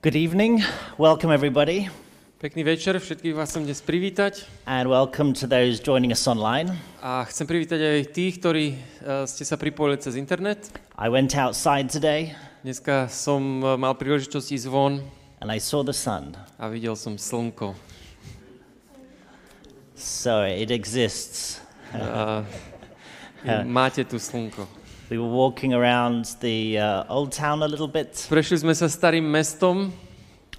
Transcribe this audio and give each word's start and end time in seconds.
Good 0.00 0.14
evening. 0.14 0.62
Welcome, 0.94 1.34
everybody, 1.34 1.90
Pekný 2.38 2.62
večer, 2.62 2.94
všetkých 3.02 3.34
vás 3.34 3.50
chcem 3.50 3.66
dnes 3.66 3.82
privítať 3.82 4.46
and 4.62 4.86
welcome 4.86 5.34
to 5.34 5.50
those 5.50 5.82
joining 5.82 6.14
us 6.14 6.22
online. 6.30 6.70
a 7.02 7.26
chcem 7.26 7.50
privítať 7.50 7.82
aj 7.82 8.14
tých, 8.14 8.38
ktorí 8.38 8.78
uh, 8.78 9.26
ste 9.26 9.42
sa 9.42 9.58
pripojili 9.58 9.98
cez 9.98 10.14
internet. 10.14 10.70
I 10.94 11.10
went 11.10 11.34
outside 11.34 11.90
today 11.90 12.30
Dneska 12.62 13.10
som 13.10 13.58
uh, 13.58 13.74
mal 13.74 13.98
príležitosť 13.98 14.54
ísť 14.54 14.66
von 14.70 15.02
and 15.42 15.50
I 15.50 15.58
saw 15.58 15.82
the 15.82 15.90
sun. 15.90 16.38
a 16.62 16.70
videl 16.70 16.94
som 16.94 17.18
slnko. 17.18 17.74
So 19.98 20.46
it 20.46 20.70
exists. 20.70 21.58
A 21.90 22.46
máte 23.66 24.06
tu 24.06 24.22
slnko. 24.22 24.77
We 25.10 25.16
were 25.16 25.28
walking 25.28 25.72
around 25.72 26.36
the 26.40 26.78
uh, 26.78 27.04
old 27.08 27.32
town 27.32 27.62
a 27.62 27.68
little 27.68 27.88
bit. 27.88 28.12
Prešli 28.28 28.60
sme 28.60 28.76
sa 28.76 28.92
starým 28.92 29.24
mestom 29.24 29.88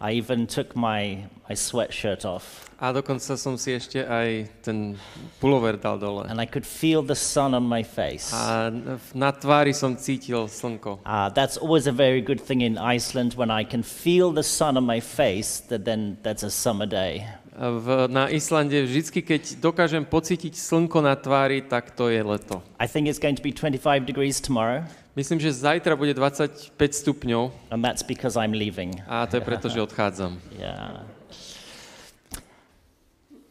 I 0.01 0.17
even 0.17 0.47
took 0.47 0.73
my, 0.73 1.27
my 1.45 1.53
sweatshirt 1.53 2.25
off 2.25 2.69
a 2.79 2.93
dokonca 2.95 3.35
som 3.35 3.59
si 3.59 3.75
ešte 3.75 4.07
aj 4.07 4.47
ten 4.63 4.95
pulover 5.43 5.75
dal 5.75 5.99
dole. 5.99 6.23
and 6.31 6.39
I 6.39 6.47
could 6.47 6.63
feel 6.63 7.03
the 7.03 7.15
sun 7.15 7.51
on 7.51 7.67
my 7.67 7.83
face. 7.83 8.31
A 8.31 8.71
na 9.11 9.35
tvári 9.35 9.75
som 9.75 9.99
cítil 9.99 10.47
slnko. 10.47 11.03
Uh, 11.03 11.27
that's 11.35 11.59
always 11.59 11.87
a 11.87 11.91
very 11.91 12.23
good 12.23 12.39
thing 12.39 12.63
in 12.63 12.79
Iceland 12.79 13.35
when 13.35 13.51
I 13.51 13.67
can 13.67 13.83
feel 13.83 14.31
the 14.31 14.47
sun 14.47 14.79
on 14.79 14.87
my 14.87 15.03
face, 15.03 15.59
that 15.67 15.83
then 15.83 16.17
that's 16.23 16.43
a 16.43 16.51
summer 16.51 16.87
day. 16.87 17.27
V, 17.59 18.07
na 18.07 18.31
Islande 18.31 18.79
vždycky, 18.87 19.19
keď 19.19 19.59
dokážem 19.59 20.07
pocítiť 20.07 20.55
slnko 20.55 21.03
na 21.03 21.11
tvári, 21.19 21.59
tak 21.59 21.91
to 21.91 22.07
je 22.07 22.23
leto. 22.23 22.63
I 22.79 22.87
think 22.87 23.11
it's 23.11 23.19
going 23.19 23.35
to 23.35 23.43
be 23.43 23.51
25 23.51 24.07
degrees 24.07 24.39
tomorrow, 24.39 24.87
Myslím, 25.19 25.43
že 25.43 25.51
zajtra 25.51 25.99
bude 25.99 26.15
25 26.15 26.71
stupňov 26.71 27.51
and 27.75 27.83
that's 27.83 27.99
because 27.99 28.39
I'm 28.39 28.55
leaving. 28.55 29.03
a 29.03 29.27
to 29.27 29.35
je 29.35 29.43
preto, 29.43 29.67
že 29.67 29.83
odchádzam. 29.83 30.39
Yeah. 30.55 31.03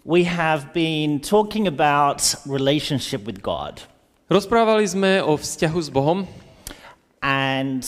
We 0.09 0.25
have 0.25 0.73
been 0.73 1.21
talking 1.21 1.69
about 1.69 2.25
relationship 2.49 3.29
with 3.29 3.45
God, 3.45 3.85
Rozprávali 4.33 4.89
sme 4.89 5.21
o 5.21 5.37
vzťahu 5.37 5.79
s 5.85 5.89
Bohom 5.93 6.25
and 7.21 7.85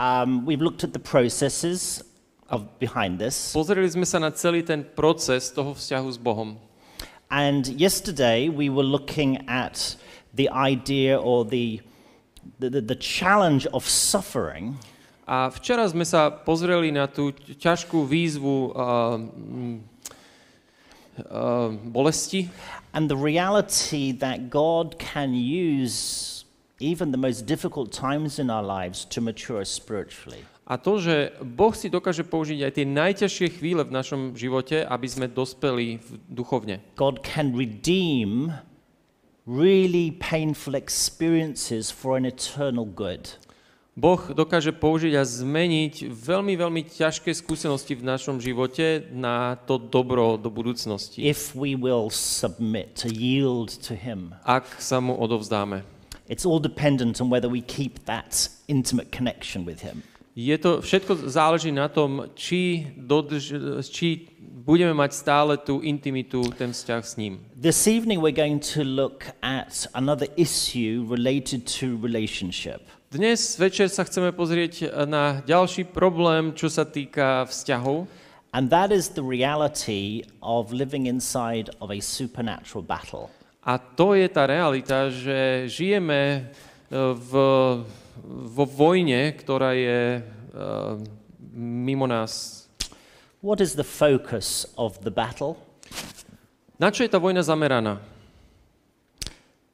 um, 0.00 0.48
we've 0.48 0.64
looked 0.64 0.80
at 0.80 0.96
the 0.96 1.00
processes 1.00 2.00
of 2.52 2.68
behind 2.78 3.16
this. 3.18 3.56
Pozreli 3.56 3.88
sme 3.88 4.04
sa 4.04 4.20
na 4.20 4.28
celý 4.30 4.60
ten 4.60 4.84
proces 4.84 5.48
toho 5.48 5.72
vzťahu 5.72 6.08
s 6.12 6.18
Bohom. 6.20 6.60
And 7.32 7.64
yesterday 7.80 8.52
we 8.52 8.68
were 8.68 8.84
looking 8.84 9.40
at 9.48 9.96
the 10.36 10.52
idea 10.52 11.16
or 11.16 11.48
the 11.48 11.80
the, 12.58 12.82
the, 12.82 12.98
challenge 12.98 13.70
of 13.70 13.86
suffering 13.86 14.74
A 15.22 15.48
včera 15.54 15.86
sme 15.86 16.02
sa 16.02 16.34
pozreli 16.34 16.90
na 16.90 17.06
tú 17.06 17.30
ťažkú 17.32 18.04
výzvu 18.10 18.74
uh, 18.74 19.16
mm, 19.16 19.76
uh, 21.30 21.70
bolesti 21.88 22.50
and 22.90 23.06
the 23.06 23.16
reality 23.16 24.10
that 24.10 24.50
God 24.50 24.98
can 24.98 25.30
use 25.32 26.42
even 26.82 27.14
the 27.14 27.22
most 27.22 27.46
difficult 27.46 27.94
times 27.94 28.42
in 28.42 28.50
our 28.50 28.66
lives 28.66 29.06
to 29.14 29.22
mature 29.22 29.62
spiritually. 29.62 30.42
A 30.62 30.78
to, 30.78 31.02
že 31.02 31.34
Boh 31.42 31.74
si 31.74 31.90
dokáže 31.90 32.22
použiť 32.22 32.58
aj 32.62 32.72
tie 32.78 32.86
najťažšie 32.86 33.48
chvíle 33.58 33.82
v 33.82 33.94
našom 33.94 34.38
živote, 34.38 34.86
aby 34.86 35.06
sme 35.10 35.26
dospeli 35.26 35.98
duchovne. 36.30 36.78
God 36.94 37.26
can 37.26 37.50
redeem 37.50 38.54
really 39.42 40.14
painful 40.22 40.78
experiences 40.78 41.90
for 41.90 42.14
an 42.14 42.22
eternal 42.22 42.86
good. 42.86 43.42
Boh 43.92 44.16
dokáže 44.32 44.72
použiť 44.72 45.12
a 45.20 45.26
zmeniť 45.26 46.08
veľmi, 46.08 46.56
veľmi 46.56 46.82
ťažké 46.88 47.28
skúsenosti 47.36 47.92
v 47.92 48.08
našom 48.08 48.40
živote 48.40 49.04
na 49.12 49.60
to 49.68 49.76
dobro 49.76 50.40
do 50.40 50.48
budúcnosti, 50.48 51.20
if 51.20 51.52
we 51.52 51.76
will 51.76 52.08
submit, 52.08 52.96
to 52.96 53.12
yield 53.12 53.68
to 53.84 53.92
Him. 53.92 54.32
ak 54.48 54.64
sa 54.80 54.96
mu 54.96 55.12
odovzdáme. 55.12 55.84
It's 56.24 56.48
all 56.48 56.56
dependent 56.56 57.20
on 57.20 57.28
whether 57.28 57.52
we 57.52 57.60
keep 57.60 58.08
that 58.08 58.48
intimate 58.64 59.12
connection 59.12 59.68
with 59.68 59.84
Him. 59.84 60.00
Je 60.32 60.56
to, 60.56 60.80
všetko 60.80 61.28
záleží 61.28 61.68
na 61.68 61.92
tom, 61.92 62.32
či, 62.32 62.88
dodrž, 62.96 63.52
či 63.84 64.32
budeme 64.64 64.96
mať 64.96 65.12
stále 65.12 65.60
tú 65.60 65.84
intimitu, 65.84 66.40
ten 66.56 66.72
vzťah 66.72 67.02
s 67.04 67.20
ním. 67.20 67.44
This 67.52 67.84
evening, 67.84 68.24
we're 68.24 68.32
going 68.32 68.56
to 68.72 68.80
look 68.80 69.28
at 69.44 69.84
another 69.92 70.32
issue 70.40 71.04
related 71.04 71.68
to 71.76 72.00
relationship. 72.00 72.80
Dnes 73.12 73.60
večer 73.60 73.92
sa 73.92 74.08
chceme 74.08 74.32
pozrieť 74.32 75.04
na 75.04 75.44
ďalší 75.44 75.92
problém, 75.92 76.56
čo 76.56 76.72
sa 76.72 76.88
týka 76.88 77.44
vzťahov. 77.44 78.08
And 78.56 78.72
that 78.72 78.88
is 78.88 79.12
the 79.12 79.20
reality 79.20 80.24
of 80.40 80.72
living 80.72 81.04
inside 81.12 81.68
of 81.84 81.92
a 81.92 82.00
supernatural 82.00 82.80
battle. 82.80 83.28
A 83.68 83.76
to 83.76 84.16
je 84.16 84.32
tá 84.32 84.48
realita, 84.48 85.12
že 85.12 85.68
žijeme 85.68 86.20
e, 86.34 86.40
v, 87.20 87.30
vo 88.52 88.64
vojne, 88.68 89.32
ktorá 89.32 89.72
je 89.72 90.20
uh, 90.20 90.98
mimo 91.56 92.06
nás. 92.06 92.64
What 93.42 93.60
is 93.60 93.74
the 93.74 93.86
focus 93.86 94.68
of 94.76 95.02
the 95.02 95.10
battle? 95.10 95.58
Na 96.78 96.90
čo 96.90 97.02
je 97.02 97.10
tá 97.10 97.18
vojna 97.18 97.42
zameraná? 97.42 97.98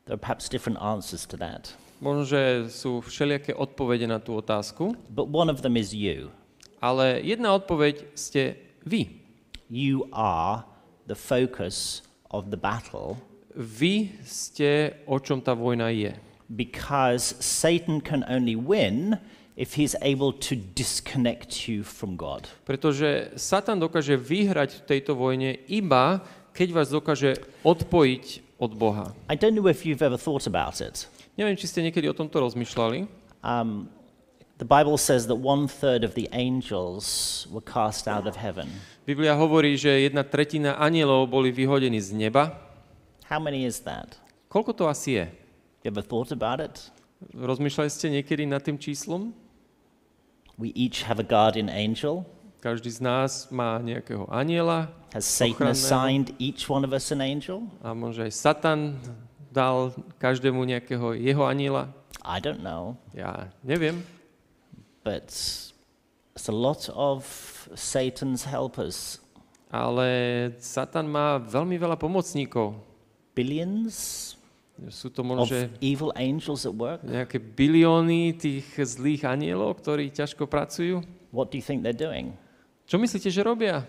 There 0.08 0.16
are 0.16 0.20
perhaps 0.20 0.48
different 0.48 0.80
answers 0.80 1.28
to 1.28 1.36
that, 1.36 1.76
Možno, 2.00 2.24
že 2.24 2.70
sú 2.72 3.02
všelijaké 3.04 3.52
odpovede 3.52 4.06
na 4.06 4.22
tú 4.22 4.38
otázku, 4.38 4.96
but 5.10 5.28
one 5.28 5.52
of 5.52 5.60
them 5.60 5.76
is 5.76 5.92
you. 5.92 6.32
ale 6.80 7.20
jedna 7.26 7.52
odpoveď 7.58 8.06
ste 8.14 8.56
vy. 8.86 9.20
You 9.68 10.08
are 10.14 10.64
the 11.04 11.18
focus 11.18 12.00
of 12.32 12.48
the 12.48 12.56
battle 12.56 13.20
Vy 13.58 14.14
ste, 14.22 15.02
o 15.10 15.18
čom 15.18 15.42
tá 15.42 15.50
vojna 15.50 15.90
je. 15.90 16.14
Because 16.48 17.36
Satan 17.40 18.00
can 18.00 18.24
only 18.28 18.56
win 18.56 19.20
if 19.58 19.74
he's 19.74 19.96
able 20.02 20.32
to 20.32 20.54
disconnect 20.54 21.68
you 21.68 21.82
from 21.82 22.16
God. 22.16 22.46
Pretože 22.64 23.34
Satan 23.34 23.82
dokáže 23.82 24.14
vyhrať 24.14 24.80
v 24.80 24.82
tejto 24.86 25.18
vojne 25.18 25.58
iba, 25.66 26.22
keď 26.54 26.68
vás 26.70 26.88
dokáže 26.88 27.42
odpojiť 27.66 28.56
od 28.62 28.72
Boha. 28.78 29.14
I 29.26 29.34
don't 29.34 29.58
know 29.58 29.66
if 29.66 29.82
you've 29.82 30.02
ever 30.02 30.16
thought 30.16 30.46
about 30.46 30.78
it. 30.78 31.10
Neviem, 31.34 31.58
či 31.58 31.66
ste 31.70 31.82
niekedy 31.82 32.06
o 32.06 32.14
tomto 32.14 32.38
rozmýšľali. 32.38 33.06
Um, 33.42 33.90
the 34.58 34.66
Bible 34.66 34.98
says 34.98 35.26
that 35.30 35.38
one 35.38 35.66
third 35.66 36.02
of 36.02 36.14
the 36.14 36.26
angels 36.34 37.46
were 37.50 37.62
cast 37.62 38.06
out 38.06 38.26
of 38.26 38.38
heaven. 38.38 38.70
Biblia 39.06 39.34
hovorí, 39.34 39.74
že 39.74 40.06
jedna 40.06 40.22
tretina 40.26 40.78
anielov 40.78 41.30
boli 41.30 41.50
vyhodení 41.54 41.98
z 41.98 42.14
neba. 42.14 42.58
How 43.26 43.38
many 43.42 43.66
is 43.66 43.82
that? 43.86 44.18
Koľko 44.50 44.70
to 44.74 44.84
asi 44.86 45.18
je? 45.18 45.26
You 45.84 45.90
ever 45.90 46.02
thought 46.02 46.32
about 46.34 46.58
it? 46.60 46.90
Rozmýšľali 47.34 47.90
ste 47.90 48.06
niekedy 48.10 48.46
nad 48.46 48.62
tým 48.62 48.78
číslom? 48.78 49.34
We 50.58 50.74
each 50.74 51.06
have 51.06 51.18
a 51.22 51.26
guardian 51.26 51.70
angel. 51.70 52.26
Každý 52.58 52.90
z 52.90 52.98
nás 52.98 53.46
má 53.54 53.78
nejakého 53.78 54.26
aniela 54.26 54.90
Has 55.14 55.22
Satan 55.24 55.70
assigned 55.70 56.34
each 56.42 56.66
one 56.66 56.82
of 56.82 56.90
us 56.90 57.14
an 57.14 57.22
angel? 57.22 57.70
a 57.78 57.94
možno 57.94 58.26
aj 58.26 58.34
Satan 58.34 58.98
dal 59.54 59.94
každému 60.18 60.66
nejakého 60.66 61.14
jeho 61.14 61.46
aniela. 61.46 61.94
I 62.26 62.42
don't 62.42 62.60
know. 62.60 62.98
Ja 63.14 63.46
neviem, 63.62 64.02
But 65.06 65.30
it's 66.34 66.50
a 66.50 66.54
lot 66.54 66.90
of 66.92 67.22
Satan's 67.78 68.42
helpers. 68.44 69.22
ale 69.70 70.08
Satan 70.58 71.06
má 71.06 71.38
veľmi 71.38 71.78
veľa 71.78 71.94
pomocníkov. 71.94 72.74
Billions 73.36 74.34
Sú 74.86 75.10
to 75.10 75.26
možno, 75.26 75.42
že 75.44 75.74
evil 75.82 76.14
angels 76.14 76.62
at 76.62 76.72
work. 76.72 77.02
nejaké 77.02 77.42
bilióny 77.42 78.32
tých 78.32 78.62
zlých 78.78 79.26
anielov, 79.26 79.82
ktorí 79.82 80.14
ťažko 80.14 80.46
pracujú. 80.46 81.02
What 81.34 81.50
do 81.50 81.58
you 81.58 81.64
think 81.66 81.82
they're 81.82 81.90
doing? 81.92 82.38
Čo 82.86 82.96
myslíte, 82.96 83.28
že 83.28 83.42
robia? 83.42 83.82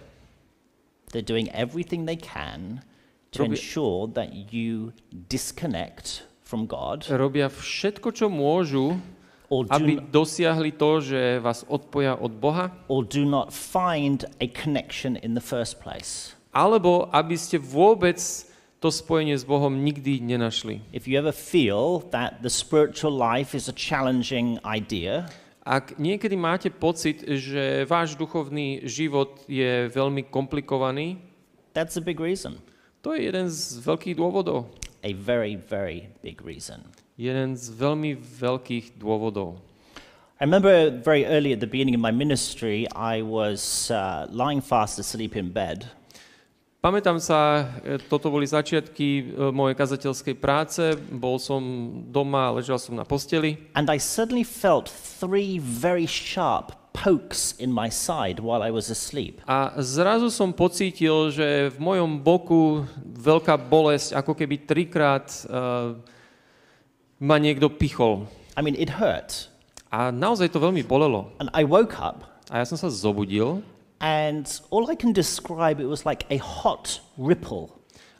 They're 1.13 1.25
doing 1.25 1.47
everything 1.53 2.05
they 2.05 2.17
can 2.17 2.81
to 3.31 3.45
Robi- 3.45 3.57
ensure 3.57 4.09
that 4.13 4.33
you 4.49 4.91
disconnect 5.29 6.25
from 6.41 6.65
God 6.65 7.05
Robia 7.07 7.45
všetko, 7.45 8.09
čo 8.09 8.25
môžu, 8.25 8.97
or 9.49 9.65
do, 9.65 9.73
aby 9.73 9.97
n- 9.97 10.05
dosiahli 10.09 10.73
to, 10.73 11.01
že 11.01 11.37
vás 11.37 11.61
odpoja 11.65 12.17
od 12.17 12.33
Boha, 12.33 12.73
or 12.89 13.05
do 13.05 13.21
not 13.23 13.53
find 13.53 14.25
a 14.41 14.49
connection 14.49 15.17
in 15.21 15.37
the 15.37 15.41
first 15.41 15.77
place. 15.77 16.33
alebo 16.49 17.05
aby 17.13 17.37
ste 17.37 17.61
vôbec 17.61 18.17
to 18.79 18.91
spojenie 18.91 19.35
s 19.35 19.43
Bohom 19.43 19.83
nikdy 19.83 20.23
nenašli. 20.23 20.81
If 20.95 21.07
you 21.07 21.19
ever 21.19 21.35
feel 21.35 22.07
that 22.15 22.39
the 22.41 22.49
spiritual 22.49 23.11
life 23.11 23.55
is 23.55 23.67
a 23.67 23.75
challenging 23.75 24.59
idea, 24.63 25.27
Ak 25.69 26.01
niekedy 26.01 26.33
máte 26.33 26.73
pocit, 26.73 27.21
že 27.21 27.85
váš 27.85 28.17
duchovný 28.17 28.89
život 28.89 29.45
je 29.45 29.85
veľmi 29.93 30.25
komplikovaný, 30.33 31.21
that's 31.77 31.93
a 31.93 32.01
big 32.01 32.17
reason. 32.17 32.57
to 33.05 33.13
je 33.13 33.29
jeden 33.29 33.45
z 33.45 33.77
veľkých 33.79 34.17
dôvodov. 34.17 34.65
A 35.05 35.13
very, 35.13 35.55
very 35.55 36.09
big 36.25 36.41
reason. 36.41 36.83
Jeden 37.15 37.53
z 37.53 37.69
veľmi 37.69 38.17
veľkých 38.17 38.97
dôvodov. 38.97 39.61
I 40.41 40.47
remember 40.47 40.89
very 40.89 41.27
early 41.27 41.53
at 41.53 41.59
the 41.61 41.67
beginning 41.67 41.95
of 41.95 42.01
my 42.01 42.11
ministry, 42.11 42.87
I 42.95 43.21
was 43.21 43.91
uh, 43.91 44.25
lying 44.31 44.65
fast 44.65 44.97
asleep 44.97 45.35
in 45.35 45.51
bed. 45.51 45.85
Pamätám 46.79 47.19
sa, 47.19 47.67
e, 47.83 47.99
toto 47.99 48.31
boli 48.31 48.47
začiatky 48.47 49.07
e, 49.19 49.23
mojej 49.51 49.75
kazateľskej 49.75 50.35
práce, 50.39 50.95
bol 51.11 51.35
som 51.35 51.59
doma, 52.07 52.55
ležal 52.55 52.79
som 52.79 52.95
na 52.95 53.03
posteli 53.03 53.59
And 53.75 53.91
I 53.91 53.99
suddenly 53.99 54.47
felt 54.47 54.87
three 54.87 55.59
very 55.59 56.07
sharp 56.07 56.71
pokes 56.95 57.51
in 57.59 57.67
my 57.67 57.91
side 57.91 58.39
while 58.39 58.63
I 58.63 58.71
was 58.71 58.87
asleep. 58.87 59.43
a 59.43 59.75
zrazu 59.83 60.31
som 60.31 60.55
pocítil, 60.55 61.35
že 61.35 61.67
v 61.75 61.77
mojom 61.83 62.23
boku 62.23 62.87
veľká 63.03 63.59
bolesť, 63.59 64.15
ako 64.15 64.31
keby 64.39 64.63
trikrát 64.63 65.27
uh, 65.51 65.99
ma 67.19 67.35
niekto 67.43 67.67
pichol. 67.67 68.23
I 68.55 68.63
mean, 68.63 68.79
it 68.79 68.95
hurt. 68.95 69.51
A 69.91 70.15
naozaj 70.15 70.55
to 70.55 70.63
veľmi 70.63 70.87
bolelo. 70.87 71.35
And 71.43 71.51
I 71.51 71.67
woke 71.67 71.99
up, 71.99 72.23
A 72.49 72.63
ja 72.63 72.65
som 72.65 72.79
sa 72.79 72.87
zobudil 72.87 73.61
and 74.01 74.47
all 74.69 74.89
I 74.89 74.95
can 74.95 75.11
describe 75.13 75.79
it 75.79 75.87
was 75.87 76.05
like 76.05 76.25
a 76.29 76.37
hot 76.37 76.99
ripple. 77.17 77.79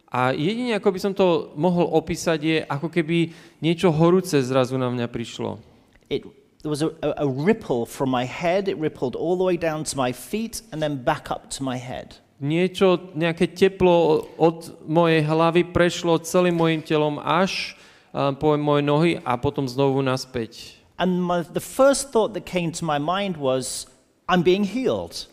a 0.10 0.34
jedine, 0.34 0.74
ako 0.74 0.90
by 0.90 1.00
som 1.00 1.14
to 1.14 1.54
mohol 1.54 1.86
opísať, 1.94 2.40
je 2.42 2.58
ako 2.66 2.90
keby 2.90 3.30
niečo 3.62 3.94
horúce 3.94 4.42
zrazu 4.42 4.74
na 4.82 4.90
mňa 4.90 5.06
prišlo. 5.06 5.62
It 6.10 6.26
there 6.66 6.74
was 6.74 6.82
a, 6.82 6.92
a, 7.06 7.24
a 7.24 7.28
ripple 7.28 7.86
from 7.86 8.10
my 8.10 8.26
head, 8.26 8.68
it 8.68 8.78
rippled 8.78 9.16
all 9.16 9.38
the 9.38 9.46
way 9.46 9.56
down 9.56 9.84
to 9.86 9.96
my 9.96 10.12
feet 10.12 10.62
and 10.74 10.82
then 10.82 10.98
back 10.98 11.32
up 11.32 11.50
to 11.56 11.64
my 11.64 11.78
head. 11.78 12.20
Niečo, 12.40 13.12
nejaké 13.16 13.52
teplo 13.52 14.24
od 14.40 14.72
mojej 14.88 15.28
hlavy 15.28 15.68
prešlo 15.76 16.24
celým 16.24 16.56
mojim 16.56 16.80
telom 16.80 17.20
až 17.20 17.76
a, 18.16 18.32
po 18.32 18.56
moje 18.56 18.82
nohy 18.84 19.12
a 19.24 19.36
potom 19.36 19.68
znovu 19.68 20.00
naspäť. 20.00 20.80
And 21.00 21.20
my, 21.24 21.44
the 21.44 21.64
first 21.64 22.12
thought 22.12 22.36
that 22.36 22.44
came 22.48 22.72
to 22.76 22.84
my 22.84 23.00
mind 23.00 23.40
was, 23.40 23.88
I'm 24.28 24.44
being 24.44 24.64
healed. 24.64 25.28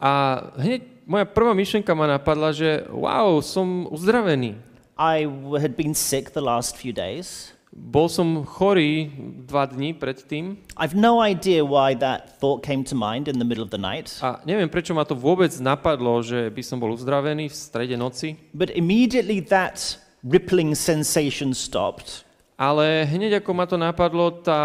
A 0.00 0.40
hneď 0.56 1.04
moja 1.04 1.28
prvá 1.28 1.52
myšlenka 1.52 1.92
ma 1.92 2.08
napadla, 2.08 2.56
že 2.56 2.88
wow, 2.88 3.44
som 3.44 3.84
uzdravený. 3.92 4.56
I 4.96 5.28
had 5.60 5.76
been 5.76 5.92
sick 5.92 6.32
the 6.32 6.40
last 6.40 6.76
few 6.76 6.92
days. 6.92 7.52
Bol 7.70 8.10
som 8.10 8.42
chorý 8.42 9.14
dva 9.46 9.62
dní 9.62 9.94
predtým 9.94 10.58
I've 10.74 10.98
no 10.98 11.22
idea 11.22 11.62
why 11.62 11.94
that 11.94 12.42
thought 12.42 12.66
came 12.66 12.82
to 12.82 12.98
mind 12.98 13.30
in 13.30 13.38
the 13.38 13.46
middle 13.46 13.62
of 13.62 13.70
the 13.70 13.78
night. 13.78 14.10
a 14.26 14.42
neviem, 14.42 14.66
prečo 14.66 14.90
ma 14.90 15.06
to 15.06 15.14
vôbec 15.14 15.54
napadlo, 15.62 16.18
že 16.18 16.50
by 16.50 16.62
som 16.66 16.82
bol 16.82 16.90
uzdravený 16.90 17.46
v 17.46 17.54
strede 17.54 17.94
noci, 17.94 18.34
But 18.50 18.74
immediately 18.74 19.38
that 19.54 20.02
rippling 20.26 20.74
sensation 20.74 21.54
stopped. 21.54 22.26
ale 22.58 23.06
hneď 23.06 23.38
ako 23.38 23.50
ma 23.54 23.64
to 23.70 23.78
napadlo, 23.78 24.34
tá, 24.42 24.60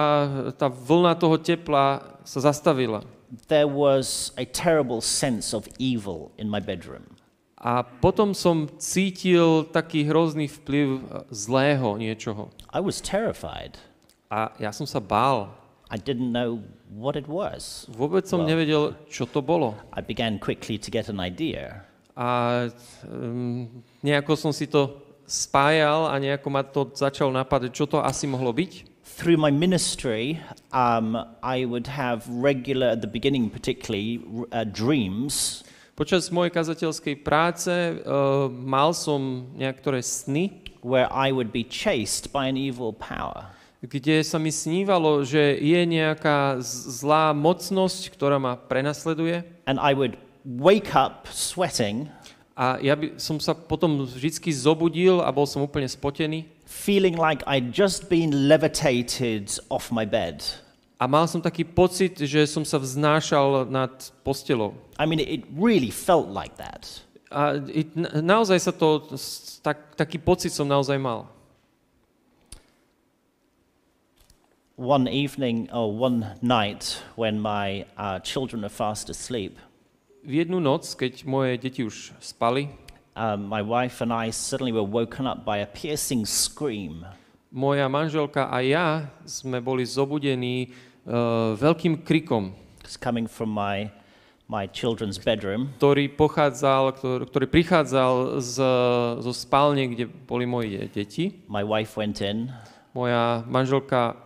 tá 0.57 0.65
vlna 0.67 1.13
toho 1.15 1.37
tepla 1.37 2.01
sa 2.25 2.41
zastavila. 2.41 3.05
There 3.47 3.67
was 3.67 4.31
a 4.37 4.45
terrible 4.45 5.01
sense 5.01 5.53
of 5.53 5.67
evil 5.79 6.31
in 6.37 6.49
my 6.49 6.59
bedroom. 6.59 7.03
A 7.57 7.81
potom 7.81 8.35
som 8.37 8.69
cítil 8.77 9.65
taký 9.73 10.05
hrozný 10.05 10.45
vplyv 10.45 10.87
e, 10.87 10.99
zlého 11.33 11.97
niečoho. 11.97 12.53
I 12.69 12.77
was 12.83 13.01
terrified. 13.01 13.79
A 14.29 14.53
ja 14.61 14.69
som 14.69 14.85
sa 14.85 15.01
bál. 15.01 15.49
I 15.89 15.97
didn't 15.97 16.29
know 16.29 16.61
what 16.93 17.17
it 17.17 17.25
was. 17.25 17.89
Vôbec 17.89 18.25
som 18.29 18.45
Wow. 18.45 18.49
nevedel, 18.49 18.83
čo 19.09 19.25
to 19.25 19.41
bolo. 19.41 19.73
I 19.93 20.01
began 20.05 20.37
quickly 20.37 20.77
to 20.77 20.89
get 20.93 21.09
an 21.09 21.17
idea. 21.17 21.81
A 22.13 22.69
um, 23.09 23.81
nejako 24.05 24.37
som 24.37 24.51
si 24.53 24.69
to 24.69 25.01
spájal 25.25 26.05
a 26.09 26.15
nejako 26.21 26.47
ma 26.53 26.61
to 26.61 26.89
začalo 26.93 27.33
napadať, 27.33 27.73
čo 27.73 27.85
to 27.89 27.97
asi 27.97 28.29
mohlo 28.29 28.53
byť. 28.53 28.94
Through 29.15 29.39
my 29.39 29.51
ministry, 29.51 30.43
um, 30.75 31.15
I 31.41 31.63
would 31.63 31.87
have 31.87 32.27
regular, 32.27 32.87
at 32.87 32.99
the 32.99 33.07
beginning 33.07 33.49
particularly, 33.49 34.19
uh, 34.51 34.67
dreams 34.67 35.63
Počas 35.95 36.27
mojej 36.27 36.51
kazateľskej 36.51 37.23
práce 37.23 37.71
uh, 37.71 38.51
mal 38.51 38.91
som 38.91 39.47
niektoré 39.55 40.03
sny, 40.03 40.51
where 40.83 41.07
I 41.07 41.31
would 41.31 41.55
be 41.55 41.63
chased 41.63 42.35
by 42.35 42.51
an 42.51 42.59
evil 42.59 42.91
power. 42.91 43.47
kde 43.79 44.19
sa 44.19 44.35
mi 44.35 44.51
snívalo, 44.51 45.23
že 45.23 45.55
je 45.55 45.81
nejaká 45.87 46.59
zlá 46.59 47.31
mocnosť, 47.31 48.11
ktorá 48.11 48.35
ma 48.35 48.59
prenasleduje. 48.59 49.47
And 49.63 49.79
I 49.79 49.95
would 49.95 50.19
wake 50.43 50.91
up 50.91 51.31
sweating, 51.31 52.11
A 52.55 52.79
ja 52.79 52.95
by 52.95 53.19
som 53.19 53.35
sa 53.43 53.51
potom 53.51 54.07
vždy 54.07 54.47
zobudil 54.55 55.19
a 55.19 55.27
bol 55.27 55.43
som 55.43 55.59
úplne 55.59 55.91
spotený. 55.91 56.47
Feeling 56.75 57.15
like 57.15 57.39
I'd 57.47 57.71
just 57.71 58.09
been 58.09 58.51
levitated 58.51 59.47
off 59.71 59.91
my 59.91 60.03
bed. 60.03 60.43
A 60.99 61.07
mal 61.07 61.27
som 61.27 61.39
taký 61.39 61.63
pocit, 61.63 62.19
že 62.19 62.43
som 62.47 62.67
sa 62.67 62.75
vznášal 62.75 63.67
nad 63.71 63.91
postelou. 64.23 64.75
I 64.99 65.07
mean, 65.07 65.19
it 65.23 65.47
really 65.55 65.91
felt 65.91 66.27
like 66.27 66.55
that. 66.59 66.87
A 67.31 67.63
it, 67.71 67.95
na- 67.95 68.19
naozaj 68.19 68.59
sa 68.59 68.71
to, 68.75 69.07
tak, 69.63 69.95
taký 69.95 70.19
pocit 70.19 70.51
som 70.51 70.67
naozaj 70.67 70.99
mal. 70.99 71.27
One 74.75 75.07
evening 75.07 75.71
or 75.71 75.87
one 75.87 76.35
night 76.43 76.99
when 77.15 77.39
my 77.39 77.87
uh, 77.95 78.19
children 78.19 78.67
are 78.67 78.71
fast 78.71 79.07
asleep, 79.07 79.55
V 80.25 80.41
jednu 80.41 80.57
noc, 80.57 80.97
keď 80.97 81.21
moje 81.29 81.53
deti 81.61 81.85
už 81.85 82.17
spali, 82.17 82.65
um, 83.15 83.47
my 83.47 83.63
wife 83.63 84.03
and 84.03 84.11
I 84.11 84.29
suddenly 84.29 84.71
were 84.71 84.85
woken 84.85 85.25
up 85.25 85.43
by 85.47 85.63
a 85.63 85.67
piercing 85.67 86.27
scream. 86.27 87.07
moja 87.55 87.87
manželka 87.87 88.51
a 88.51 88.59
ja 88.59 89.07
sme 89.23 89.63
boli 89.63 89.87
zobudení 89.87 90.75
uh, 91.07 91.55
veľkým 91.55 92.03
krikom, 92.03 92.51
It's 92.83 92.99
coming 92.99 93.25
from 93.25 93.49
my, 93.49 93.89
my 94.45 94.67
children's 94.69 95.17
bedroom. 95.17 95.71
ktorý 95.79 96.11
pochádzal, 96.13 96.93
ktorý, 96.99 97.23
ktorý 97.25 97.45
prichádzal 97.49 98.43
z, 98.43 98.55
zo 99.23 99.33
spálne, 99.33 99.89
kde 99.89 100.05
boli 100.05 100.45
moje 100.45 100.85
deti. 100.91 101.41
My 101.49 101.63
wife 101.65 101.97
went 101.97 102.21
in. 102.21 102.51
Moja 102.93 103.41
manželka 103.47 104.19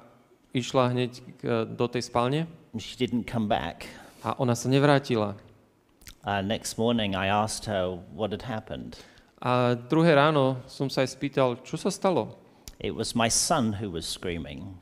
išla 0.52 0.92
hneď 0.92 1.12
k, 1.40 1.42
do 1.70 1.86
tej 1.86 2.10
spálne 2.10 2.50
She 2.78 2.98
didn't 2.98 3.26
come 3.30 3.46
back. 3.50 3.86
a 4.20 4.36
ona 4.36 4.52
sa 4.58 4.68
nevrátila. 4.68 5.40
Uh, 6.30 6.46
next 6.46 6.78
morning, 6.78 7.16
I 7.16 7.26
asked 7.26 7.66
her 7.66 7.98
what 8.14 8.30
had 8.30 8.46
happened. 8.46 9.02
A 9.42 9.74
druhé 9.74 10.14
ráno 10.14 10.62
som 10.70 10.86
sa 10.86 11.02
aj 11.02 11.18
spýtal, 11.18 11.58
čo 11.66 11.74
sa 11.74 11.90
stalo. 11.90 12.38
It 12.78 12.94
was 12.94 13.18
my 13.18 13.34
son 13.34 13.74
who 13.82 13.90
was 13.90 14.06
screaming. 14.06 14.78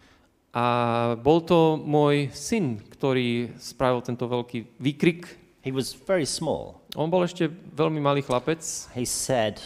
A 0.52 1.16
bol 1.16 1.40
to 1.40 1.80
môj 1.80 2.36
syn, 2.36 2.84
ktorý 2.84 3.56
spravil 3.56 4.04
tento 4.04 4.28
veľký 4.28 4.76
výkrik. 4.76 5.40
He 5.64 5.72
was 5.72 5.96
very 5.96 6.28
small. 6.28 6.84
On 7.00 7.08
bol 7.08 7.24
ešte 7.24 7.48
veľmi 7.72 8.04
malý 8.04 8.28
chlapec 8.28 8.60
He 8.92 9.08
said 9.08 9.64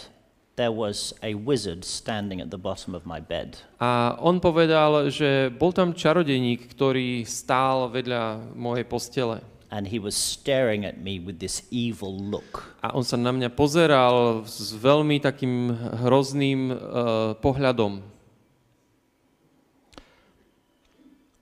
there 0.62 0.70
was 0.70 1.18
a 1.26 1.34
wizard 1.34 1.82
standing 1.82 2.46
at 2.46 2.54
the 2.54 2.62
bottom 2.62 2.94
of 2.94 3.10
my 3.10 3.18
bed. 3.18 3.58
a 3.82 4.22
on 4.22 4.38
povedal, 4.38 5.10
že 5.10 5.50
bol 5.50 5.74
tam 5.74 5.98
čarodejník, 5.98 6.78
ktorý 6.78 7.26
stál 7.26 7.90
vedľa 7.90 8.54
mojej 8.54 8.86
postele. 8.86 9.42
And 9.72 9.88
he 9.88 10.04
was 10.04 10.20
staring 10.20 10.84
at 10.84 11.00
me 11.00 11.24
with 11.24 11.40
this 11.40 11.64
evil 11.72 12.12
look. 12.12 12.76
A 12.84 12.92
on 12.92 13.08
sa 13.08 13.16
na 13.16 13.32
mňa 13.32 13.56
pozeral 13.56 14.44
s 14.44 14.76
veľmi 14.76 15.24
takým 15.24 15.72
hrozným 16.04 16.76
uh, 16.76 16.78
pohľadom. 17.40 18.04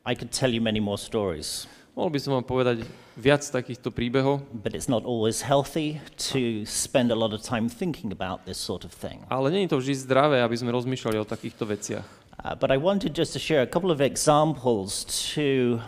I 0.05 0.13
could 0.13 0.29
tell 0.29 0.53
you 0.53 0.61
many 0.61 0.79
more 0.79 0.97
stories, 0.97 1.65
Mohol 1.99 2.15
by 2.15 2.19
som 2.23 2.31
vám 2.39 2.47
povedať 2.47 2.77
viac 3.19 3.43
takýchto 3.43 3.91
príbehov, 3.91 4.47
but 4.55 4.71
it's 4.71 4.87
not 4.87 5.03
always 5.03 5.43
healthy 5.43 5.99
to 6.31 6.63
spend 6.63 7.11
a 7.11 7.17
lot 7.17 7.35
of 7.35 7.43
time 7.43 7.67
thinking 7.67 8.15
about 8.15 8.47
this 8.47 8.55
sort 8.55 8.87
of 8.87 8.95
thing. 8.95 9.19
ale 9.27 9.51
nie 9.51 9.67
je 9.67 9.75
to 9.75 9.83
vždy 9.83 10.07
zdravé, 10.07 10.39
aby 10.39 10.55
sme 10.55 10.71
rozmýšľali 10.71 11.19
o 11.19 11.27
takýchto 11.27 11.67
veciach. 11.67 12.07
Uh, 12.39 12.55
but 12.55 12.71
I 12.71 12.79
wanted 12.79 13.11
just 13.11 13.35
to 13.35 13.39
share 13.43 13.59
a 13.59 13.67
couple 13.67 13.91
of 13.91 13.99
examples 13.99 15.03
to 15.35 15.83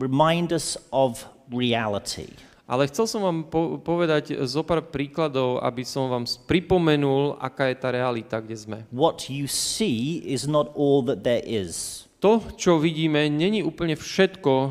remind 0.00 0.52
us 0.52 0.80
of 0.90 1.28
reality. 1.52 2.32
Ale 2.70 2.86
chcel 2.86 3.10
som 3.10 3.20
vám 3.26 3.38
po- 3.50 3.82
povedať 3.82 4.30
zo 4.46 4.62
pár 4.62 4.86
príkladov, 4.94 5.58
aby 5.58 5.82
som 5.82 6.06
vám 6.06 6.22
pripomenul, 6.46 7.34
aká 7.42 7.66
je 7.66 7.76
tá 7.76 7.90
realita, 7.90 8.38
kde 8.38 8.56
sme. 8.56 8.78
What 8.94 9.26
you 9.26 9.50
see 9.50 10.22
is 10.22 10.46
not 10.46 10.70
all 10.78 11.02
that 11.10 11.26
there 11.26 11.42
is. 11.42 12.06
To, 12.22 12.38
čo 12.54 12.78
vidíme, 12.78 13.26
není 13.26 13.66
úplne 13.66 13.98
všetko, 13.98 14.70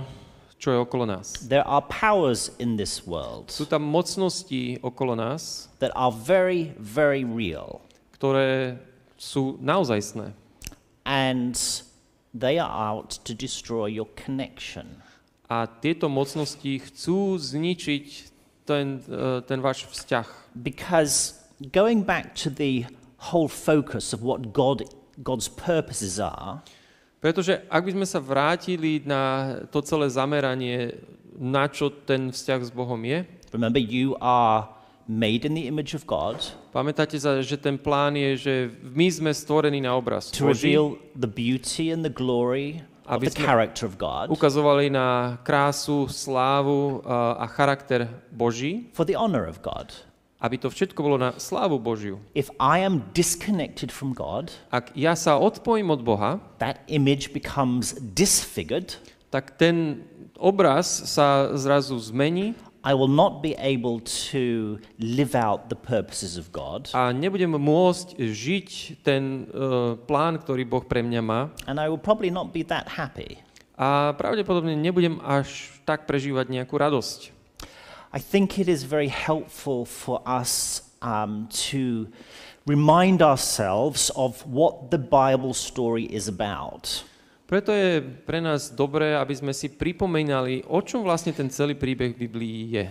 čo 0.55 0.67
je 0.71 0.77
okolo 0.79 1.03
nás. 1.03 1.43
There 1.43 1.65
are 1.67 1.83
powers 1.83 2.55
in 2.59 2.79
this 2.79 3.03
world 3.03 3.51
Sú 3.51 3.67
tam 3.67 3.83
mocnosti 3.83 4.79
okolo 4.79 5.19
nás, 5.19 5.67
that 5.83 5.91
are 5.91 6.11
very, 6.11 6.71
very 6.79 7.27
real. 7.27 7.83
ktoré 8.15 8.79
sú 9.19 9.59
naozajstné. 9.59 10.31
And 11.03 11.55
they 12.31 12.55
are 12.59 12.71
out 12.71 13.19
to 13.27 13.35
destroy 13.35 13.91
your 13.91 14.07
connection. 14.15 15.03
A 15.49 15.65
tieto 15.65 16.05
mocnosti 16.07 16.77
chcú 16.77 17.35
zničiť 17.35 18.05
ten, 18.69 19.01
eh, 19.01 19.41
ten 19.43 19.59
váš 19.59 19.89
vzťah. 19.89 20.53
Because 20.53 21.41
going 21.73 22.05
back 22.05 22.37
to 22.45 22.53
the 22.53 22.85
whole 23.33 23.49
focus 23.49 24.13
of 24.13 24.21
what 24.21 24.53
God, 24.53 24.85
God's 25.17 25.49
purposes 25.49 26.21
are, 26.21 26.61
Pretože 27.19 27.67
ak 27.67 27.83
by 27.83 27.91
sme 27.99 28.07
sa 28.07 28.23
vrátili 28.23 29.03
na 29.03 29.51
to 29.67 29.83
celé 29.83 30.07
zameranie, 30.07 30.95
na 31.35 31.67
čo 31.67 31.91
ten 31.91 32.31
vzťah 32.31 32.61
s 32.63 32.71
Bohom 32.71 33.03
je, 33.03 33.27
remember 33.51 33.75
you 33.75 34.15
are 34.23 34.71
made 35.09 35.43
in 35.43 35.51
the 35.51 35.67
image 35.67 35.91
of 35.97 36.05
God 36.05 36.37
pamätáte 36.69 37.17
sa, 37.17 37.41
že 37.41 37.57
ten 37.57 37.81
plán 37.81 38.13
je, 38.13 38.31
že 38.37 38.53
my 38.93 39.09
sme 39.09 39.31
stvorení 39.33 39.81
na 39.81 39.97
obraz 39.97 40.29
to 40.29 40.45
reveal 40.45 41.01
the 41.17 41.25
beauty 41.25 41.89
and 41.89 42.05
the 42.05 42.13
glory 42.13 42.85
Aby 43.09 43.25
the 43.27 43.35
sme 43.35 43.45
character 43.49 43.83
of 43.89 43.97
God 43.97 44.29
ukazovali 44.29 44.93
na 44.93 45.41
krásu, 45.41 46.05
slávu 46.05 47.01
a, 47.01 47.41
a 47.41 47.45
charakter 47.49 48.05
Boží, 48.29 48.93
for 48.93 49.03
the 49.03 49.17
honor 49.17 49.49
of 49.49 49.65
God. 49.65 49.89
aby 50.39 50.55
to 50.55 50.71
všetko 50.71 50.99
bolo 51.03 51.17
na 51.19 51.35
slávu 51.35 51.81
Božiu. 51.83 52.15
If 52.31 52.47
I 52.63 52.79
am 52.79 53.11
disconnected 53.11 53.91
from 53.91 54.15
God, 54.15 54.55
Ak 54.71 54.95
ja 54.95 55.11
sa 55.17 55.35
odpojím 55.35 55.91
od 55.91 55.99
Boha, 56.05 56.39
that 56.63 56.79
image 56.87 57.35
becomes 57.35 57.97
disfigured. 57.99 58.95
tak 59.29 59.59
ten 59.59 60.07
obraz 60.39 60.87
sa 61.11 61.51
zrazu 61.59 61.99
zmení 61.99 62.55
I 62.89 62.97
will 62.97 63.11
not 63.11 63.45
be 63.45 63.53
able 63.61 64.01
to 64.33 64.81
live 64.97 65.37
out 65.37 65.69
the 65.69 65.77
purposes 65.77 66.41
of 66.41 66.49
God, 66.49 66.89
a 66.97 67.13
nebudem 67.13 67.53
môcť 67.53 68.17
žiť 68.17 68.69
ten 69.05 69.45
uh, 69.45 69.93
plán, 70.09 70.41
ktorý 70.41 70.65
Boh 70.65 70.81
pre 70.81 71.05
mňa 71.05 71.21
má 71.21 71.53
and 71.69 71.77
I 71.77 71.85
will 71.85 72.01
probably 72.01 72.33
not 72.33 72.49
be 72.49 72.65
that 72.65 72.97
happy. 72.97 73.45
a 73.79 74.11
pravdepodobne 74.19 74.75
nebudem 74.75 75.23
až 75.23 75.71
tak 75.87 76.03
prežívať 76.03 76.51
nejakú 76.51 76.75
radosť. 76.75 77.31
I 78.11 78.19
think 78.19 78.59
it 78.59 78.67
is 78.67 78.83
very 78.83 79.07
helpful 79.07 79.85
for 79.87 80.19
us 80.27 80.83
um, 80.99 81.47
to 81.71 82.11
remind 82.67 83.21
ourselves 83.23 84.11
of 84.19 84.43
what 84.43 84.91
the 84.91 84.99
Bible 84.99 85.53
story 85.55 86.09
is 86.11 86.27
about. 86.27 87.07
Preto 87.49 87.73
je 87.73 87.97
pre 88.29 88.37
nás 88.37 88.69
dobré, 88.69 89.17
aby 89.17 89.33
sme 89.33 89.57
si 89.57 89.73
pripomínali, 89.73 90.61
o 90.69 90.85
čom 90.85 91.01
vlastne 91.01 91.33
ten 91.33 91.49
celý 91.49 91.73
príbeh 91.73 92.13
Biblii 92.13 92.77
je. 92.77 92.85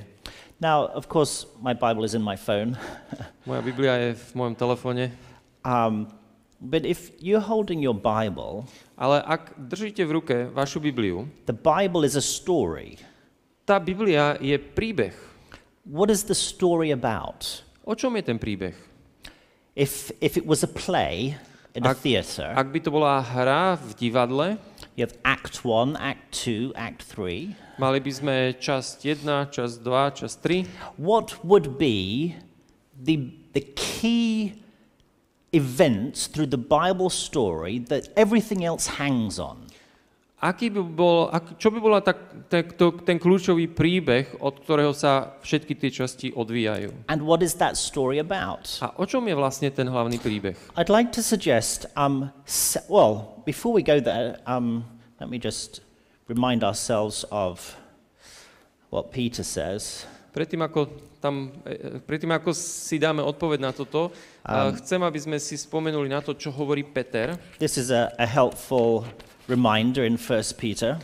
Now, 0.59 0.91
of 0.99 1.07
course, 1.07 1.47
my 1.63 1.79
Bible 1.79 2.03
is 2.03 2.19
in 2.19 2.27
my 2.27 2.35
phone, 2.35 2.75
Moja 3.47 3.63
Biblia 3.63 3.95
je 4.03 4.19
v 4.19 4.31
mojom 4.35 4.59
telefóne, 4.59 5.15
um, 5.63 6.11
but 6.59 6.83
if 6.83 7.15
you're 7.23 7.39
holding 7.39 7.79
your 7.79 7.95
Bible, 7.95 8.67
ale 8.99 9.23
ak 9.23 9.55
držíte 9.55 10.03
v 10.03 10.11
ruke 10.19 10.37
vašu 10.51 10.83
Bibliu, 10.83 11.31
the 11.47 11.55
Bible 11.55 12.03
is 12.03 12.19
a 12.19 12.25
story. 12.25 12.99
tá 13.63 13.79
Biblia 13.79 14.35
je 14.43 14.59
príbeh. 14.59 15.15
What 15.87 16.11
is 16.11 16.27
the 16.27 16.35
story 16.35 16.91
about? 16.91 17.63
O 17.87 17.95
čom 17.95 18.19
je 18.19 18.27
ten 18.27 18.43
príbeh? 18.43 18.75
If, 19.79 20.11
if 20.19 20.35
it 20.35 20.43
was 20.43 20.67
a 20.67 20.71
play 20.73 21.39
in 21.79 21.87
a 21.87 21.95
theatre, 21.95 22.53
Ak 22.57 22.73
by 22.75 22.83
to 22.83 22.91
bola 22.91 23.23
hra 23.23 23.79
v 23.79 23.95
divadle, 23.95 24.59
you 24.99 25.07
have 25.07 25.15
Act 25.25 25.65
1, 25.65 25.95
Act 25.97 26.35
2, 26.45 26.75
Act 26.75 27.07
3. 27.15 27.55
mali 27.79 28.03
by 28.03 28.11
sme 28.11 28.35
časť 28.59 29.07
1, 29.07 29.55
časť 29.55 29.75
2, 29.87 30.19
časť 30.19 30.37
3. 30.43 30.67
What 30.99 31.39
would 31.47 31.79
be 31.79 32.35
the, 32.99 33.31
the 33.55 33.63
key 33.79 34.59
events 35.55 36.27
through 36.27 36.51
the 36.51 36.59
Bible 36.59 37.09
story 37.09 37.79
that 37.87 38.11
everything 38.19 38.67
else 38.67 38.99
hangs 38.99 39.39
on? 39.39 39.68
Aký 40.39 40.71
by 40.71 40.83
bol, 40.87 41.27
ak, 41.35 41.59
čo 41.59 41.67
by 41.67 41.83
bola 41.83 41.99
tak, 41.99 42.47
tak, 42.47 42.79
to, 42.79 42.95
ten 43.03 43.19
kľúčový 43.19 43.67
príbeh, 43.67 44.39
od 44.39 44.63
ktorého 44.63 44.95
sa 44.95 45.35
všetky 45.43 45.75
tie 45.75 45.91
časti 45.91 46.31
odvíjajú? 46.31 47.11
And 47.11 47.27
what 47.27 47.43
is 47.43 47.59
that 47.59 47.75
story 47.75 48.23
about? 48.23 48.71
A 48.79 48.95
o 48.95 49.03
čom 49.03 49.27
je 49.27 49.35
vlastne 49.35 49.67
ten 49.75 49.91
hlavný 49.91 50.23
príbeh? 50.23 50.55
I'd 50.79 50.87
like 50.87 51.11
to 51.19 51.27
suggest, 51.27 51.91
um, 51.99 52.31
well, 52.87 53.43
before 53.43 53.75
we 53.75 53.83
go 53.83 53.99
there, 53.99 54.39
um, 54.47 54.87
let 55.19 55.27
me 55.27 55.43
just 55.43 55.83
remind 56.31 56.63
ourselves 56.63 57.27
of 57.35 57.75
what 58.95 59.11
Peter 59.11 59.43
says. 59.43 60.07
Predtým 60.31 60.63
ako, 60.63 60.87
tam, 61.19 61.51
e, 61.67 61.75
e, 61.75 61.99
predtým 61.99 62.31
ako 62.31 62.55
si 62.55 63.03
dáme 63.03 63.27
odpoveď 63.27 63.59
na 63.59 63.75
toto, 63.75 64.15
um, 64.47 64.71
chcem, 64.79 65.03
aby 65.03 65.19
sme 65.19 65.43
si 65.43 65.59
spomenuli 65.59 66.07
na 66.07 66.23
to, 66.23 66.31
čo 66.31 66.55
hovorí 66.55 66.87
Peter. 66.87 67.35
This 67.59 67.75
is 67.75 67.91
a, 67.91 68.15
a 68.15 68.23
helpful 68.23 69.03
reminder 69.49 70.05
in 70.05 70.17
1 70.17 70.55
Peter. 70.57 71.01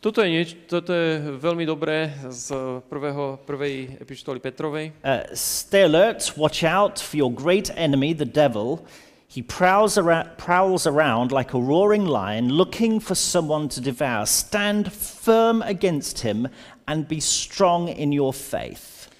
Toto 0.00 0.24
je, 0.24 0.32
nieč, 0.32 0.56
toto 0.64 0.96
je 0.96 1.36
veľmi 1.36 1.68
dobré 1.68 2.08
z 2.32 2.56
prvého, 2.88 3.36
prvej 3.44 4.00
epištoly 4.00 4.40
Petrovej. 4.40 4.96
Uh, 5.04 5.28
stay 5.36 5.84
alert, 5.84 6.32
watch 6.40 6.64
out 6.64 6.96
for 6.96 7.20
your 7.20 7.28
great 7.28 7.68
enemy, 7.76 8.16
the 8.16 8.24
devil. 8.24 8.80
He 9.28 9.44
prowls, 9.44 10.00
ara- 10.00 10.32
prowls 10.40 10.88
around 10.88 11.36
like 11.36 11.52
a 11.52 11.60
roaring 11.60 12.08
lion, 12.08 12.48
looking 12.48 12.96
for 12.96 13.12
someone 13.12 13.68
to 13.76 13.80
devour. 13.84 14.24
Stand 14.24 14.88
firm 14.88 15.60
against 15.68 16.24
him 16.24 16.48
and 16.88 17.04
be 17.04 17.20
strong 17.20 17.92
in 17.92 18.08
your 18.10 18.32
faith. 18.32 19.12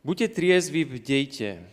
Buďte 0.00 0.32
triezvi, 0.32 0.86
bdejte. 0.86 1.66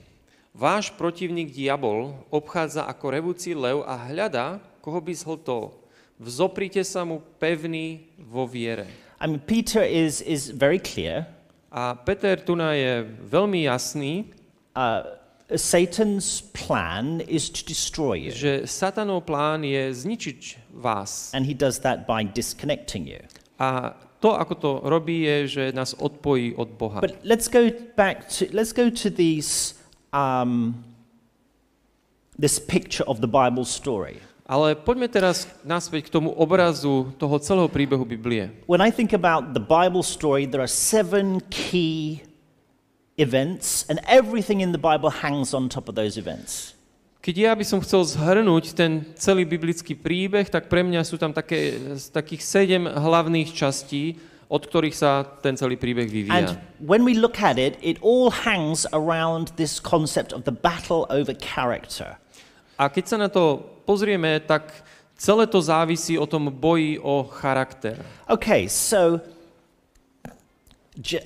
Váš 0.58 0.90
protivník 0.98 1.54
diabol 1.54 2.18
obchádza 2.34 2.90
ako 2.90 3.14
revúci 3.14 3.54
lev 3.54 3.86
a 3.86 4.10
hľadá, 4.10 4.58
koho 4.82 5.00
by 5.00 5.14
zhltol. 5.14 5.87
Vzoprite 6.18 6.82
sa 6.82 7.06
mu 7.06 7.22
pevný 7.38 8.10
vo 8.18 8.50
viere. 8.50 8.90
I 9.22 9.26
mean, 9.30 9.40
Peter 9.40 9.82
is, 9.82 10.22
is 10.22 10.50
very 10.50 10.82
clear. 10.82 11.26
A 11.70 11.94
Peter 11.94 12.38
tu 12.38 12.58
je 12.58 13.06
veľmi 13.30 13.70
jasný, 13.70 14.34
Uh, 14.78 15.02
Satan's 15.56 16.42
plan 16.54 17.22
is 17.22 17.50
to 17.50 17.66
destroy 17.66 18.14
you, 18.14 18.32
že 18.32 18.70
satanov 18.70 19.26
plán 19.26 19.66
je 19.66 19.90
zničiť 19.90 20.70
vás. 20.78 21.34
and 21.34 21.50
he 21.50 21.56
does 21.58 21.82
that 21.82 22.06
by 22.06 22.22
disconnecting 22.22 23.10
you. 23.10 23.18
A 23.58 23.98
to, 24.22 24.38
ako 24.38 24.54
to 24.54 24.72
robí, 24.86 25.26
je, 25.26 25.48
že 25.48 25.64
nás 25.74 25.98
odpojí 25.98 26.54
od 26.62 26.70
Boha. 26.78 27.02
But 27.02 27.18
let's 27.26 27.50
go 27.50 27.74
back 27.98 28.30
to 28.38 28.46
let's 28.54 28.70
go 28.70 28.94
to 28.94 29.10
these 29.10 29.74
um, 30.14 30.84
this 32.38 32.62
picture 32.62 33.08
of 33.10 33.18
the 33.18 33.32
Bible 33.32 33.66
story. 33.66 34.22
Ale 34.48 34.80
poďme 34.80 35.12
teraz 35.12 35.44
naspäť 35.68 36.08
k 36.08 36.14
tomu 36.16 36.32
obrazu 36.32 37.12
toho 37.20 37.36
celého 37.44 37.68
príbehu 37.68 38.08
Biblie. 38.08 38.48
When 38.64 38.80
I 38.80 38.96
think 38.96 39.12
about 39.12 39.52
the 39.52 39.60
Bible 39.60 40.08
story, 40.08 40.48
there 40.48 40.64
are 40.64 40.72
seven 40.72 41.44
key 41.52 42.24
events, 43.20 43.84
and 43.92 44.00
everything 44.08 44.64
in 44.64 44.72
the 44.72 44.80
Bible 44.80 45.12
hangs 45.12 45.52
on 45.52 45.68
top 45.68 45.92
of 45.92 46.00
those 46.00 46.16
events. 46.16 46.74
Keď 47.20 47.36
ja 47.36 47.52
by 47.52 47.66
som 47.68 47.84
chcel 47.84 48.08
zhrnúť 48.08 48.72
ten 48.72 49.04
celý 49.20 49.44
biblický 49.44 50.00
príbeh, 50.00 50.48
tak 50.48 50.72
pre 50.72 50.80
mňa 50.80 51.04
sú 51.04 51.20
tam 51.20 51.36
také, 51.36 51.76
z 52.00 52.08
takých 52.08 52.40
sedem 52.40 52.88
hlavných 52.88 53.52
častí, 53.52 54.16
od 54.48 54.64
ktorých 54.64 54.96
sa 54.96 55.28
ten 55.44 55.60
celý 55.60 55.76
príbeh 55.76 56.08
And 56.08 56.16
vyvíja. 56.16 56.56
when 56.80 57.04
we 57.04 57.20
look 57.20 57.44
at 57.44 57.60
it, 57.60 57.76
it 57.84 58.00
all 58.00 58.32
hangs 58.32 58.88
around 58.96 59.52
this 59.60 59.76
concept 59.84 60.32
of 60.32 60.48
the 60.48 60.56
battle 60.56 61.04
over 61.12 61.36
character. 61.36 62.16
A 62.80 62.88
keď 62.88 63.04
sa 63.12 63.18
na 63.20 63.28
to 63.28 63.76
pozrieme, 63.88 64.40
tak 64.44 64.84
celé 65.16 65.48
to 65.48 65.62
závisí 65.64 66.20
o 66.20 66.28
tom 66.28 66.52
boji 66.52 67.00
o 67.00 67.24
charakter. 67.24 68.04
Okay, 68.28 68.68
so 68.68 69.24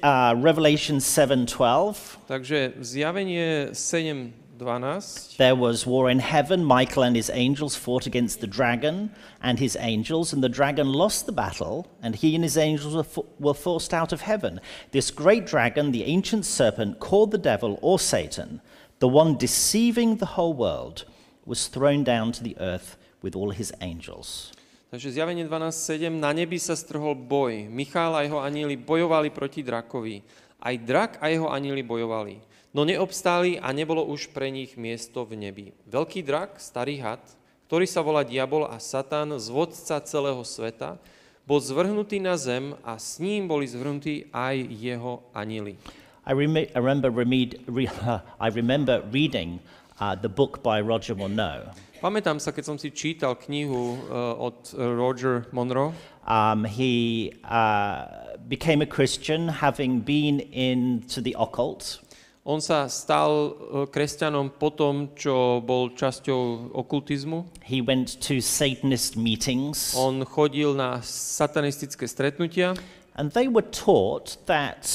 uh, 0.04 0.44
Revelation 0.44 1.00
7:12. 1.00 1.96
Takže 2.28 2.74
zjavenie 2.80 3.68
7.12. 3.72 5.38
There 5.38 5.56
was 5.56 5.88
war 5.88 6.10
in 6.12 6.20
heaven. 6.20 6.64
Michael 6.64 7.04
and 7.04 7.16
his 7.16 7.30
angels 7.34 7.76
fought 7.76 8.06
against 8.06 8.42
the 8.42 8.48
dragon 8.48 9.10
and 9.42 9.60
his 9.60 9.78
angels, 9.80 10.34
and 10.34 10.44
the 10.44 10.50
dragon 10.50 10.94
lost 10.94 11.26
the 11.26 11.32
battle, 11.32 11.86
and 12.04 12.16
he 12.16 12.36
and 12.36 12.44
his 12.44 12.58
angels 12.58 12.94
were, 12.96 13.04
fo- 13.04 13.26
were 13.40 13.56
forced 13.56 13.94
out 13.94 14.14
of 14.14 14.22
heaven. 14.22 14.60
This 14.92 15.12
great 15.12 15.48
dragon, 15.48 15.92
the 15.92 16.04
ancient 16.04 16.46
serpent, 16.46 17.00
called 17.00 17.32
the 17.32 17.42
devil 17.42 17.80
or 17.82 17.98
Satan, 17.98 18.62
the 19.00 19.08
one 19.08 19.36
deceiving 19.38 20.18
the 20.18 20.26
whole 20.38 20.54
world, 20.54 21.06
was 21.46 21.68
thrown 21.68 22.04
down 22.04 22.32
to 22.32 22.42
the 22.44 22.58
earth 22.60 22.98
with 23.22 23.36
all 23.36 23.50
his 23.54 23.74
angels. 23.82 24.52
Takže 24.92 25.16
zjavenie 25.16 25.48
12.7. 25.48 26.12
Na 26.20 26.36
nebi 26.36 26.60
sa 26.60 26.76
strhol 26.76 27.16
boj. 27.16 27.72
Michál 27.72 28.12
a 28.12 28.28
jeho 28.28 28.44
anieli 28.44 28.76
bojovali 28.76 29.32
proti 29.32 29.64
drakovi. 29.64 30.20
Aj 30.60 30.76
drak 30.76 31.16
a 31.24 31.32
jeho 31.32 31.48
anieli 31.48 31.80
bojovali. 31.80 32.44
No 32.76 32.84
neobstáli 32.84 33.56
a 33.60 33.72
nebolo 33.72 34.04
už 34.04 34.36
pre 34.36 34.52
nich 34.52 34.76
miesto 34.76 35.24
v 35.24 35.40
nebi. 35.40 35.66
Veľký 35.88 36.24
drak, 36.24 36.60
starý 36.60 37.00
had, 37.00 37.24
ktorý 37.72 37.88
sa 37.88 38.04
volá 38.04 38.28
diabol 38.28 38.68
a 38.68 38.80
satan, 38.84 39.32
zvodca 39.40 40.04
celého 40.04 40.44
sveta, 40.44 41.00
bol 41.48 41.64
zvrhnutý 41.64 42.20
na 42.20 42.36
zem 42.36 42.76
a 42.84 43.00
s 43.00 43.16
ním 43.20 43.48
boli 43.48 43.68
zvrhnutí 43.68 44.28
aj 44.32 44.56
jeho 44.76 45.24
anieli. 45.32 45.80
I, 46.28 46.36
rem- 46.36 46.68
I 46.68 46.80
remember, 46.80 47.10
remed- 47.12 47.60
re- 47.66 47.92
I 48.46 48.48
remember 48.52 49.04
reading 49.08 49.64
uh, 50.02 50.18
the 50.18 50.28
book 50.28 50.66
by 50.66 50.82
Roger 50.82 51.14
Monroe. 51.14 51.70
Pamätám 52.02 52.42
sa, 52.42 52.50
keď 52.50 52.64
som 52.66 52.78
si 52.82 52.90
čítal 52.90 53.38
knihu 53.38 53.94
uh, 54.10 54.34
od 54.42 54.74
Roger 54.74 55.46
Monroe. 55.54 55.94
Um, 56.26 56.66
he 56.66 57.30
uh, 57.46 58.34
became 58.50 58.82
a 58.82 58.90
Christian 58.90 59.48
having 59.48 60.02
been 60.02 60.42
into 60.50 61.22
the 61.22 61.38
occult. 61.38 62.02
On 62.42 62.58
sa 62.58 62.90
stal 62.90 63.54
e, 63.54 63.86
kresťanom 63.86 64.58
po 64.58 64.74
tom, 64.74 65.14
čo 65.14 65.62
bol 65.62 65.94
časťou 65.94 66.74
okultizmu. 66.74 67.46
He 67.62 67.86
went 67.86 68.18
to 68.26 68.42
Satanist 68.42 69.14
meetings, 69.14 69.94
On 69.94 70.26
chodil 70.26 70.74
na 70.74 71.06
satanistické 71.06 72.10
stretnutia 72.10 72.74
and 73.14 73.30
they 73.38 73.46
were 73.46 73.66
taught 73.70 74.42
that 74.50 74.90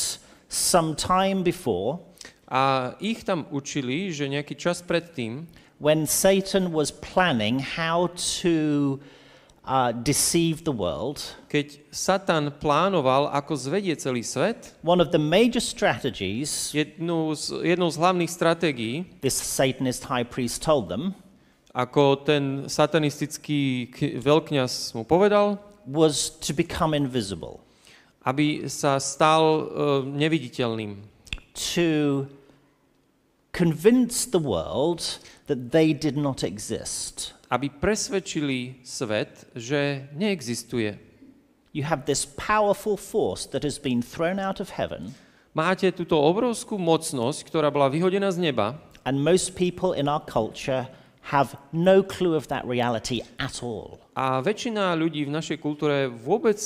some 0.50 0.98
time 0.98 1.46
before, 1.46 2.02
a 2.46 2.94
ich 3.02 3.26
tam 3.26 3.46
učili, 3.50 4.14
že 4.14 4.30
nejaký 4.30 4.54
čas 4.54 4.82
predtým, 4.82 5.46
when 5.82 6.06
Satan 6.06 6.70
was 6.72 6.94
planning 6.94 7.58
how 7.58 8.08
to 8.40 8.96
uh, 9.66 9.90
deceive 9.92 10.62
the 10.62 10.72
world, 10.72 11.20
keď 11.50 11.78
Satan 11.90 12.54
plánoval, 12.54 13.28
ako 13.34 13.58
zvedie 13.58 13.98
celý 13.98 14.22
svet, 14.22 14.78
one 14.80 15.02
of 15.02 15.10
the 15.10 15.20
major 15.20 15.60
strategies 15.60 16.70
jednou 16.70 17.34
z, 17.34 17.50
jednou 17.66 17.90
z 17.90 17.96
hlavných 17.98 18.30
stratégií, 18.30 18.94
this 19.20 19.34
Satanist 19.34 20.06
high 20.06 20.24
priest 20.24 20.62
told 20.62 20.88
them 20.88 21.12
ako 21.76 22.24
ten 22.24 22.64
satanistický 22.72 23.92
veľkňaz 24.16 24.96
mu 24.96 25.04
povedal, 25.04 25.60
was 25.84 26.32
to 26.40 26.56
become 26.56 26.96
invisible, 26.96 27.60
aby 28.24 28.64
sa 28.72 28.96
stal 28.96 29.44
uh, 29.44 29.64
neviditeľným. 30.00 31.04
To 31.74 32.26
convince 33.52 34.28
the 34.28 34.38
world 34.38 35.18
that 35.48 35.72
they 35.72 35.92
did 35.96 36.16
not 36.16 36.44
exist. 36.44 37.32
Aby 37.48 37.70
presvedčili 37.70 38.82
svet, 38.82 39.46
že 39.54 40.10
neexistuje. 40.12 40.98
You 41.72 41.84
have 41.86 42.04
this 42.04 42.26
powerful 42.36 42.96
force 42.96 43.46
that 43.52 43.62
has 43.64 43.78
been 43.78 44.00
thrown 44.02 44.40
out 44.40 44.60
of 44.60 44.76
heaven, 44.76 45.14
Máte 45.56 45.88
túto 45.88 46.20
obrovskú 46.20 46.76
mocnosť, 46.76 47.48
ktorá 47.48 47.72
bola 47.72 47.88
vyhodená 47.88 48.28
z 48.28 48.44
neba 48.52 48.76
and 49.08 49.16
most 49.16 49.56
people 49.56 49.96
in 49.96 50.04
our 50.04 50.20
culture 50.20 50.84
have 51.32 51.56
no 51.72 52.04
clue 52.04 52.36
of 52.36 52.44
that 52.52 52.60
reality 52.68 53.24
at 53.40 53.64
all. 53.64 53.96
a 54.12 54.44
väčšina 54.44 54.92
ľudí 54.92 55.24
v 55.24 55.32
našej 55.32 55.56
kultúre 55.56 56.12
vôbec 56.12 56.60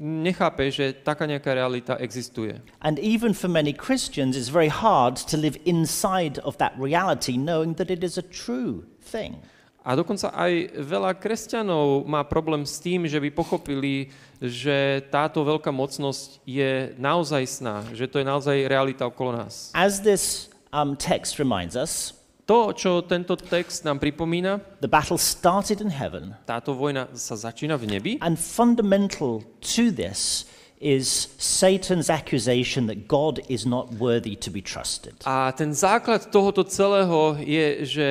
nechápe, 0.00 0.70
že 0.70 0.92
taká 0.92 1.26
nejaká 1.26 1.54
realita 1.54 1.96
existuje. 2.00 2.58
And 2.80 2.98
even 2.98 3.34
for 3.34 3.48
many 3.48 3.72
Christians, 3.72 4.36
it's 4.36 4.52
very 4.52 4.70
hard 4.70 5.16
to 5.30 5.36
live 5.36 5.56
inside 5.64 6.40
of 6.44 6.56
that 6.58 6.72
reality 6.78 7.36
knowing 7.36 7.74
that 7.76 7.90
it 7.90 8.04
is 8.04 8.16
a 8.16 8.24
true 8.24 8.84
thing. 9.00 9.40
A 9.86 9.94
dokonca 9.94 10.34
aj 10.34 10.82
veľa 10.82 11.14
kresťanov 11.14 12.10
má 12.10 12.26
problém 12.26 12.66
s 12.66 12.82
tým, 12.82 13.06
že 13.06 13.22
by 13.22 13.30
pochopili, 13.30 14.10
že 14.42 14.98
táto 15.14 15.46
veľká 15.46 15.70
mocnosť 15.70 16.42
je 16.42 16.90
naozaj 16.98 17.42
sná, 17.46 17.86
že 17.94 18.10
to 18.10 18.18
je 18.18 18.26
naozaj 18.26 18.66
realita 18.66 19.06
okolo 19.06 19.38
nás. 19.38 19.70
As 19.78 20.02
this 20.02 20.50
um, 20.74 20.98
text 20.98 21.38
reminds 21.38 21.78
us, 21.78 22.15
To, 22.46 22.70
čo 22.70 23.02
tento 23.02 23.34
text 23.34 23.82
nám 23.82 23.98
pripomína, 23.98 24.62
the 24.78 24.86
battle 24.86 25.18
started 25.18 25.82
in 25.82 25.90
heaven, 25.90 26.38
táto 26.46 26.78
vojna 26.78 27.10
sa 27.18 27.34
začína 27.34 27.74
v 27.74 27.84
nebi 27.90 28.12
and 28.22 28.38
fundamental 28.38 29.42
to 29.58 29.90
this 29.90 30.46
is 30.78 31.26
Satan's 31.42 32.06
accusation 32.06 32.86
that 32.86 33.10
God 33.10 33.42
is 33.50 33.66
not 33.66 33.98
worthy 33.98 34.38
to 34.38 34.54
be 34.54 34.62
trusted. 34.62 35.18
a 35.26 35.50
ten 35.58 35.74
základ 35.74 36.30
tohoto 36.30 36.62
celého 36.62 37.34
je, 37.42 37.66
že 37.82 38.08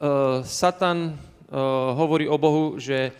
uh, 0.00 0.40
Satan 0.48 1.12
uh, 1.12 1.92
hovorí 1.92 2.24
o 2.24 2.40
Bohu, 2.40 2.80
že 2.80 3.12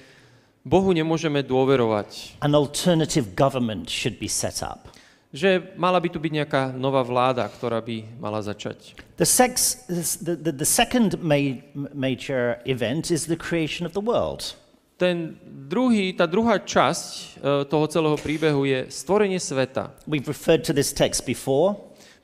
Bohu 0.64 0.96
nemôžeme 0.96 1.44
dôverovať. 1.44 2.40
An 2.40 2.56
alternative 2.56 3.36
government 3.36 3.92
should 3.92 4.16
be 4.16 4.32
set 4.32 4.64
up. 4.64 4.88
Že 5.28 5.76
mala 5.76 6.00
by 6.00 6.08
tu 6.08 6.16
byť 6.16 6.32
nejaká 6.32 6.62
nová 6.72 7.04
vláda, 7.04 7.44
ktorá 7.52 7.84
by 7.84 8.16
mala 8.16 8.40
začať. 8.40 8.96
The, 9.20 9.28
sex, 9.28 9.84
the, 10.24 10.40
the, 10.40 10.52
the 10.52 10.64
second 10.64 11.20
ma- 11.20 11.60
major 11.92 12.64
event 12.64 13.12
is 13.12 13.28
the 13.28 13.36
creation 13.36 13.84
of 13.84 13.92
the 13.92 14.00
world. 14.00 14.56
Ten 14.96 15.36
druhý, 15.44 16.16
tá 16.16 16.24
druhá 16.26 16.58
časť 16.58 17.04
uh, 17.38 17.62
toho 17.68 17.86
celého 17.86 18.16
príbehu 18.18 18.66
je 18.66 18.88
stvorenie 18.88 19.38
sveta. 19.38 19.92
We've 20.08 20.26
referred 20.26 20.64
to 20.66 20.72
this 20.72 20.96
text 20.96 21.28
before. 21.28 21.76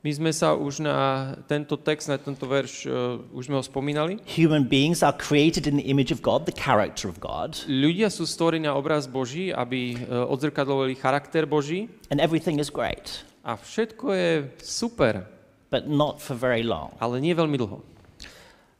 My 0.04 0.12
sme 0.12 0.36
sa 0.36 0.52
už 0.52 0.84
na 0.84 1.32
tento 1.48 1.80
text, 1.80 2.12
na 2.12 2.20
tento 2.20 2.44
verš, 2.44 2.84
uh, 2.84 3.16
už 3.32 3.48
sme 3.48 3.56
ho 3.56 3.64
spomínali. 3.64 4.20
Human 4.36 4.68
beings 4.68 5.00
are 5.00 5.16
created 5.16 5.64
in 5.64 5.80
the 5.80 5.88
image 5.88 6.12
of 6.12 6.20
God, 6.20 6.44
the 6.44 6.52
character 6.52 7.08
of 7.08 7.24
God, 7.24 7.56
Ľudia 7.64 8.12
sú 8.12 8.28
stvorení 8.28 8.68
na 8.68 8.76
obraz 8.76 9.08
Boží, 9.08 9.48
aby 9.48 9.96
uh, 9.96 10.28
odzrkadlovali 10.28 10.92
charakter 11.00 11.48
Boží 11.48 11.88
and 12.12 12.20
everything 12.20 12.60
is 12.60 12.68
great, 12.68 13.24
a 13.48 13.56
všetko 13.56 14.04
je 14.12 14.30
super, 14.60 15.24
but 15.72 15.88
not 15.88 16.20
for 16.20 16.36
very 16.36 16.60
long. 16.60 16.92
ale 17.00 17.16
nie 17.16 17.32
veľmi 17.32 17.56
dlho. 17.56 17.80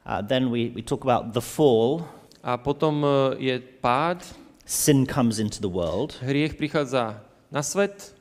Uh, 0.04 0.20
then 0.20 0.52
we, 0.52 0.76
we 0.76 0.84
talk 0.84 1.00
about 1.08 1.32
the 1.32 1.40
fall. 1.40 2.04
A 2.44 2.60
potom 2.60 3.00
uh, 3.00 3.32
je 3.40 3.56
pád, 3.80 4.20
Sin 4.68 5.08
comes 5.08 5.40
into 5.40 5.56
the 5.64 5.72
world. 5.72 6.20
hriech 6.20 6.60
prichádza 6.60 7.16
na 7.48 7.64
svet 7.64 8.12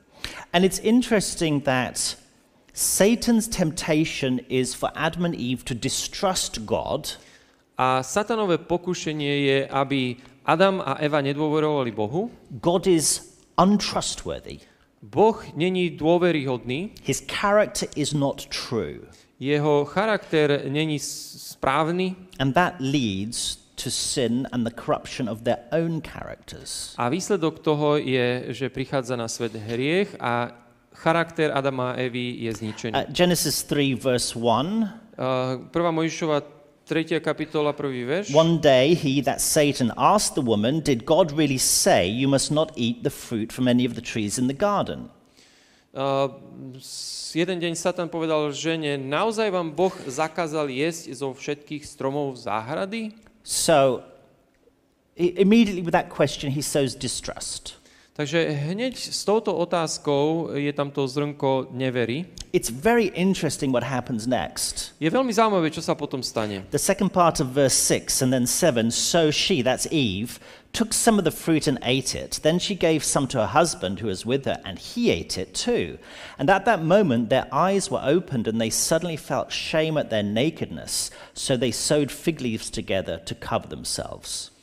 And 0.56 0.64
it's 0.64 0.80
interesting 0.80 1.60
that 1.68 2.16
Satan's 2.74 3.46
temptation 3.46 4.40
is 4.48 4.74
for 4.74 4.90
Adam 4.96 5.24
and 5.24 5.34
Eve 5.34 5.64
to 5.64 5.74
distrust 5.74 6.66
God 6.66 7.06
a 7.78 8.02
satanové 8.02 8.58
pokušenie 8.58 9.34
je, 9.46 9.58
aby 9.70 10.18
Adam 10.42 10.82
a 10.82 10.98
Eva 10.98 11.22
nedôverovali 11.22 11.94
Bohu. 11.94 12.34
God 12.50 12.90
is 12.90 13.38
untrustworthy. 13.54 14.58
Boh 14.98 15.38
není 15.54 15.94
dôveryhodný, 15.94 16.98
His 17.06 17.22
character 17.22 17.86
is 17.94 18.10
not 18.10 18.50
true. 18.50 19.06
jeho 19.38 19.84
charakter 19.84 20.66
není 20.66 20.98
správny 20.98 22.16
And 22.38 22.54
that 22.54 22.74
leads 22.80 23.56
to 23.84 23.90
sin 23.90 24.48
and 24.52 24.66
the 24.66 24.74
corruption 24.74 25.28
of 25.28 25.42
their 25.46 25.58
own 25.70 26.02
characters. 26.02 26.94
a 26.98 27.08
výsledok 27.08 27.58
toho 27.58 27.96
je, 27.96 28.44
že 28.48 28.68
prichádza 28.68 29.16
na 29.16 29.28
svet 29.28 29.54
hriech 29.54 30.16
a 30.18 30.63
charakter 30.94 31.50
Adama 31.50 31.92
a 31.92 32.00
Evy 32.00 32.38
je 32.46 32.50
zničený. 32.54 32.94
Uh, 32.94 33.04
Genesis 33.12 33.62
3, 33.66 33.94
verse 33.94 34.32
1 34.38 35.04
Uh, 35.14 35.70
prvá 35.70 35.94
Mojžišova 35.94 36.42
3. 36.90 37.22
kapitola, 37.22 37.70
prvý 37.70 38.02
verš. 38.02 38.34
One 38.34 38.58
day 38.58 38.98
he, 38.98 39.22
that 39.22 39.38
Satan, 39.38 39.94
asked 39.94 40.34
the 40.34 40.42
woman, 40.42 40.82
Did 40.82 41.06
God 41.06 41.30
really 41.30 41.58
say 41.58 42.10
you 42.10 42.26
must 42.26 42.50
not 42.50 42.74
eat 42.74 43.06
the 43.06 43.14
fruit 43.14 43.54
from 43.54 43.70
any 43.70 43.86
of 43.86 43.94
the 43.94 44.02
trees 44.02 44.42
in 44.42 44.50
the 44.50 44.58
garden? 44.58 45.06
Uh, 45.94 46.34
jeden 47.30 47.62
deň 47.62 47.78
Satan 47.78 48.10
povedal 48.10 48.50
žene, 48.50 48.98
naozaj 48.98 49.54
vám 49.54 49.70
Boh 49.70 49.94
zakázal 50.10 50.66
jesť 50.66 51.14
zo 51.14 51.30
všetkých 51.30 51.86
stromov 51.86 52.34
záhrady? 52.34 53.14
So 53.46 54.02
immediately 55.14 55.86
with 55.86 55.94
that 55.94 56.10
question, 56.10 56.50
he 56.50 56.60
sows 56.60 56.98
distrust. 56.98 57.78
Takže 58.14 58.50
hneď 58.70 58.94
s 58.94 59.26
touto 59.26 59.50
otázkou 59.58 60.54
je 60.54 60.72
tam 60.72 60.90
to 60.90 61.02
zrnko 61.08 61.66
nevery. 61.74 62.24
It's 62.52 62.70
very 62.70 63.10
interesting 63.10 63.74
what 63.74 63.82
happens 63.82 64.30
next. 64.30 64.94
Je 65.02 65.10
veľmi 65.10 65.34
zaujímavé, 65.34 65.74
čo 65.74 65.82
sa 65.82 65.98
potom 65.98 66.22
stane. 66.22 66.62
The 66.70 66.78
second 66.78 67.10
part 67.10 67.42
of 67.42 67.50
verse 67.50 67.74
6 67.74 68.22
and 68.22 68.30
then 68.30 68.46
7 68.46 68.94
So 68.94 69.34
she, 69.34 69.66
that's 69.66 69.90
Eve, 69.90 70.38
took 70.70 70.94
some 70.94 71.18
of 71.18 71.26
the 71.26 71.34
fruit 71.34 71.66
and 71.66 71.82
ate 71.82 72.14
it. 72.14 72.38
Then 72.46 72.62
she 72.62 72.78
gave 72.78 73.02
some 73.02 73.26
to 73.34 73.42
her 73.42 73.50
husband 73.50 73.98
who 73.98 74.06
was 74.06 74.22
with 74.22 74.46
her, 74.46 74.62
and 74.62 74.78
he 74.78 75.10
ate 75.10 75.34
it 75.34 75.50
too. 75.50 75.98
And 76.38 76.46
at 76.46 76.70
that 76.70 76.86
moment 76.86 77.34
their 77.34 77.50
eyes 77.50 77.90
were 77.90 78.06
opened, 78.06 78.46
and 78.46 78.62
they 78.62 78.70
suddenly 78.70 79.18
felt 79.18 79.50
shame 79.50 79.98
at 79.98 80.14
their 80.14 80.22
nakedness. 80.22 81.10
So 81.34 81.58
they 81.58 81.74
sewed 81.74 82.14
fig 82.14 82.38
leaves 82.38 82.70
together 82.70 83.18
to 83.26 83.34
cover 83.34 83.66
themselves. 83.66 84.53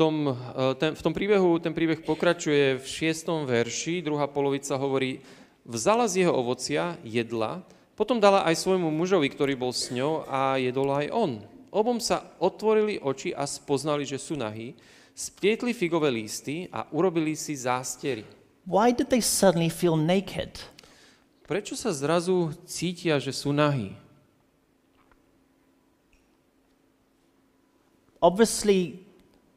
V 0.00 0.08
tom, 0.08 0.32
eh, 0.32 0.72
ten, 0.80 0.96
v 0.96 1.02
tom 1.04 1.12
príbehu, 1.12 1.60
ten 1.60 1.76
príbeh 1.76 2.00
pokračuje 2.00 2.80
v 2.80 2.86
šiestom 2.88 3.44
verši, 3.44 4.00
druhá 4.00 4.24
polovica 4.24 4.72
hovorí, 4.80 5.20
vzala 5.68 6.08
z 6.08 6.24
jeho 6.24 6.32
ovocia, 6.32 6.96
jedla, 7.04 7.60
potom 8.00 8.16
dala 8.16 8.48
aj 8.48 8.64
svojmu 8.64 8.88
mužovi, 8.88 9.28
ktorý 9.28 9.60
bol 9.60 9.76
s 9.76 9.92
ňou 9.92 10.24
a 10.24 10.56
jedol 10.56 10.88
aj 10.88 11.12
on. 11.12 11.44
Obom 11.68 12.00
sa 12.00 12.24
otvorili 12.40 12.96
oči 12.96 13.36
a 13.36 13.44
spoznali, 13.44 14.08
že 14.08 14.16
sú 14.16 14.40
nahí, 14.40 14.72
splietli 15.12 15.76
figové 15.76 16.08
lísty 16.08 16.64
a 16.72 16.88
urobili 16.96 17.36
si 17.36 17.52
zástery. 17.52 18.24
Why 18.64 18.96
did 18.96 19.12
they 19.12 19.20
suddenly 19.20 19.68
feel 19.68 20.00
naked? 20.00 20.64
Prečo 21.44 21.76
sa 21.76 21.92
zrazu 21.92 22.56
cítia, 22.64 23.20
že 23.20 23.36
sú 23.36 23.52
nahí? 23.52 23.92
Obviously, 28.16 29.09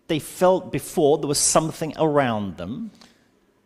they 0.08 0.20
felt 0.20 0.72
before 0.72 1.18
there 1.18 1.30
was 1.30 1.40
something 1.40 1.94
around 1.98 2.58
them. 2.58 2.92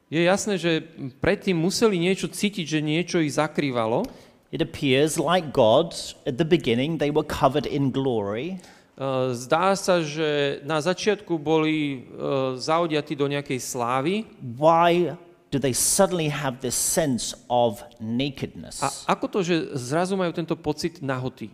Je 0.08 0.24
jasné, 0.24 0.56
že 0.56 0.88
predtým 1.20 1.60
museli 1.60 2.00
niečo 2.00 2.32
cítiť, 2.32 2.64
že 2.64 2.80
niečo 2.80 3.20
ich 3.20 3.36
zakrývalo. 3.36 4.08
It 4.56 4.64
appears 4.64 5.20
like 5.20 5.52
God, 5.52 5.92
at 6.24 6.40
the 6.40 6.48
beginning, 6.48 6.96
they 6.96 7.12
were 7.12 7.28
covered 7.28 7.68
in 7.68 7.92
glory. 7.92 8.64
Uh, 8.96 9.36
Zdá 9.36 9.76
sa, 9.76 10.00
že 10.00 10.64
na 10.64 10.80
začiatku 10.80 11.36
boli 11.38 12.08
uh, 12.18 12.56
zaodiatí 12.58 13.14
do 13.14 13.30
nejakej 13.30 13.60
slávy 13.62 14.26
Why 14.42 15.14
do 15.52 15.60
they 15.60 15.76
suddenly 15.76 16.32
have 16.32 16.64
this 16.66 16.74
sense 16.74 17.36
of 17.52 17.84
nakedness? 18.00 18.82
A 18.82 18.90
ako 19.14 19.26
to, 19.28 19.40
že 19.44 19.56
zrazu 19.76 20.18
majú 20.18 20.34
tento 20.34 20.56
pocit 20.58 21.04
nahoty? 21.04 21.52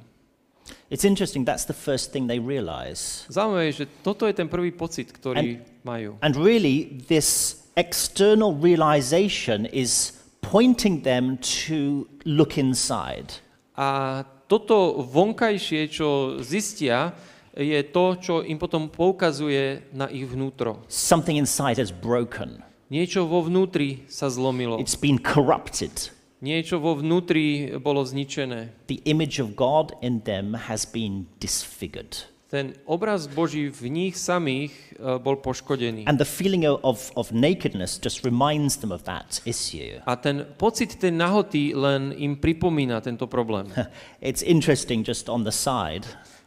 It's 0.90 1.04
interesting, 1.04 1.44
that's 1.46 1.66
the 1.66 1.74
first 1.74 2.12
thing 2.14 2.28
they 2.28 2.40
realize. 2.40 3.26
Zaujímavé 3.30 3.74
je, 3.74 3.84
že 3.84 3.86
toto 4.06 4.28
je 4.30 4.34
ten 4.34 4.48
prvý 4.48 4.72
pocit, 4.72 5.10
ktorý 5.10 5.60
majú. 5.84 6.16
And 6.22 6.38
really, 6.38 7.02
this 7.10 7.60
external 7.76 8.54
realization 8.54 9.66
is 9.74 10.14
pointing 10.42 11.02
them 11.02 11.38
to 11.66 12.06
look 12.26 12.58
inside. 12.62 13.42
A 13.74 14.22
toto 14.48 15.02
vonkajšie, 15.02 15.90
čo 15.90 16.38
zistia, 16.46 17.18
je 17.58 17.82
to, 17.90 18.18
čo 18.22 18.34
im 18.46 18.58
potom 18.58 18.90
poukazuje 18.90 19.90
na 19.94 20.10
ich 20.10 20.26
vnútro. 20.26 20.82
Something 20.90 21.38
inside 21.38 21.78
has 21.82 21.90
broken, 21.90 22.62
Niečo 22.94 23.26
vo 23.26 23.42
vnútri 23.42 24.06
sa 24.06 24.30
zlomilo. 24.30 24.78
it's 24.78 24.94
been 24.94 25.18
corrupted. 25.18 26.14
Niečo 26.44 26.76
vo 26.84 27.00
vnútri 27.00 27.72
bolo 27.80 28.04
zničené. 28.04 28.76
The 28.92 29.00
image 29.08 29.40
of 29.40 29.56
God 29.56 29.96
in 30.04 30.28
them 30.28 30.52
has 30.68 30.84
been 30.84 31.32
disfigured. 31.40 32.28
Ten 32.52 32.76
obraz 32.84 33.32
Boží 33.32 33.72
v 33.72 33.88
nich 33.88 34.20
samých 34.20 34.76
e, 35.00 35.18
bol 35.24 35.40
poškodený. 35.40 36.04
And 36.04 36.20
the 36.20 36.28
feeling 36.28 36.68
of, 36.68 36.84
of, 36.84 37.16
of 37.16 37.32
nakedness 37.32 37.96
just 37.96 38.28
reminds 38.28 38.76
them 38.84 38.92
of 38.92 39.08
that 39.08 39.40
issue. 39.48 40.04
A 40.04 40.20
ten 40.20 40.44
pocit 40.60 41.00
tej 41.00 41.16
nahoty 41.16 41.72
len 41.72 42.12
im 42.12 42.36
pripomína 42.36 43.00
tento 43.00 43.24
problém. 43.32 43.72
It's 44.20 44.44
interesting, 44.44 45.08
just 45.08 45.32
on 45.32 45.48
the 45.48 45.56
side, 45.56 46.04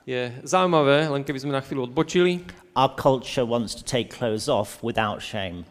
Je 0.06 0.30
zaujímavé, 0.46 1.10
len 1.10 1.26
keby 1.26 1.42
sme 1.42 1.58
na 1.58 1.58
chvíľu 1.58 1.90
odbočili, 1.90 2.38
our 2.78 2.94
culture 2.94 3.42
wants 3.42 3.74
to 3.74 3.82
take 3.82 4.06
clothes 4.06 4.46
off 4.46 4.78
without 4.78 5.18
shame. 5.18 5.66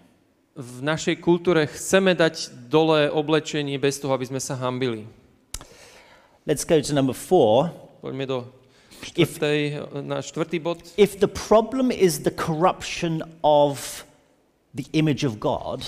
V 0.55 0.79
našej 0.79 1.19
kultúre 1.19 1.67
chceme 1.67 2.15
dať 2.15 2.47
dole 2.71 3.11
oblečenie 3.11 3.75
bez 3.75 3.99
toho, 3.99 4.15
aby 4.15 4.23
sme 4.23 4.39
sa 4.39 4.55
hambili. 4.55 5.03
Let's 6.47 6.63
go 6.63 6.79
to 6.79 6.95
number 6.95 7.11
four. 7.11 7.75
Poďme 7.99 8.23
do 8.23 8.37
If- 9.19 9.35
štvrtej, 9.35 9.59
na 10.07 10.23
štvrtý 10.23 10.63
bod. 10.63 10.79
If 10.95 11.19
the 11.19 11.27
problem 11.27 11.91
is 11.91 12.23
the 12.23 12.31
corruption 12.31 13.19
of 13.43 14.07
the 14.71 14.87
image 14.95 15.27
of 15.27 15.43
God, 15.43 15.83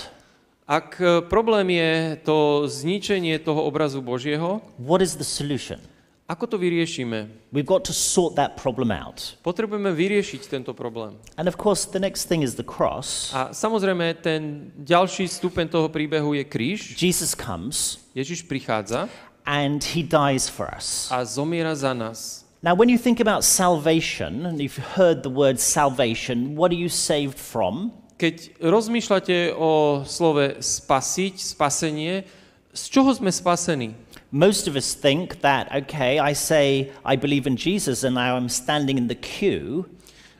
Ak 0.68 1.00
e, 1.00 1.24
problém 1.24 1.72
je 1.72 2.20
to 2.28 2.68
zničenie 2.68 3.40
toho 3.40 3.64
obrazu 3.64 4.04
Božieho, 4.04 4.60
what 4.76 5.00
is 5.00 5.16
the 5.16 5.24
solution? 5.24 5.80
Ako 6.28 6.44
to 6.44 6.56
vyriešime? 6.60 7.48
We've 7.48 7.64
got 7.64 7.88
to 7.88 7.96
sort 7.96 8.36
that 8.36 8.60
problem 8.60 8.92
out. 8.92 9.40
Potrebujeme 9.40 9.88
vyriešiť 9.96 10.52
tento 10.52 10.76
problém. 10.76 11.16
And 11.40 11.48
of 11.48 11.56
course, 11.56 11.88
the 11.88 11.96
next 11.98 12.28
thing 12.28 12.44
is 12.44 12.60
the 12.60 12.66
cross. 12.68 13.32
A 13.32 13.56
samozrejme, 13.56 14.12
ten 14.20 14.68
ďalší 14.76 15.24
stupeň 15.24 15.72
toho 15.72 15.88
príbehu 15.88 16.36
je 16.36 16.44
kríž. 16.44 16.92
Jesus 17.00 17.32
comes 17.32 18.04
Ježiš 18.12 18.44
prichádza 18.44 19.08
and 19.48 19.80
he 19.96 20.04
dies 20.04 20.52
for 20.52 20.68
us. 20.68 21.08
a 21.08 21.24
zomiera 21.24 21.72
za 21.72 21.96
nás. 21.96 22.44
Now, 22.60 22.74
when 22.74 22.90
you 22.90 22.98
think 22.98 23.24
about 23.24 23.40
salvation, 23.46 24.44
and 24.44 24.60
you've 24.60 24.82
heard 24.98 25.22
the 25.22 25.30
word 25.30 25.56
salvation, 25.62 26.58
what 26.58 26.74
are 26.74 26.80
you 26.80 26.90
saved 26.90 27.38
from? 27.38 27.94
Keď 28.18 28.58
rozmýšľate 28.60 29.54
o 29.54 30.02
slove 30.02 30.58
spasiť, 30.58 31.38
spasenie, 31.38 32.26
z 32.74 32.82
čoho 32.90 33.14
sme 33.14 33.30
spasení? 33.30 33.94
Most 34.30 34.68
of 34.68 34.76
us 34.76 34.92
think 34.92 35.40
that, 35.40 35.72
okay, 35.72 36.18
I 36.20 36.36
say 36.36 36.92
I 37.04 37.16
believe 37.16 37.48
in 37.48 37.56
Jesus 37.56 38.04
and 38.04 38.14
now 38.14 38.36
I'm 38.36 38.48
standing 38.48 38.98
in 38.98 39.08
the 39.08 39.18
queue, 39.18 39.88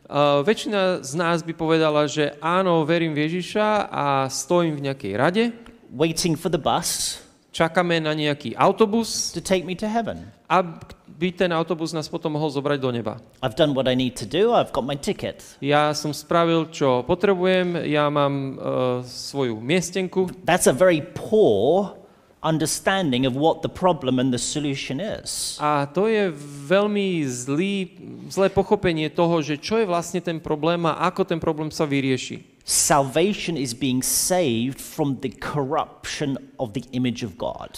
Uh, 0.09 0.41
väčšina 0.41 1.05
z 1.05 1.21
nás 1.21 1.45
by 1.45 1.53
povedala, 1.53 2.09
že 2.09 2.33
áno, 2.41 2.81
verím 2.89 3.13
v 3.13 3.29
Ježiša 3.29 3.93
a 3.93 4.25
stojím 4.33 4.81
v 4.81 4.89
nejakej 4.89 5.13
rade, 5.21 5.45
waiting 5.93 6.33
for 6.33 6.49
the 6.49 6.57
bus 6.57 7.21
čakáme 7.59 7.99
na 7.99 8.15
nejaký 8.15 8.55
autobus, 8.55 9.35
to 9.35 9.43
take 9.43 9.67
me 9.67 9.75
to 9.75 9.89
heaven. 9.89 10.31
aby 10.49 11.35
ten 11.35 11.51
autobus 11.51 11.91
nás 11.91 12.07
potom 12.07 12.39
mohol 12.39 12.47
zobrať 12.47 12.79
do 12.79 12.95
neba. 12.95 13.19
I've 13.43 13.59
done 13.59 13.75
what 13.75 13.91
I 13.91 13.99
need 13.99 14.15
to 14.23 14.27
do, 14.29 14.55
I've 14.55 14.71
got 14.71 14.87
my 14.87 14.95
ticket. 14.95 15.43
Ja 15.59 15.91
som 15.91 16.15
spravil, 16.15 16.71
čo 16.71 17.03
potrebujem, 17.03 17.85
ja 17.91 18.07
mám 18.07 18.55
uh, 18.55 19.03
svoju 19.03 19.59
miestenku. 19.59 20.31
That's 20.47 20.71
a 20.71 20.75
very 20.77 21.03
poor 21.03 21.99
understanding 22.43 23.27
of 23.27 23.35
what 23.35 23.63
the 23.63 23.69
problem 23.69 24.19
and 24.19 24.33
the 24.33 24.39
solution 24.39 25.01
is. 25.01 25.59
A 25.59 25.91
to 25.91 26.07
je 26.07 26.31
veľmi 26.71 27.27
zlý, 27.27 27.99
zlé 28.31 28.47
pochopenie 28.51 29.11
toho, 29.11 29.43
že 29.43 29.59
čo 29.59 29.83
je 29.83 29.87
vlastne 29.87 30.23
ten 30.23 30.39
problém 30.39 30.87
a 30.87 31.11
ako 31.11 31.27
ten 31.27 31.43
problém 31.43 31.75
sa 31.75 31.83
vyrieši. 31.83 32.47
Salvation 32.69 33.57
is 33.57 33.73
being 33.73 34.05
saved 34.05 34.79
from 34.79 35.19
the 35.25 35.33
corruption 35.41 36.37
of 36.61 36.77
the 36.77 36.85
image 36.93 37.25
of 37.25 37.35
God. 37.41 37.75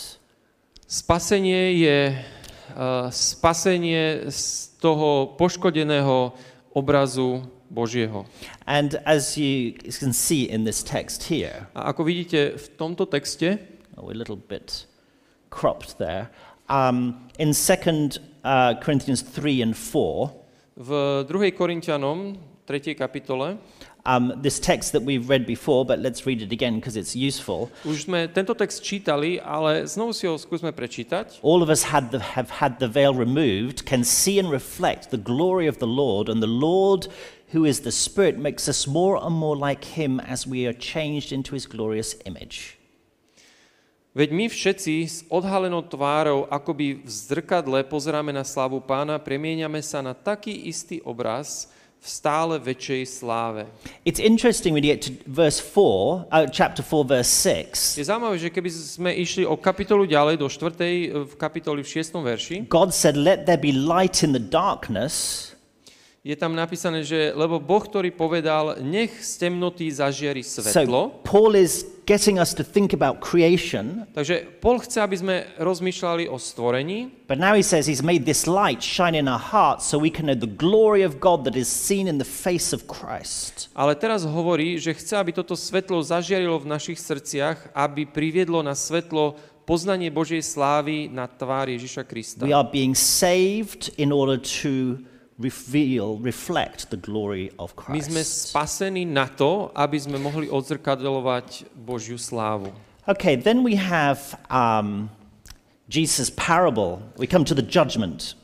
Spasenie 0.91 1.79
je 1.79 1.99
uh, 2.11 3.07
spasenie 3.09 4.27
z 4.27 4.75
toho 4.83 5.39
poškodeného 5.39 6.35
obrazu 6.75 7.47
Božieho. 7.71 8.27
And 8.67 8.99
as 9.07 9.39
you 9.39 9.79
can 9.79 10.13
see 10.13 10.51
in 10.51 10.67
this 10.67 10.83
text 10.83 11.31
here, 11.31 11.71
A 11.79 11.95
ako 11.95 12.03
vidíte 12.03 12.59
v 12.59 12.67
tomto 12.75 13.07
texte, 13.07 13.63
we're 14.05 14.13
a 14.13 14.23
little 14.23 14.37
bit 14.37 14.87
cropped 15.51 15.99
there, 15.99 16.31
um, 16.69 17.29
in 17.39 17.53
2 17.53 18.11
uh, 18.45 18.75
Corinthians 18.81 19.23
3 19.23 19.63
and 19.63 19.77
4, 19.77 20.33
v 20.77 21.25
2. 21.29 21.53
Korintianom, 21.53 22.37
3. 22.67 22.95
kapitole, 22.95 23.59
um, 24.07 24.33
this 24.37 24.59
text 24.59 24.93
that 24.93 25.03
we've 25.03 25.29
read 25.29 25.47
before, 25.47 25.85
but 25.85 25.99
let's 25.99 26.27
read 26.27 26.43
it 26.43 26.53
again 26.53 26.77
because 26.77 26.97
it's 26.97 27.15
useful. 27.15 27.71
už 27.85 28.09
sme 28.09 28.33
tento 28.33 28.55
text 28.55 28.83
čítali, 28.83 29.37
ale 29.41 29.85
znovu 29.85 30.17
si 30.17 30.27
ho 30.27 30.39
skúsme 30.41 30.73
prečítať. 30.73 31.45
All 31.45 31.63
of 31.63 31.69
us 31.69 31.93
had 31.93 32.11
the, 32.11 32.21
have 32.21 32.49
had 32.49 32.79
the 32.81 32.89
veil 32.89 33.13
removed, 33.13 33.85
can 33.85 34.05
see 34.05 34.39
and 34.39 34.49
reflect 34.51 35.11
the 35.11 35.21
glory 35.21 35.67
of 35.67 35.79
the 35.79 35.91
Lord, 35.91 36.29
and 36.29 36.41
the 36.41 36.51
Lord, 36.51 37.09
who 37.53 37.65
is 37.65 37.81
the 37.85 37.93
Spirit, 37.93 38.39
makes 38.39 38.69
us 38.69 38.87
more 38.87 39.21
and 39.21 39.35
more 39.35 39.57
like 39.57 39.85
Him 39.99 40.21
as 40.21 40.47
we 40.47 40.65
are 40.65 40.77
changed 40.77 41.33
into 41.33 41.53
His 41.53 41.67
glorious 41.67 42.17
image. 42.25 42.80
Veď 44.11 44.35
my 44.35 44.51
všetci 44.51 44.95
s 45.07 45.23
odhalenou 45.31 45.87
tvárou, 45.87 46.43
akoby 46.51 46.99
v 46.99 47.07
zrkadle, 47.07 47.87
pozeráme 47.87 48.35
na 48.35 48.43
slávu 48.43 48.83
pána, 48.83 49.23
premieňame 49.23 49.79
sa 49.87 50.03
na 50.03 50.19
taký 50.19 50.51
istý 50.67 50.99
obraz 51.07 51.71
v 52.03 52.07
stále 52.11 52.59
väčšej 52.59 53.07
sláve. 53.07 53.71
It's 54.03 54.19
interesting 54.19 54.75
when 54.75 54.83
you 54.83 54.91
get 54.91 55.07
to 55.07 55.15
verse 55.31 55.63
4, 55.63 56.27
uh, 56.27 56.51
chapter 56.51 56.83
4, 56.83 57.07
verse 57.07 57.31
6. 57.31 58.03
Je 58.03 58.07
zaujímavé, 58.11 58.35
že 58.43 58.51
keby 58.51 58.71
sme 58.75 59.11
išli 59.15 59.47
o 59.47 59.55
kapitolu 59.55 60.11
ďalej, 60.11 60.43
do 60.43 60.51
4. 60.51 61.31
v 61.31 61.35
kapitoli 61.39 61.87
v 61.87 62.03
6. 62.03 62.11
verši, 62.11 62.57
God 62.67 62.91
said, 62.91 63.15
Let 63.15 63.47
there 63.47 63.63
be 63.63 63.71
light 63.71 64.27
in 64.27 64.35
the 64.35 64.43
darkness, 64.43 65.55
je 66.21 66.37
tam 66.37 66.53
napísané, 66.53 67.01
že 67.01 67.33
lebo 67.33 67.57
Boh, 67.57 67.81
ktorý 67.81 68.13
povedal, 68.13 68.77
nech 68.85 69.09
z 69.25 69.49
temnoty 69.49 69.89
zažiari 69.89 70.45
So 70.45 70.61
svetlo. 70.61 71.25
Paul 71.25 71.57
is 71.57 71.81
getting 72.11 72.43
us 72.43 72.51
to 72.51 72.67
think 72.67 72.91
about 72.91 73.23
creation, 73.23 74.03
Takže 74.11 74.59
Paul 74.59 74.83
chce, 74.83 74.99
aby 74.99 75.15
sme 75.15 75.35
rozmýšľali 75.63 76.27
o 76.27 76.35
stvorení, 76.43 77.23
but 77.31 77.39
now 77.39 77.55
he 77.55 77.63
says 77.63 77.87
he's 77.87 78.03
made 78.03 78.27
this 78.27 78.51
light 78.51 78.83
shine 78.83 79.15
in 79.15 79.31
our 79.31 79.39
hearts 79.39 79.87
so 79.87 79.95
we 79.95 80.11
can 80.11 80.27
know 80.27 80.35
the 80.35 80.51
glory 80.51 81.07
of 81.07 81.23
God 81.23 81.47
that 81.47 81.55
is 81.55 81.71
seen 81.71 82.11
in 82.11 82.19
the 82.19 82.27
face 82.27 82.75
of 82.75 82.91
Christ. 82.91 83.71
ale 83.79 83.95
teraz 83.95 84.27
hovorí, 84.27 84.83
že 84.83 84.91
chce, 84.91 85.15
aby 85.23 85.31
toto 85.31 85.55
svetlo 85.55 86.03
zažiarilo 86.03 86.59
v 86.59 86.67
našich 86.67 86.99
srdciach, 86.99 87.71
aby 87.79 88.11
priviedlo 88.11 88.59
na 88.67 88.75
svetlo 88.75 89.39
poznanie 89.63 90.11
Božej 90.11 90.43
slávy 90.43 91.07
na 91.07 91.31
tvár 91.31 91.71
Ježiša 91.71 92.03
Krista. 92.03 92.43
We 92.43 92.51
are 92.51 92.67
being 92.67 92.99
saved 92.99 93.95
in 94.03 94.11
order 94.11 94.35
to 94.59 94.99
reveal, 95.41 96.21
reflect 96.21 96.91
the 96.93 97.01
glory 97.01 97.51
of 97.57 97.73
My 97.89 97.99
sme 97.99 98.21
Christ. 98.21 98.53
spasení 98.53 99.09
na 99.09 99.25
to, 99.27 99.73
aby 99.73 99.97
sme 99.97 100.21
mohli 100.21 100.53
odzrkadľovať 100.53 101.73
Božiu 101.73 102.21
slávu. 102.21 102.69
Okay, 103.09 103.35
then 103.41 103.65
we 103.65 103.75
have 103.81 104.37
um, 104.53 105.09
Jesus' 105.89 106.29
parable. 106.31 107.01
We 107.17 107.27
come 107.27 107.49
to 107.49 107.57
the 107.57 107.65
judgment. 107.65 108.37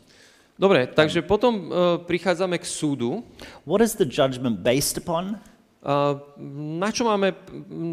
Dobre, 0.56 0.88
takže 0.88 1.20
potom 1.20 1.68
uh, 1.68 2.00
prichádzame 2.00 2.56
k 2.56 2.64
súdu. 2.64 3.20
What 3.68 3.85
is 3.85 3.92
the 4.00 4.09
judgment 4.09 4.64
based 4.64 4.96
upon? 4.96 5.37
Uh, 5.85 6.18
na 6.80 6.88
čo 6.88 7.04
máme, 7.04 7.37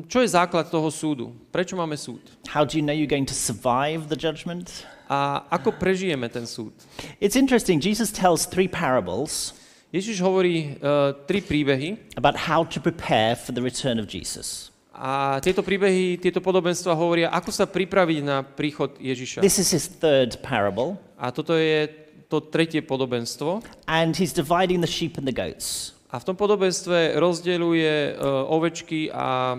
čo 0.07 0.23
je 0.23 0.31
základ 0.31 0.71
toho 0.71 0.87
súdu? 0.87 1.35
Prečo 1.51 1.75
máme 1.75 1.99
súd? 1.99 2.23
How 2.47 2.63
do 2.63 2.79
you 2.79 2.81
know 2.81 2.95
you're 2.95 3.05
going 3.05 3.27
to 3.27 3.35
survive 3.35 4.07
the 4.07 4.15
judgment? 4.15 4.87
A 5.09 5.43
ako 5.51 5.75
prežijeme 5.75 6.29
ten 6.31 6.47
súd? 6.47 6.71
It's 7.19 7.35
interesting. 7.35 7.83
Jesus 7.83 8.09
tells 8.11 8.47
three 8.47 8.67
parables 8.71 9.53
Ježiš 9.93 10.25
hovorí 10.25 10.73
uh, 10.81 11.13
tri 11.29 11.37
príbehy 11.43 12.01
about 12.17 12.33
how 12.33 12.65
to 12.65 12.81
prepare 12.81 13.37
for 13.37 13.53
the 13.53 13.61
return 13.61 14.01
of 14.01 14.09
Jesus. 14.09 14.73
a 14.93 15.41
tieto 15.41 15.65
príbehy, 15.65 16.21
tieto 16.21 16.37
podobenstva 16.37 16.93
hovoria, 16.93 17.33
ako 17.33 17.49
sa 17.49 17.65
pripraviť 17.65 18.19
na 18.21 18.45
príchod 18.45 18.93
Ježiša. 19.01 19.41
This 19.41 19.57
is 19.57 19.73
his 19.73 19.85
third 19.89 20.37
parable, 20.45 21.01
A 21.17 21.33
toto 21.33 21.57
je 21.57 21.89
to 22.29 22.41
tretie 22.41 22.81
podobenstvo. 22.81 23.61
and 23.89 24.13
he's 24.17 24.33
dividing 24.33 24.81
the 24.81 24.89
sheep 24.89 25.17
and 25.17 25.25
the 25.25 25.33
goats. 25.33 25.93
A 26.13 26.21
v 26.21 26.29
tom 26.29 26.37
podobenstve 26.37 27.17
rozdeľuje 27.17 28.17
uh, 28.17 28.45
ovečky 28.53 29.09
a 29.09 29.57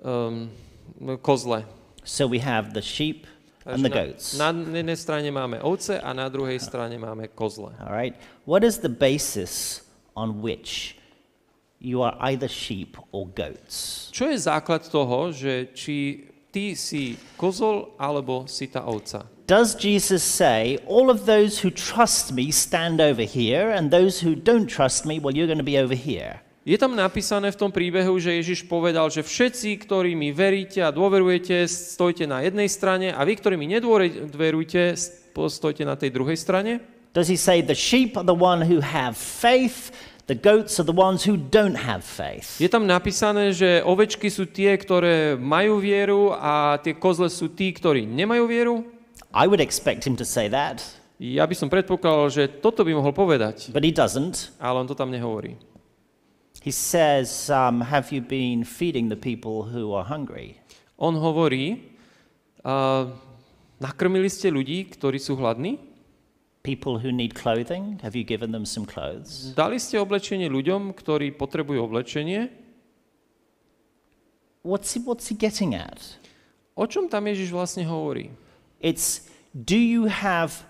um, 0.00 0.48
kozle. 1.20 1.68
So 2.04 2.24
we 2.24 2.40
have 2.40 2.72
the 2.72 2.80
sheep 2.80 3.28
and 3.66 3.84
the 3.84 3.88
na, 3.88 3.96
goats. 3.96 4.38
na 4.38 4.50
jednej 4.50 4.96
strane 4.96 5.30
máme 5.30 5.62
ovce 5.62 6.00
a 6.00 6.10
na 6.12 6.28
druhej 6.28 6.58
strane 6.58 6.98
máme 6.98 7.28
kozle. 7.34 7.70
All 7.78 7.94
right. 7.94 8.14
What 8.44 8.64
is 8.64 8.78
the 8.78 8.90
basis 8.90 9.82
on 10.16 10.42
which 10.42 10.98
you 11.78 12.02
are 12.02 12.16
either 12.32 12.48
sheep 12.48 12.96
or 13.12 13.26
goats? 13.30 14.08
Čo 14.10 14.30
je 14.30 14.38
základ 14.38 14.86
toho, 14.86 15.30
že 15.30 15.70
či 15.74 16.26
ty 16.52 16.74
si 16.74 17.16
kozol 17.38 17.94
alebo 17.98 18.44
si 18.50 18.66
tá 18.68 18.82
ovca? 18.84 19.26
Does 19.46 19.74
Jesus 19.74 20.22
say, 20.22 20.78
all 20.86 21.10
of 21.10 21.26
those 21.26 21.58
who 21.60 21.70
trust 21.70 22.32
me 22.32 22.50
stand 22.50 23.00
over 23.00 23.22
here, 23.26 23.70
and 23.70 23.90
those 23.90 24.20
who 24.20 24.34
don't 24.34 24.70
trust 24.70 25.04
me, 25.04 25.18
well, 25.18 25.34
you're 25.34 25.50
going 25.50 25.60
to 25.60 25.66
be 25.66 25.76
over 25.76 25.94
here? 25.94 26.40
Je 26.62 26.78
tam 26.78 26.94
napísané 26.94 27.50
v 27.50 27.58
tom 27.58 27.74
príbehu, 27.74 28.22
že 28.22 28.38
Ježiš 28.38 28.70
povedal, 28.70 29.10
že 29.10 29.26
všetci, 29.26 29.82
ktorí 29.82 30.14
mi 30.14 30.30
veríte 30.30 30.78
a 30.78 30.94
dôverujete, 30.94 31.66
stojte 31.66 32.22
na 32.22 32.38
jednej 32.46 32.70
strane 32.70 33.10
a 33.10 33.18
vy, 33.26 33.34
ktorí 33.34 33.58
mi 33.58 33.66
nedôverujete, 33.66 34.94
stojte 35.34 35.82
na 35.82 35.98
tej 35.98 36.14
druhej 36.14 36.38
strane? 36.38 36.78
Does 37.10 37.26
he 37.26 37.34
say 37.34 37.66
the 37.66 37.74
sheep 37.74 38.14
are 38.14 38.22
the 38.22 38.38
one 38.38 38.62
who 38.62 38.78
have 38.78 39.18
faith, 39.18 39.90
the 40.30 40.38
goats 40.38 40.78
are 40.78 40.86
the 40.86 40.94
ones 40.94 41.26
who 41.26 41.34
don't 41.34 41.74
have 41.74 42.06
faith? 42.06 42.62
Je 42.62 42.70
tam 42.70 42.86
napísané, 42.86 43.50
že 43.50 43.82
ovečky 43.82 44.30
sú 44.30 44.46
tie, 44.46 44.78
ktoré 44.78 45.34
majú 45.34 45.82
vieru 45.82 46.30
a 46.30 46.78
tie 46.78 46.94
kozle 46.94 47.26
sú 47.26 47.50
tí, 47.50 47.74
ktorí 47.74 48.06
nemajú 48.06 48.44
vieru? 48.46 48.86
I 49.34 49.50
would 49.50 49.58
expect 49.58 50.06
him 50.06 50.14
to 50.14 50.22
say 50.22 50.46
that, 50.46 50.78
Ja 51.18 51.46
by 51.46 51.54
som 51.54 51.70
predpokladal, 51.70 52.30
že 52.34 52.42
toto 52.62 52.82
by 52.82 52.98
mohol 52.98 53.14
povedať, 53.14 53.70
but 53.74 53.82
he 53.82 53.90
doesn't. 53.94 54.54
ale 54.62 54.82
on 54.82 54.86
to 54.86 54.94
tam 54.94 55.10
nehovorí. 55.10 55.54
He 56.62 56.70
says, 56.70 57.50
um, 57.50 57.80
Have 57.80 58.12
you 58.12 58.20
been 58.22 58.62
feeding 58.62 59.08
the 59.08 59.16
people 59.16 59.64
who 59.64 59.92
are 59.92 60.04
hungry? 60.04 60.62
On 60.96 61.18
hovorí, 61.18 61.98
uh, 62.62 63.10
nakrmili 63.82 64.30
ste 64.30 64.54
ľudí, 64.54 64.86
ktorí 64.94 65.18
sú 65.18 65.34
hladní? 65.34 65.82
People 66.62 67.02
who 67.02 67.10
need 67.10 67.34
clothing? 67.34 67.98
Have 68.06 68.14
you 68.14 68.22
given 68.22 68.54
them 68.54 68.62
some 68.62 68.86
clothes? 68.86 69.50
Dali 69.58 69.82
ste 69.82 69.98
oblečenie 69.98 70.46
ľuďom, 70.46 70.94
ktorí 70.94 71.34
potrebujú 71.34 71.82
oblečenie? 71.82 72.46
What's 74.62 74.94
he, 74.94 75.02
what's 75.02 75.26
he 75.26 75.34
getting 75.34 75.74
at? 75.74 75.98
O 76.78 76.86
čom 76.86 77.10
tam 77.10 77.26
Ježiš 77.26 77.50
vlastne 77.50 77.82
hovorí? 77.82 78.30
It's 78.78 79.26
do 79.50 79.74
you 79.74 80.06
have 80.06 80.62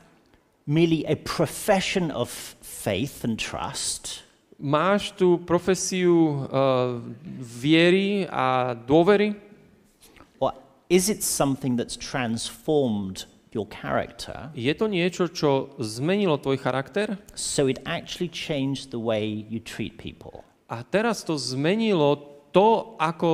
merely 0.65 1.05
a 1.05 1.21
profession 1.21 2.09
of 2.09 2.33
faith 2.65 3.21
and 3.29 3.37
trust? 3.37 4.25
Máš 4.63 5.11
tú 5.19 5.43
profesiu 5.43 6.47
uh, 6.47 7.03
viery 7.43 8.31
a 8.31 8.79
dôvery? 8.79 9.35
Or 10.39 10.55
is 10.87 11.11
it 11.11 11.27
something 11.27 11.75
that's 11.75 11.99
transformed 11.99 13.27
your 13.51 13.67
character 13.67 14.55
Je 14.55 14.71
to 14.79 14.87
niečo, 14.87 15.27
čo 15.27 15.75
zmenilo 15.83 16.39
tvoj 16.39 16.63
charakter 16.63 17.19
so 17.35 17.67
it 17.67 17.83
actually 17.83 18.31
changed 18.31 18.95
the 18.95 19.03
way 19.03 19.27
you 19.51 19.59
treat 19.59 19.99
people? 19.99 20.47
a 20.73 20.81
teraz 20.81 21.21
to 21.21 21.37
zmenilo 21.37 22.17
to, 22.49 22.97
ako 22.97 23.31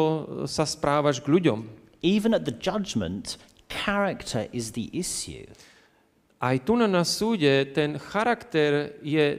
sa 0.50 0.66
správaš 0.66 1.22
k 1.22 1.30
ľuďom. 1.30 1.70
Even 2.02 2.34
at 2.34 2.42
the 2.42 2.54
judgment, 2.54 3.38
character 3.70 4.50
is 4.50 4.74
the 4.74 4.90
issue. 4.90 5.46
Aj 6.42 6.58
tu 6.58 6.74
na, 6.74 6.86
súde 7.06 7.70
ten 7.74 7.94
charakter 7.98 8.98
je 9.02 9.38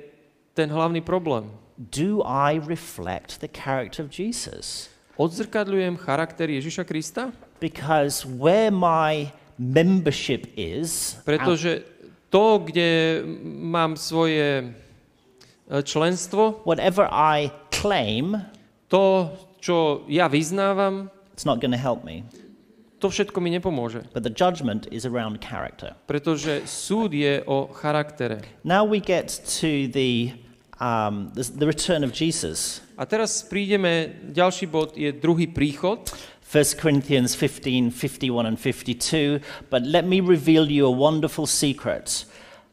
ten 0.55 0.71
hlavný 0.71 1.03
problém. 1.03 1.51
Do 1.79 2.19
I 2.27 2.59
reflect 2.59 3.39
the 3.39 3.47
character 3.47 4.03
of 4.03 4.11
Jesus? 4.11 4.91
Odzrkadľujem 5.15 5.95
charakter 5.95 6.51
Ježiša 6.51 6.83
Krista? 6.83 7.31
Because 7.63 8.27
where 8.27 8.67
my 8.67 9.31
membership 9.55 10.51
is, 10.59 11.15
Pretože 11.23 11.87
to, 12.27 12.59
kde 12.67 13.23
mám 13.43 13.95
svoje 13.95 14.63
e, 14.63 15.83
členstvo, 15.83 16.63
whatever 16.67 17.07
I 17.11 17.47
claim, 17.71 18.43
to, 18.91 19.31
čo 19.63 20.03
ja 20.11 20.27
vyznávam, 20.27 21.07
it's 21.31 21.47
not 21.47 21.63
going 21.63 21.71
to 21.71 21.79
help 21.79 22.03
me. 22.03 22.27
to 22.99 23.07
všetko 23.07 23.39
mi 23.39 23.49
nepomôže. 23.55 24.03
But 24.11 24.27
the 24.27 24.35
judgment 24.35 24.87
is 24.91 25.07
around 25.07 25.39
character. 25.39 25.95
Pretože 26.05 26.67
súd 26.67 27.15
je 27.15 27.39
o 27.47 27.71
charaktere. 27.71 28.43
Now 28.67 28.83
we 28.83 28.99
get 28.99 29.31
to 29.63 29.87
the, 29.87 30.35
um, 30.79 31.31
the, 31.35 31.67
return 31.67 32.03
of 32.03 32.11
Jesus. 32.11 32.81
A 32.97 33.05
teraz 33.05 33.43
prídeme, 33.43 34.15
ďalší 34.31 34.65
bod 34.67 34.95
je 34.95 35.11
druhý 35.11 35.47
príchod. 35.47 36.07
1 36.49 36.81
Corinthians 36.81 37.35
15, 37.35 37.91
51 37.91 38.45
and 38.45 38.57
52. 38.57 39.39
But 39.69 39.85
let 39.85 40.07
me 40.07 40.19
reveal 40.19 40.65
you 40.65 40.87
a 40.87 40.91
wonderful 40.91 41.45
secret. 41.45 42.25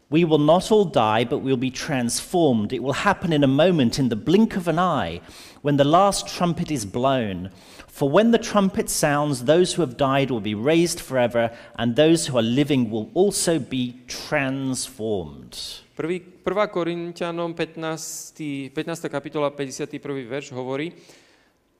We 0.09 0.25
will 0.25 0.38
not 0.38 0.71
all 0.71 0.87
die, 0.87 1.25
but 1.25 1.42
we'll 1.42 1.59
be 1.59 1.71
transformed. 1.71 2.73
It 2.73 2.83
will 2.83 3.05
happen 3.05 3.33
in 3.33 3.42
a 3.42 3.51
moment, 3.51 3.99
in 3.99 4.09
the 4.09 4.16
blink 4.16 4.57
of 4.57 4.69
an 4.69 4.79
eye, 4.79 5.21
when 5.62 5.77
the 5.77 5.85
last 5.85 6.29
trumpet 6.29 6.71
is 6.71 6.87
blown. 6.87 7.51
For 7.97 8.13
when 8.13 8.29
the 8.29 8.37
trumpet 8.37 8.93
sounds, 8.93 9.49
those 9.49 9.73
who 9.73 9.81
have 9.81 9.97
died 9.97 10.29
will 10.29 10.45
be 10.45 10.53
raised 10.53 11.01
forever, 11.01 11.49
and 11.81 11.97
those 11.97 12.29
who 12.29 12.37
are 12.37 12.45
living 12.45 12.93
will 12.93 13.09
also 13.17 13.57
be 13.57 13.97
transformed. 14.05 15.57
Prvý, 15.97 16.21
1. 16.45 16.69
Korintianom 16.69 17.57
15, 17.57 18.37
15. 18.77 19.09
kapitola 19.09 19.49
51. 19.49 20.29
verš 20.29 20.53
hovorí 20.53 20.93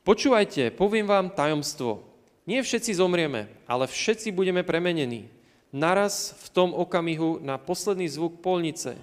Počúvajte, 0.09 0.73
poviem 0.73 1.05
vám 1.05 1.37
tajomstvo. 1.37 2.01
Nie 2.49 2.65
všetci 2.65 2.97
zomrieme, 2.97 3.53
ale 3.69 3.85
všetci 3.85 4.33
budeme 4.33 4.65
premenení. 4.65 5.29
Naraz 5.69 6.33
v 6.33 6.49
tom 6.49 6.73
okamihu 6.73 7.45
na 7.45 7.61
posledný 7.61 8.09
zvuk 8.09 8.41
polnice. 8.41 8.97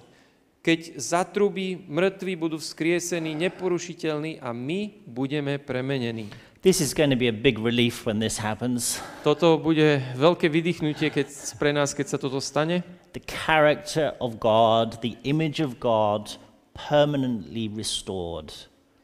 Keď 0.66 0.98
zatrubí, 0.98 1.78
mŕtvi 1.86 2.34
budú 2.34 2.58
vzkriesení, 2.58 3.38
neporušiteľní 3.38 4.42
a 4.42 4.50
my 4.50 4.98
budeme 5.06 5.62
premenení. 5.62 6.26
This 6.64 6.80
is 6.80 6.94
going 6.94 7.10
to 7.10 7.16
be 7.16 7.28
a 7.28 7.32
big 7.32 7.58
relief 7.58 8.06
when 8.06 8.24
this 8.24 8.40
happens. 8.40 8.96
Toto 9.20 9.60
bude 9.60 10.00
veľké 10.16 10.48
vydýchnutie 10.48 11.12
keď, 11.12 11.28
pre 11.60 11.76
nás, 11.76 11.92
keď 11.92 12.06
sa 12.08 12.16
toto 12.16 12.40
stane. 12.40 12.80
The 13.12 13.20
character 13.20 14.16
of 14.16 14.40
God, 14.40 14.96
the 15.04 15.20
image 15.28 15.60
of 15.60 15.76
God, 15.76 16.40
permanently 16.72 17.68
restored. 17.68 18.48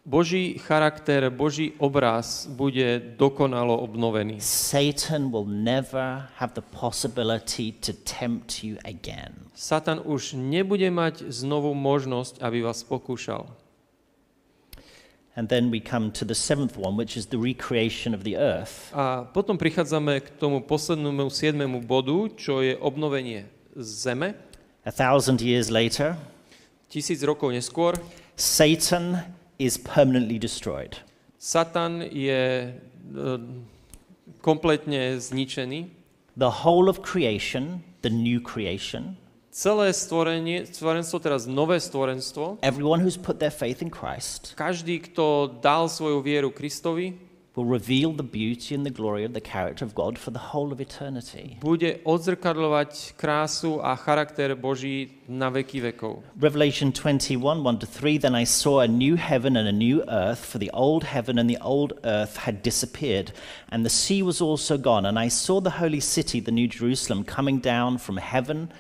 Boží 0.09 0.57
charakter, 0.57 1.29
Boží 1.29 1.77
obraz 1.77 2.49
bude 2.49 2.96
dokonalo 3.20 3.77
obnovený. 3.85 4.40
Satan 4.40 5.29
will 5.29 5.44
never 5.44 6.33
have 6.40 6.57
the 6.57 6.64
possibility 6.64 7.77
to 7.85 7.92
tempt 8.09 8.64
you 8.64 8.81
again. 8.88 9.37
Satan 9.53 10.01
už 10.01 10.33
nebude 10.33 10.88
mať 10.88 11.29
znovu 11.29 11.77
možnosť, 11.77 12.40
aby 12.40 12.64
vás 12.64 12.81
pokúšal. 12.81 13.60
And 15.36 15.48
then 15.48 15.70
we 15.70 15.78
come 15.78 16.10
to 16.12 16.24
the 16.24 16.34
seventh 16.34 16.76
one, 16.76 16.96
which 16.96 17.16
is 17.16 17.26
the 17.26 17.38
recreation 17.38 18.14
of 18.14 18.24
the 18.24 18.36
earth. 18.36 18.90
A 18.90 19.22
potom 19.24 19.54
prichádzame 19.54 20.20
k 20.20 20.30
tomu 20.42 20.60
poslednému 20.60 21.30
siedmému 21.30 21.86
bodu, 21.86 22.28
čo 22.34 22.60
je 22.60 22.74
obnovenie 22.74 23.46
zeme. 23.78 24.34
A 24.82 24.90
thousand 24.90 25.38
years 25.40 25.70
later, 25.70 26.18
Tisíc 26.90 27.22
rokov 27.22 27.54
neskôr 27.54 27.94
Satan 28.34 29.22
is 29.60 29.78
permanently 29.78 30.40
destroyed. 30.40 30.98
Satan 31.38 32.02
je 32.02 32.72
e, 32.72 33.22
kompletne 34.42 35.20
zničený. 35.20 35.86
The 36.34 36.64
whole 36.64 36.90
of 36.90 37.06
creation, 37.06 37.84
the 38.02 38.10
new 38.10 38.40
creation, 38.40 39.19
Celé 39.50 39.90
stvorenie, 39.90 40.62
stvorenstvo, 40.62 41.18
teraz 41.18 41.42
nové 41.50 41.82
stvorenstvo, 41.82 42.62
everyone 42.62 43.02
who's 43.02 43.18
put 43.18 43.42
their 43.42 43.50
faith 43.50 43.82
in 43.82 43.90
Christ 43.90 44.54
každý, 44.54 45.02
kto 45.10 45.58
dal 45.58 45.90
svoju 45.90 46.22
vieru 46.22 46.54
Kristovi, 46.54 47.18
will 47.58 47.66
reveal 47.66 48.14
the 48.14 48.22
beauty 48.22 48.78
and 48.78 48.86
the 48.86 48.94
glory 48.94 49.26
of 49.26 49.34
the 49.34 49.40
character 49.42 49.84
of 49.84 49.90
God 49.92 50.14
for 50.14 50.30
the 50.30 50.54
whole 50.54 50.70
of 50.70 50.78
eternity. 50.78 51.58
bude 51.58 51.98
odzrkadľovať 52.06 53.18
krásu 53.18 53.82
a 53.82 53.98
charakter 53.98 54.54
Boží 54.54 55.18
na 55.26 55.50
veky 55.50 55.82
vekov. 55.82 56.22
Revelation 56.38 56.94
21, 56.94 57.66
1 57.66 57.82
to 57.82 57.90
3 57.90 58.22
Then 58.22 58.38
I 58.38 58.46
saw 58.46 58.86
a 58.86 58.88
new 58.88 59.18
heaven 59.18 59.58
and 59.58 59.66
a 59.66 59.74
new 59.74 60.06
earth, 60.06 60.46
for 60.46 60.62
the 60.62 60.70
old 60.70 61.02
heaven 61.02 61.42
and 61.42 61.50
the 61.50 61.58
old 61.58 61.98
earth 62.06 62.46
had 62.46 62.62
disappeared, 62.62 63.34
and 63.74 63.82
the 63.82 63.90
sea 63.90 64.22
was 64.22 64.38
also 64.38 64.78
gone. 64.78 65.02
And 65.02 65.18
I 65.18 65.26
saw 65.26 65.58
the 65.58 65.82
holy 65.82 65.98
city, 65.98 66.38
the 66.38 66.54
new 66.54 66.70
Jerusalem, 66.70 67.26
coming 67.26 67.58
down 67.58 67.98
from 67.98 68.22
heaven. 68.22 68.70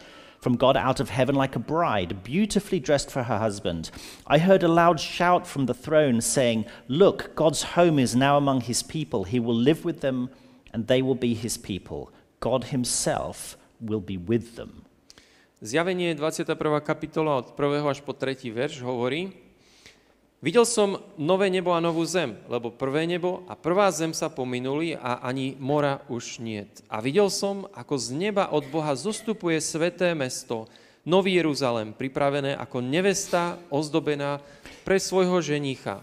From 0.40 0.56
God 0.56 0.76
out 0.76 1.00
of 1.00 1.10
heaven, 1.10 1.34
like 1.34 1.54
a 1.54 1.58
bride, 1.60 2.24
beautifully 2.24 2.80
dressed 2.80 3.10
for 3.10 3.24
her 3.24 3.38
husband. 3.38 3.90
I 4.26 4.38
heard 4.38 4.62
a 4.62 4.68
loud 4.68 4.98
shout 4.98 5.46
from 5.46 5.66
the 5.66 5.74
throne 5.74 6.22
saying, 6.22 6.64
Look, 6.88 7.36
God's 7.36 7.76
home 7.76 7.98
is 7.98 8.16
now 8.16 8.38
among 8.38 8.62
his 8.62 8.82
people. 8.82 9.24
He 9.24 9.38
will 9.38 9.54
live 9.54 9.84
with 9.84 10.00
them, 10.00 10.30
and 10.72 10.86
they 10.86 11.02
will 11.02 11.14
be 11.14 11.34
his 11.34 11.58
people. 11.58 12.10
God 12.40 12.64
himself 12.72 13.58
will 13.80 14.00
be 14.00 14.16
with 14.16 14.56
them. 14.56 14.84
Zjavenie 15.60 16.14
21. 16.14 16.80
kapitola 16.80 17.36
od 17.36 17.52
1. 17.52 17.84
až 17.84 18.00
po 18.00 18.16
3. 18.16 18.48
verš 18.48 18.80
hovorí 18.80 19.49
Videl 20.40 20.64
som 20.64 20.96
nové 21.20 21.52
nebo 21.52 21.76
a 21.76 21.84
novú 21.84 22.00
zem, 22.08 22.32
lebo 22.48 22.72
prvé 22.72 23.04
nebo 23.04 23.44
a 23.44 23.52
prvá 23.52 23.92
zem 23.92 24.16
sa 24.16 24.32
pominuli 24.32 24.96
a 24.96 25.20
ani 25.20 25.52
mora 25.60 26.00
už 26.08 26.40
niet. 26.40 26.80
A 26.88 27.04
videl 27.04 27.28
som, 27.28 27.68
ako 27.76 28.00
z 28.00 28.16
neba 28.16 28.48
od 28.48 28.64
Boha 28.72 28.96
zostupuje 28.96 29.60
sveté 29.60 30.16
mesto, 30.16 30.64
Nový 31.04 31.36
Jeruzalem, 31.36 31.92
pripravené 31.92 32.56
ako 32.56 32.80
nevesta 32.80 33.60
ozdobená 33.68 34.40
pre 34.84 34.96
svojho 34.96 35.44
ženicha. 35.44 36.00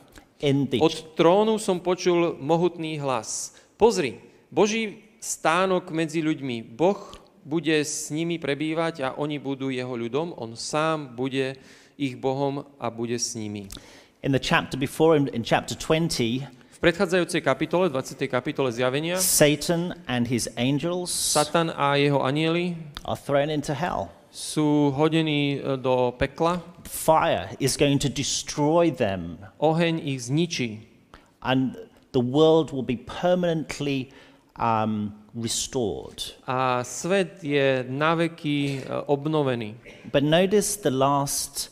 Od 0.82 0.96
trónu 1.18 1.58
som 1.58 1.82
počul 1.82 2.38
mohutný 2.38 3.02
hlas. 3.02 3.58
Pozri, 3.74 4.22
Boží 4.54 5.02
stánok 5.18 5.90
medzi 5.90 6.22
ľuďmi. 6.22 6.78
Boh 6.78 7.14
bude 7.42 7.74
s 7.82 8.14
nimi 8.14 8.38
prebývať 8.38 9.02
a 9.02 9.14
oni 9.18 9.42
budú 9.42 9.74
jeho 9.74 9.98
ľudom. 9.98 10.38
On 10.38 10.54
sám 10.54 11.18
bude 11.18 11.58
ich 11.98 12.14
Bohom 12.18 12.66
a 12.78 12.94
bude 12.94 13.18
s 13.18 13.34
nimi. 13.34 13.70
In 14.24 14.32
the 14.32 14.40
chapter 14.40 14.78
before, 14.78 15.16
in, 15.16 15.28
in 15.30 15.44
chapter 15.44 15.76
20, 15.76 16.48
V 16.78 16.82
predchádzajúcej 16.82 17.42
kapitole, 17.42 17.90
20. 17.90 18.28
kapitole 18.30 18.70
zjavenia, 18.72 19.18
Satan 19.18 19.98
and 20.08 20.28
his 20.30 20.46
angels 20.58 21.10
Satan 21.10 21.74
a 21.74 21.98
jeho 21.98 22.22
anieli 22.22 22.78
are 23.06 23.18
thrown 23.18 23.50
into 23.50 23.74
hell. 23.74 24.14
sú 24.30 24.94
hodení 24.94 25.58
e, 25.58 25.78
do 25.82 26.14
pekla. 26.22 26.62
Fire 26.86 27.50
is 27.60 27.78
going 27.78 27.98
to 27.98 28.10
destroy 28.10 28.92
them, 28.94 29.42
Oheň 29.58 29.98
ich 30.06 30.30
zničí 30.30 30.86
and 31.42 31.74
the 32.14 32.22
world 32.22 32.70
will 32.72 32.86
be 32.86 32.98
permanently 32.98 34.14
um, 34.62 35.14
restored. 35.34 36.22
a 36.46 36.84
svet 36.86 37.42
je 37.42 37.86
naveky 37.90 38.82
e, 38.82 39.02
obnovený. 39.10 39.74
But 40.14 40.22
notice 40.24 40.78
the 40.78 40.94
last 40.94 41.70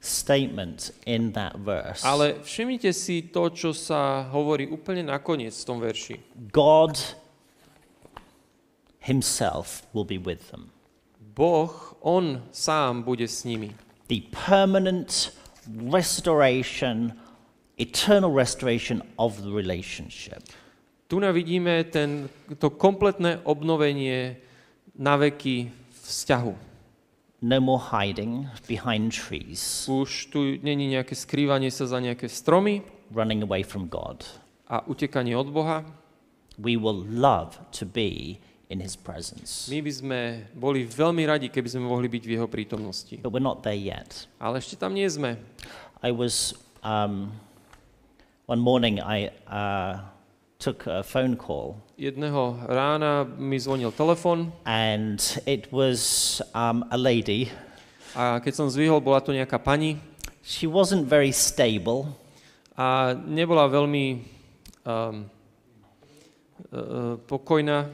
statement 0.00 0.90
in 1.04 1.32
that 1.36 1.54
verse 1.60 2.00
Ale 2.00 2.40
všimnite 2.40 2.90
si 2.96 3.28
to, 3.28 3.52
čo 3.52 3.76
sa 3.76 4.24
hovorí 4.32 4.66
úplne 4.66 5.04
nakoniec 5.04 5.52
v 5.52 5.64
tom 5.68 5.78
verši. 5.78 6.16
God 6.48 6.96
Himself 9.04 9.84
will 9.92 10.08
be 10.08 10.20
with 10.20 10.48
them. 10.52 10.72
Boh, 11.36 11.90
On 12.00 12.42
sám 12.52 13.02
bude 13.02 13.28
s 13.28 13.44
nimi. 13.44 13.76
The 14.08 14.24
permanent 14.32 15.36
restoration, 15.68 17.12
eternal 17.78 18.32
restoration 18.32 19.02
of 19.18 19.42
the 19.42 19.52
relationship. 19.52 20.42
Tu 21.08 21.20
na 21.20 21.32
vidíme 21.32 21.84
ten, 21.84 22.28
to 22.58 22.70
kompletné 22.70 23.44
obnovenie 23.44 24.36
naveky 24.96 25.70
vzťahu. 26.02 26.69
No 27.40 27.56
more 27.56 27.80
hiding 27.80 28.46
behind 28.68 29.16
trees, 29.16 29.88
Už 29.88 30.28
tu 30.28 30.60
není 30.60 30.92
nejaké 30.92 31.16
skrývanie 31.16 31.72
sa 31.72 31.88
za 31.88 31.96
nejaké 31.96 32.28
stromy 32.28 32.84
running 33.08 33.40
away 33.40 33.64
from 33.64 33.88
God. 33.88 34.22
a 34.68 34.84
utekanie 34.86 35.34
od 35.34 35.48
Boha. 35.50 35.82
We 36.60 36.76
will 36.76 37.00
love 37.08 37.56
to 37.80 37.88
be 37.88 38.38
in 38.68 38.78
His 38.78 38.94
presence. 38.94 39.66
My 39.72 39.80
by 39.80 39.90
sme 39.90 40.18
boli 40.52 40.84
veľmi 40.86 41.24
radi, 41.26 41.48
keby 41.48 41.66
sme 41.66 41.88
mohli 41.88 42.06
byť 42.06 42.22
v 42.22 42.32
jeho 42.38 42.46
prítomnosti. 42.46 43.18
But 43.18 43.32
we're 43.32 43.42
not 43.42 43.64
there 43.64 43.74
yet. 43.74 44.28
Ale 44.38 44.60
ešte 44.60 44.76
tam 44.76 44.92
nie 44.94 45.08
sme. 45.08 45.40
I 46.04 46.12
was, 46.12 46.52
um, 46.84 47.32
one 48.46 48.60
morning, 48.60 49.00
I 49.00 49.32
uh, 49.48 49.98
took 50.60 50.84
a 50.86 51.00
phone 51.00 51.40
call 51.40 51.80
Jedného 51.96 52.60
rána 52.68 53.24
mi 53.24 53.56
zvonil 53.56 53.92
telefon 53.96 54.52
and 54.68 55.16
it 55.48 55.72
was 55.72 56.38
um, 56.52 56.84
a 56.92 56.98
lady. 57.00 57.48
a 58.12 58.38
keď 58.44 58.52
som 58.54 58.66
zvihol, 58.68 59.00
bola 59.00 59.24
to 59.24 59.32
nejaká 59.32 59.56
pani 59.56 59.96
She 60.44 60.68
wasn't 60.68 61.08
very 61.08 61.32
stable. 61.32 62.12
a 62.80 63.12
nebola 63.12 63.68
veľmi 63.68 64.24
um, 64.88 65.28
uh, 66.72 67.20
pokojná. 67.28 67.92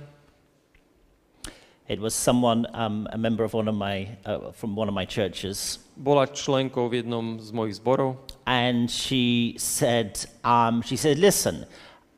It 1.87 2.03
was 2.03 2.15
someone, 2.15 2.67
um, 2.75 3.07
a 3.11 3.19
member 3.19 3.43
of 3.43 3.55
one 3.55 3.69
of 3.69 3.75
my, 3.75 4.11
uh, 4.27 4.51
from 4.51 4.75
one 4.75 4.89
of 4.89 4.95
my 4.95 5.07
churches. 5.07 5.79
Bola 5.95 6.27
členkou 6.27 6.91
v 6.91 7.03
jednom 7.03 7.39
z 7.39 7.51
mojich 7.55 7.79
zborov 7.79 8.19
And 8.47 8.91
she 8.91 9.55
said, 9.59 10.19
um, 10.43 10.83
she 10.83 10.95
said, 10.95 11.19
listen, 11.19 11.67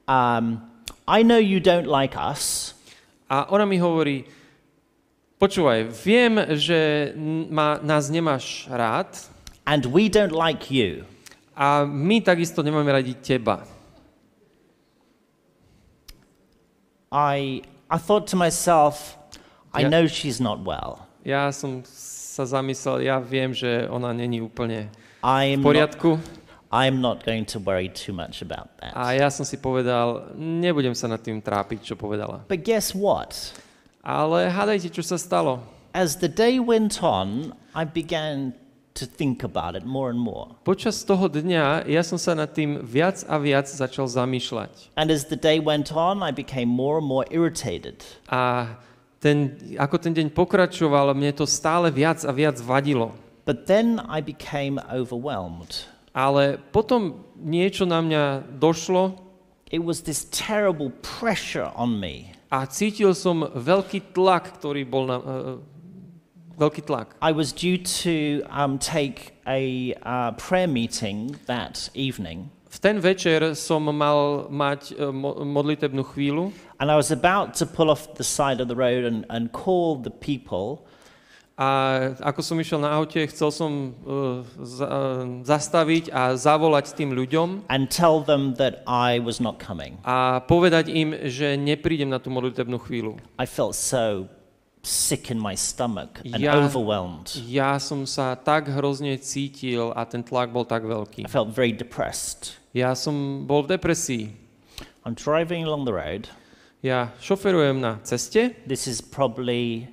um, 0.08 0.64
I 1.06 1.22
know 1.22 1.38
you 1.38 1.60
don't 1.60 1.86
like 1.86 2.16
us, 2.16 2.74
a 3.28 3.44
ona 3.52 3.68
mi 3.68 3.76
hovorí, 3.76 4.24
počúvaj, 5.36 5.92
viem, 6.02 6.40
že 6.56 7.12
ma, 7.52 7.76
nás 7.84 8.08
nemáš 8.08 8.66
rád 8.72 9.12
and 9.68 9.84
we 9.92 10.08
don't 10.08 10.32
like 10.32 10.72
you. 10.72 11.04
a 11.58 11.82
my 11.84 12.22
takisto 12.22 12.62
nemáme 12.62 12.86
radi 12.92 13.18
teba. 13.18 13.66
I, 17.10 17.66
I 17.90 17.98
thought 17.98 18.30
to 18.30 18.36
myself, 18.36 19.18
I 19.74 19.82
know 19.82 20.06
she's 20.06 20.38
not 20.38 20.62
well. 20.62 21.02
Ja 21.26 21.50
som 21.50 21.82
sa 21.84 22.46
zamyslel, 22.46 23.04
ja 23.04 23.18
viem, 23.18 23.50
že 23.50 23.90
ona 23.90 24.14
není 24.14 24.38
úplne 24.38 24.88
I'm 25.20 25.58
v 25.58 25.66
not, 25.66 25.66
poriadku 25.66 26.10
I'm 26.68 27.00
not 27.00 27.24
going 27.24 27.48
to 27.52 27.58
worry 27.58 27.88
too 27.88 28.12
much 28.12 28.44
about 28.44 28.76
that. 28.80 28.92
a 28.92 29.16
ja 29.16 29.32
som 29.32 29.48
si 29.48 29.56
povedal, 29.56 30.36
nebudem 30.36 30.92
sa 30.92 31.08
nad 31.08 31.20
tým 31.24 31.40
trápiť, 31.40 31.80
čo 31.80 31.94
povedala. 31.96 32.44
But 32.44 32.60
guess 32.60 32.92
what? 32.92 33.56
Ale 34.04 34.52
hádajte, 34.52 34.92
čo 34.92 35.00
sa 35.00 35.16
stalo. 35.16 35.64
As 35.96 36.20
the 36.20 36.28
day 36.28 36.60
went 36.60 37.00
on, 37.00 37.56
I 37.72 37.88
began 37.88 38.52
to 39.00 39.06
think 39.06 39.40
about 39.40 39.76
it 39.76 39.84
more 39.88 40.10
and 40.10 40.20
more. 40.20 40.60
Počas 40.68 41.06
toho 41.08 41.30
dňa 41.30 41.88
ja 41.88 42.02
som 42.04 42.20
sa 42.20 42.36
nad 42.36 42.50
tým 42.52 42.84
viac 42.84 43.24
a 43.24 43.40
viac 43.40 43.64
začal 43.70 44.04
zamýšľať. 44.10 44.92
And 45.00 45.08
as 45.08 45.32
the 45.32 45.38
day 45.40 45.62
went 45.62 45.94
on, 45.94 46.20
I 46.20 46.34
became 46.34 46.68
more 46.68 47.00
and 47.00 47.08
more 47.08 47.24
irritated. 47.32 48.04
A 48.28 48.76
ten, 49.24 49.56
ako 49.78 49.96
ten 49.98 50.12
deň 50.12 50.36
pokračoval, 50.36 51.16
mne 51.16 51.32
to 51.32 51.48
stále 51.48 51.88
viac 51.88 52.22
a 52.28 52.32
viac 52.34 52.60
vadilo. 52.60 53.14
But 53.48 53.64
then 53.64 54.02
I 54.04 54.20
became 54.20 54.76
overwhelmed. 54.92 55.88
Ale 56.18 56.58
potom 56.74 57.22
niečo 57.38 57.86
na 57.86 58.02
mňa 58.02 58.50
došlo 58.58 59.30
It 59.70 59.84
was 59.84 60.02
this 60.02 60.26
terrible 60.32 60.90
pressure 61.04 61.70
on 61.78 62.00
me. 62.00 62.34
a 62.48 62.64
cítil 62.64 63.12
som 63.12 63.44
veľký 63.44 64.16
tlak, 64.16 64.56
ktorý 64.56 64.88
bol 64.88 65.04
na... 65.04 65.16
Uh, 65.20 65.56
veľký 66.56 66.88
tlak. 66.88 67.14
I 67.20 67.30
was 67.30 67.52
due 67.52 67.78
to 68.02 68.42
um, 68.48 68.80
take 68.80 69.36
a 69.46 69.92
uh, 70.02 70.32
prayer 70.40 70.66
meeting 70.66 71.36
that 71.46 71.92
evening, 71.94 72.50
V 72.68 72.76
ten 72.84 73.00
večer 73.00 73.56
som 73.56 73.88
mal 73.88 74.44
mať 74.52 74.92
uh, 74.92 75.08
mo- 75.08 75.40
modlitebnú 75.40 76.04
chvíľu 76.12 76.52
and 76.76 76.92
I 76.92 76.96
was 77.00 77.08
about 77.08 77.56
to 77.58 77.64
pull 77.64 77.88
off 77.88 78.12
the 78.20 78.24
side 78.24 78.60
of 78.60 78.68
the 78.68 78.76
road 78.76 79.08
and, 79.08 79.24
and 79.32 79.48
call 79.56 79.96
the 79.96 80.12
people. 80.12 80.84
A 81.58 81.68
ako 82.22 82.38
som 82.38 82.54
išiel 82.54 82.78
na 82.78 82.94
aute, 82.94 83.18
chcel 83.26 83.50
som 83.50 83.90
uh, 84.06 84.46
za, 84.62 84.86
uh, 84.86 85.42
zastaviť 85.42 86.14
a 86.14 86.38
zavolať 86.38 86.94
tým 86.94 87.10
ľuďom 87.10 87.66
and 87.66 87.90
tell 87.90 88.22
them 88.22 88.54
that 88.54 88.86
I 88.86 89.18
was 89.18 89.42
not 89.42 89.58
coming. 89.58 89.98
a 90.06 90.38
povedať 90.38 90.86
im, 90.94 91.18
že 91.26 91.58
neprídem 91.58 92.06
na 92.06 92.22
tú 92.22 92.30
modlitebnú 92.30 92.78
chvíľu. 92.78 93.18
I 93.42 93.46
felt 93.50 93.74
so 93.74 94.30
sick 94.86 95.34
in 95.34 95.42
my 95.42 95.58
stomach 95.58 96.22
and 96.22 96.38
Ja- 96.38 96.54
overwhelmed. 96.62 97.34
Ja 97.50 97.82
som 97.82 98.06
sa 98.06 98.38
tak 98.38 98.70
hrozne 98.70 99.18
cítil 99.18 99.90
a 99.98 100.06
ten 100.06 100.22
tlak 100.22 100.54
bol 100.54 100.62
tak 100.62 100.86
veľký. 100.86 101.26
I 101.26 101.30
felt 101.30 101.50
very 101.50 101.74
depressed. 101.74 102.54
Ja 102.70 102.94
som 102.94 103.42
bol 103.50 103.66
v 103.66 103.74
depresii. 103.74 104.30
I'm 105.02 105.18
driving 105.18 105.66
along 105.66 105.90
the 105.90 105.92
road. 105.96 106.30
Ja 106.78 107.10
šoferujem 107.18 107.82
na 107.82 107.98
ceste. 108.06 108.54
This 108.70 108.86
is 108.86 109.02
probably 109.02 109.90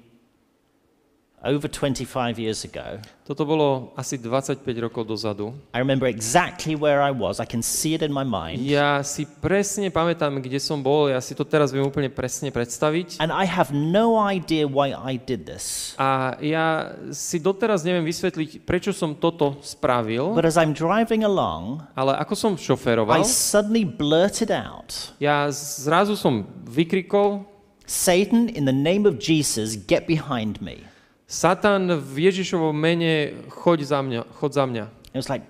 over 1.45 1.69
25 1.69 2.41
years 2.41 2.65
ago. 2.65 2.97
Toto 3.25 3.45
bolo 3.45 3.93
asi 3.97 4.17
25 4.17 4.62
rokov 4.81 5.05
dozadu. 5.05 5.53
I 5.73 5.81
remember 5.81 6.05
exactly 6.10 6.73
where 6.73 7.01
I 7.01 7.10
was. 7.10 7.41
I 7.41 7.45
can 7.45 7.62
see 7.62 7.93
it 7.93 8.01
in 8.01 8.13
my 8.13 8.25
mind. 8.25 8.62
Ja 8.65 9.01
si 9.05 9.25
presne 9.25 9.89
pamätám, 9.89 10.41
kde 10.41 10.58
som 10.58 10.81
bol. 10.81 11.10
Ja 11.10 11.21
si 11.21 11.34
to 11.38 11.45
teraz 11.45 11.73
viem 11.73 11.86
úplne 11.86 12.10
presne 12.10 12.49
predstaviť. 12.49 13.21
And 13.21 13.29
I 13.34 13.45
have 13.45 13.73
no 13.73 14.17
idea 14.17 14.65
why 14.65 14.93
I 14.93 15.17
did 15.17 15.45
this. 15.45 15.93
A 15.97 16.38
ja 16.41 16.97
si 17.13 17.41
doteraz 17.41 17.86
neviem 17.86 18.05
vysvetliť, 18.05 18.65
prečo 18.65 18.93
som 18.93 19.17
toto 19.17 19.58
spravil, 19.62 20.34
But 20.34 20.45
as 20.45 20.58
I'm 20.58 20.73
driving 20.73 21.25
along, 21.25 21.86
ale 21.97 22.17
ako 22.17 22.34
som 22.34 22.51
I 22.53 22.62
šoferoval, 22.62 23.25
suddenly 23.25 23.85
blurted 23.85 24.50
out, 24.54 25.13
ja 25.21 25.50
zrazu 25.50 26.17
som 26.17 26.46
vykrikol, 26.65 27.46
Satan, 27.85 28.50
in 28.50 28.65
the 28.65 28.73
name 28.73 29.06
of 29.06 29.21
Jesus, 29.21 29.77
get 29.77 30.10
behind 30.10 30.58
me. 30.62 30.81
Satan 31.26 31.90
v 31.90 32.30
Ježišovom 32.30 32.73
mene, 32.78 33.34
choď 33.50 33.80
za 33.82 34.00
mňa, 34.06 34.21
choď 34.38 34.52
za 34.54 34.65
mňa. 34.69 34.86
It 35.10 35.17
was 35.17 35.30
like 35.30 35.46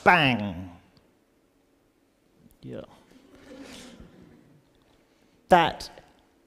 bang. 0.00 0.72
Yeah. 2.64 2.88
That 5.52 5.92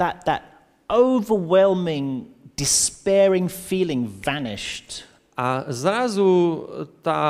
that 0.02 0.26
that 0.26 0.66
overwhelming 0.90 2.34
despairing 2.58 3.50
feeling 3.50 4.10
vanished. 4.10 5.06
A 5.38 5.66
zrazu 5.74 6.68
tá, 7.02 7.22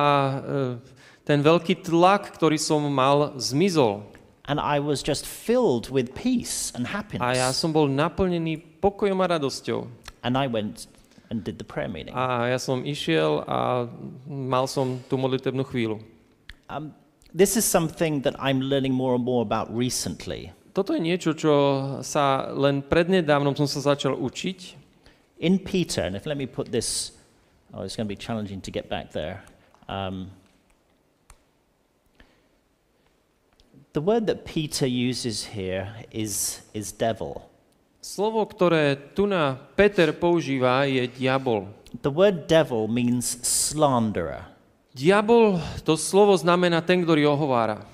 e, 0.43 0.81
ten 1.23 1.39
veľký 1.39 1.79
tlak, 1.85 2.35
ktorý 2.35 2.59
som 2.59 2.83
mal, 2.91 3.37
zmizol. 3.39 4.03
And 4.49 4.59
I 4.59 4.81
was 4.83 4.99
just 4.99 5.23
filled 5.23 5.87
with 5.93 6.11
peace 6.11 6.75
and 6.75 6.91
happiness. 6.91 7.23
A 7.23 7.37
ja 7.37 7.49
som 7.55 7.71
bol 7.71 7.87
naplnený 7.87 8.83
pokojom 8.83 9.21
a 9.23 9.27
radosťou. 9.37 9.87
And 10.25 10.35
I 10.35 10.49
went 10.49 10.91
and 11.31 11.43
did 11.43 11.57
the 11.57 11.63
prayer 11.63 11.87
meeting. 11.87 12.13
A 12.13 12.51
ja 12.51 12.59
som 12.59 12.83
išiel 12.83 13.47
a 13.47 13.87
mal 14.27 14.67
som 14.67 14.99
tú 15.07 15.15
modlitebnú 15.15 15.63
chvíľu. 15.63 16.03
Um, 16.67 16.91
this 17.33 17.55
is 17.55 17.63
something 17.63 18.19
that 18.27 18.35
I'm 18.35 18.59
learning 18.59 18.91
more 18.91 19.15
and 19.15 19.23
more 19.23 19.41
about 19.41 19.71
recently. 19.71 20.51
Toto 20.75 20.91
je 20.91 20.99
niečo, 20.99 21.31
čo 21.31 21.53
sa 22.03 22.51
len 22.51 22.83
prednedávnom 22.83 23.55
som 23.55 23.67
sa 23.67 23.95
začal 23.95 24.15
učiť. 24.19 24.79
In 25.41 25.57
Peter, 25.57 26.03
and 26.05 26.15
if 26.15 26.27
let 26.27 26.37
me 26.37 26.45
put 26.45 26.69
this, 26.69 27.15
oh, 27.73 27.81
it's 27.81 27.95
going 27.95 28.05
to 28.05 28.13
be 28.13 28.19
challenging 28.19 28.61
to 28.61 28.69
get 28.69 28.87
back 28.91 29.11
there. 29.11 29.41
Um, 29.89 30.31
the 33.91 33.99
word 33.99 34.27
that 34.27 34.45
Peter 34.45 34.85
uses 34.85 35.51
here 35.51 35.91
is, 36.11 36.61
is 36.75 36.91
devil. 36.91 37.50
Slovo, 38.01 38.41
ktoré 38.49 38.97
tu 39.13 39.29
na 39.29 39.53
Peter 39.77 40.09
používa, 40.09 40.89
je 40.89 41.05
diabol. 41.05 41.69
The 42.01 42.09
word 42.09 42.49
devil 42.49 42.89
means 42.89 43.37
slanderer. 43.45 44.49
Diabol, 44.97 45.61
to 45.85 45.93
slovo 45.93 46.33
znamená 46.33 46.81
ten, 46.81 47.05
ktorý 47.05 47.29
ohovára. 47.29 47.85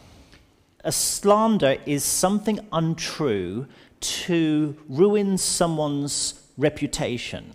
A 0.80 0.96
slander 0.96 1.84
is 1.84 2.08
something 2.08 2.64
untrue 2.72 3.68
to 4.00 4.72
ruin 4.88 5.36
someone's 5.36 6.40
reputation. 6.56 7.52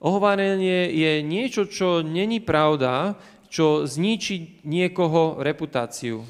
Ohovárenie 0.00 0.88
je 0.88 1.20
niečo, 1.20 1.68
čo 1.68 2.00
není 2.00 2.40
pravda, 2.40 3.20
čo 3.52 3.84
zničí 3.84 4.64
niekoho 4.64 5.36
reputáciu. 5.44 6.24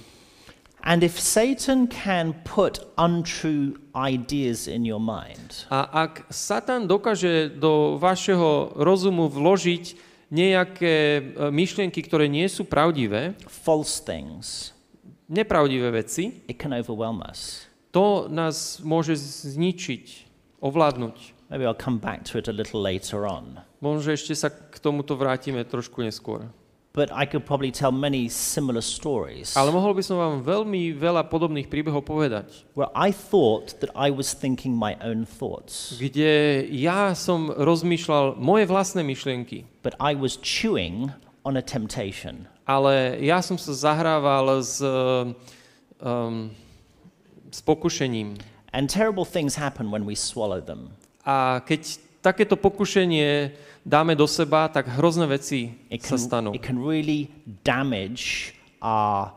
And 0.82 1.04
if 1.04 1.20
Satan 1.20 1.86
can 1.86 2.32
put 2.44 2.80
untrue 2.96 3.76
ideas 3.92 4.64
in 4.64 4.88
your 4.88 5.00
mind, 5.00 5.68
A 5.68 6.08
ak 6.08 6.32
Satan 6.32 6.88
dokáže 6.88 7.52
do 7.52 8.00
vašeho 8.00 8.72
rozumu 8.80 9.28
vložiť 9.28 10.08
nejaké 10.30 10.94
e, 10.96 11.22
myšlienky, 11.52 12.00
ktoré 12.06 12.30
nie 12.30 12.48
sú 12.48 12.64
pravdivé, 12.64 13.36
false 13.44 14.00
things, 14.00 14.72
nepravdivé 15.28 15.90
veci, 15.92 16.46
it 16.48 16.56
can 16.56 16.72
overwhelm 16.72 17.20
us. 17.26 17.70
to 17.90 18.30
nás 18.30 18.78
môže 18.82 19.18
zničiť, 19.18 20.06
ovládnuť. 20.62 21.16
Maybe 21.50 21.66
I'll 21.66 21.74
come 21.74 21.98
back 21.98 22.22
to 22.30 22.38
it 22.38 22.46
a 22.46 22.54
little 22.54 22.78
later 22.78 23.26
on. 23.26 23.58
Možno 23.82 24.14
ešte 24.14 24.38
sa 24.38 24.54
k 24.54 24.78
tomuto 24.78 25.18
vrátime 25.18 25.66
trošku 25.66 25.98
neskôr. 26.06 26.46
But 26.90 27.14
I 27.14 27.22
could 27.22 27.46
probably 27.46 27.70
tell 27.70 27.94
many 27.94 28.26
similar 28.26 28.82
stories 28.82 29.54
Ale 29.54 29.70
mohol 29.70 29.94
by 29.94 30.02
som 30.02 30.18
vám 30.18 30.34
veľmi 30.42 30.90
veľa 30.98 31.30
podobných 31.30 31.70
príbehov 31.70 32.02
povedať, 32.02 32.66
where 32.74 32.90
I 32.98 33.14
thought 33.14 33.78
that 33.78 33.94
I 33.94 34.10
was 34.10 34.34
thinking 34.34 34.74
my 34.74 34.98
own 34.98 35.22
thoughts, 35.22 35.94
kde 36.02 36.66
ja 36.66 37.14
som 37.14 37.54
rozmýšľal 37.54 38.34
moje 38.42 38.66
vlastné 38.66 39.06
myšlienky, 39.06 39.70
but 39.86 39.94
I 40.02 40.18
was 40.18 40.34
chewing 40.42 41.14
on 41.46 41.54
a 41.54 41.62
temptation. 41.62 42.50
ale 42.70 43.18
ja 43.18 43.42
som 43.42 43.58
sa 43.58 43.74
zahrával 43.74 44.62
s, 44.62 44.78
um, 45.98 46.54
s 47.50 47.58
pokušením. 47.66 48.38
And 48.70 48.86
terrible 48.86 49.26
things 49.26 49.58
happen 49.58 49.90
when 49.90 50.06
we 50.06 50.14
swallow 50.14 50.62
them. 50.62 50.94
A 51.26 51.58
keď 51.66 51.98
takéto 52.20 52.56
pokušenie 52.56 53.52
dáme 53.82 54.12
do 54.12 54.28
seba, 54.28 54.68
tak 54.68 54.88
hrozné 54.92 55.24
veci 55.26 55.72
It 55.88 56.04
sa 56.04 56.16
can, 56.16 56.20
stanú. 56.20 56.50
it 56.52 56.60
can 56.60 56.76
really 56.76 57.32
damage 57.64 58.52
our 58.80 59.32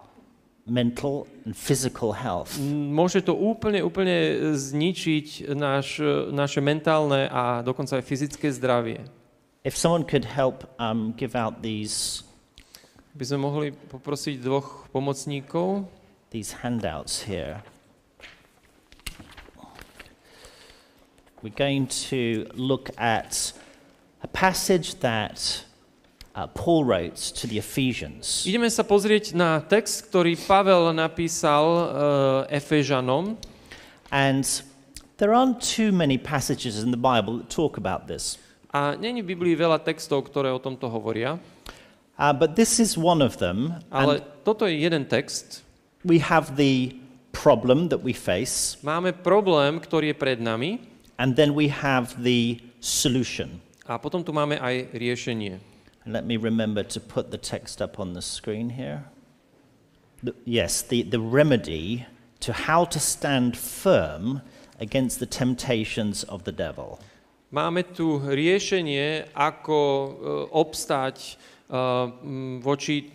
mental 0.63 1.27
and 1.43 1.51
physical 1.51 2.15
health. 2.15 2.55
Môže 2.71 3.19
to 3.23 3.35
úplne, 3.35 3.83
úplne 3.83 4.51
zničiť 4.55 5.51
náš, 5.51 5.99
naše 6.31 6.63
mentálne 6.63 7.27
a 7.27 7.59
dokonca 7.59 7.99
aj 7.99 8.03
fyzické 8.07 8.47
zdravie. 8.51 9.03
If 9.63 9.75
someone 9.75 10.03
could 10.03 10.27
help 10.27 10.67
um, 10.79 11.11
give 11.15 11.35
out 11.35 11.63
these, 11.63 12.23
By 13.13 13.23
sme 13.29 13.45
mohli 13.45 13.67
poprosiť 13.71 14.41
dvoch 14.41 14.89
pomocníkov. 14.89 15.85
these 16.33 16.65
handouts 16.65 17.29
here. 17.29 17.61
We're 21.43 21.51
going 21.59 21.87
to 22.07 22.47
look 22.55 22.89
at 22.97 23.51
a 24.23 24.27
passage 24.31 24.95
that 25.03 25.65
uh, 26.35 26.47
Paul 26.47 26.85
wrote 26.85 27.17
to 27.35 27.47
the 27.51 27.59
Ephesians. 27.59 28.47
Ideme 28.47 28.71
sa 28.71 28.87
pozrieť 28.87 29.35
na 29.35 29.59
text, 29.59 30.07
ktorý 30.07 30.39
Pavel 30.39 30.95
napísal 30.95 31.63
uh, 31.67 31.87
Efežanom. 32.47 33.35
And 34.07 34.47
there 35.19 35.35
aren't 35.35 35.59
too 35.59 35.91
many 35.91 36.15
passages 36.15 36.79
in 36.79 36.95
the 36.95 37.01
Bible 37.01 37.43
that 37.43 37.51
talk 37.51 37.75
about 37.75 38.07
this. 38.07 38.39
A 38.71 38.95
není 38.95 39.19
v 39.19 39.35
Biblii 39.35 39.59
veľa 39.59 39.83
textov, 39.83 40.23
ktoré 40.31 40.47
o 40.47 40.63
tomto 40.63 40.87
hovoria, 40.87 41.35
Uh, 42.15 42.31
but 42.31 42.55
this 42.55 42.79
is 42.79 42.95
one 42.95 43.19
of 43.25 43.41
them. 43.41 43.83
ale 43.91 44.21
toto 44.47 44.63
je 44.69 44.79
jeden 44.79 45.03
text. 45.09 45.65
we 46.07 46.23
have 46.23 46.55
the 46.55 46.95
problem 47.35 47.89
that 47.91 47.99
we 47.99 48.15
face, 48.15 48.77
Máme 48.79 49.11
problém, 49.11 49.81
ktorý 49.81 50.13
je 50.13 50.15
pred 50.15 50.39
nami 50.39 50.92
and 51.17 51.35
then 51.35 51.53
we 51.53 51.67
have 51.69 52.21
the 52.23 52.59
solution. 52.79 53.61
a 53.85 53.99
potom 53.99 54.23
tu 54.23 54.31
máme 54.31 54.55
aj 54.59 54.95
riešenie. 54.95 55.59
And 56.03 56.11
let 56.11 56.25
me 56.25 56.35
remember 56.35 56.83
to 56.83 56.99
put 56.99 57.31
the 57.31 57.37
text 57.39 57.81
up 57.81 57.99
on 57.99 58.13
the 58.13 58.21
screen 58.21 58.75
here. 58.75 59.07
The- 60.23 60.35
yes, 60.43 60.81
the, 60.81 61.03
the 61.03 61.19
remedy 61.19 62.07
to 62.43 62.51
how 62.51 62.83
to 62.85 62.99
stand 62.99 63.55
firm 63.55 64.41
against 64.79 65.19
the 65.19 65.25
temptations 65.25 66.23
of 66.27 66.43
the 66.43 66.51
devil. 66.51 66.99
Máme 67.53 67.83
tu 67.93 68.19
riešenie, 68.19 69.29
ako 69.31 69.77
e, 69.79 70.09
obstáť 70.51 71.37
m, 71.69 72.59
voči 72.59 73.13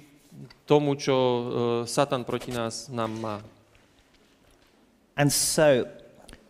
tomu, 0.65 0.95
čo 0.95 1.17
e, 1.17 1.43
Satan 1.85 2.23
proti 2.23 2.55
nás 2.55 2.89
nám 2.89 3.13
má. 3.19 3.37
And 5.19 5.29
so, 5.35 5.85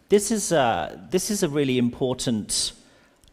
this 0.08 0.30
is 0.30 0.52
a, 0.52 0.98
this 1.10 1.30
is 1.30 1.42
a 1.42 1.48
really 1.48 1.78
important 1.78 2.72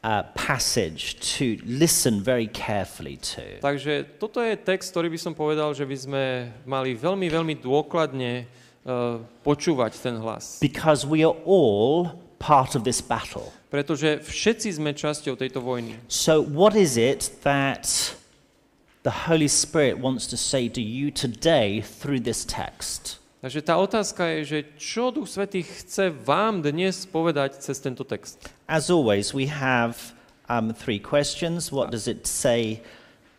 uh, 0.06 0.24
passage 0.36 1.20
to 1.38 1.58
listen 1.66 2.22
very 2.22 2.48
carefully 2.48 3.18
to. 3.18 3.42
Takže 3.62 4.20
toto 4.22 4.38
je 4.44 4.54
text, 4.54 4.94
ktorý 4.94 5.10
by 5.10 5.20
som 5.20 5.34
povedal, 5.34 5.74
že 5.74 5.82
by 5.82 5.98
sme 5.98 6.24
mali 6.68 6.94
veľmi, 6.94 7.26
veľmi 7.26 7.56
dôkladne 7.58 8.46
e, 8.86 8.94
počúvať 9.42 9.98
ten 9.98 10.22
hlas. 10.22 10.62
Because 10.62 11.10
we 11.10 11.26
are 11.26 11.34
all 11.50 12.22
part 12.38 12.78
of 12.78 12.86
this 12.86 13.02
battle. 13.02 13.50
Pretože 13.74 14.22
všetci 14.22 14.78
sme 14.78 14.94
časťou 14.94 15.34
tejto 15.34 15.58
vojny. 15.58 15.98
So, 16.06 16.38
what 16.38 16.78
is 16.78 17.02
it 17.02 17.42
that 17.42 17.90
the 19.02 19.26
Holy 19.26 19.50
Spirit 19.50 19.98
wants 19.98 20.30
to 20.30 20.38
say 20.38 20.70
to 20.70 20.82
you 20.86 21.10
today 21.10 21.82
through 21.82 22.22
this 22.22 22.46
text? 22.46 23.18
Takže 23.46 23.62
tá 23.62 23.78
otázka 23.78 24.26
je, 24.26 24.40
že 24.42 24.60
čo 24.74 25.14
Duch 25.14 25.30
Svetý 25.30 25.62
chce 25.62 26.10
vám 26.10 26.66
dnes 26.66 27.06
povedať 27.06 27.62
cez 27.62 27.78
tento 27.78 28.02
text? 28.02 28.42
As 28.66 28.90
always, 28.90 29.38
we 29.38 29.46
have 29.46 30.18
um, 30.50 30.74
three 30.74 30.98
questions. 30.98 31.70
What 31.70 31.94
does 31.94 32.10
it 32.10 32.26
say 32.26 32.82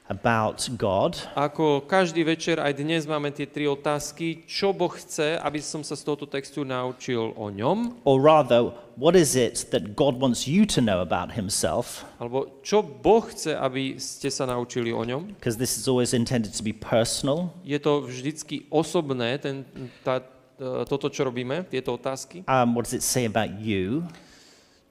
about 0.07 0.71
God? 0.79 1.19
Ako 1.35 1.83
každý 1.85 2.23
večer 2.23 2.63
aj 2.63 2.79
dnes 2.79 3.07
máme 3.07 3.35
tie 3.35 3.47
tri 3.47 3.67
otázky. 3.67 4.47
Čo 4.47 4.71
Boh 4.71 4.91
chce, 4.95 5.39
aby 5.39 5.59
som 5.59 5.83
sa 5.83 5.99
z 5.99 6.07
tohto 6.07 6.27
textu 6.31 6.63
naučil 6.63 7.35
o 7.35 7.47
ňom? 7.51 8.03
Or 8.07 8.23
rather, 8.23 8.71
what 8.95 9.19
is 9.19 9.35
it 9.35 9.67
that 9.75 9.99
God 9.99 10.19
wants 10.23 10.47
you 10.47 10.63
to 10.71 10.79
know 10.79 11.03
about 11.03 11.35
Himself? 11.35 12.07
Alebo 12.23 12.63
čo 12.63 12.83
Boh 12.83 13.27
chce, 13.27 13.59
aby 13.59 13.99
ste 13.99 14.31
sa 14.31 14.47
naučili 14.47 14.95
o 14.95 15.03
ňom? 15.03 15.35
Because 15.35 15.59
this 15.59 15.75
is 15.75 15.91
always 15.91 16.15
intended 16.15 16.55
to 16.55 16.63
be 16.63 16.75
personal. 16.75 17.51
Je 17.67 17.79
to 17.83 18.07
vždycky 18.07 18.71
osobné, 18.71 19.43
ten, 19.43 19.67
tá, 20.07 20.23
e, 20.59 20.87
toto, 20.87 21.11
čo 21.11 21.27
robíme, 21.27 21.67
tieto 21.67 21.99
otázky. 21.99 22.47
Um, 22.47 22.79
what 22.79 22.87
does 22.87 22.95
it 22.95 23.03
say 23.03 23.27
about 23.27 23.59
you? 23.59 24.07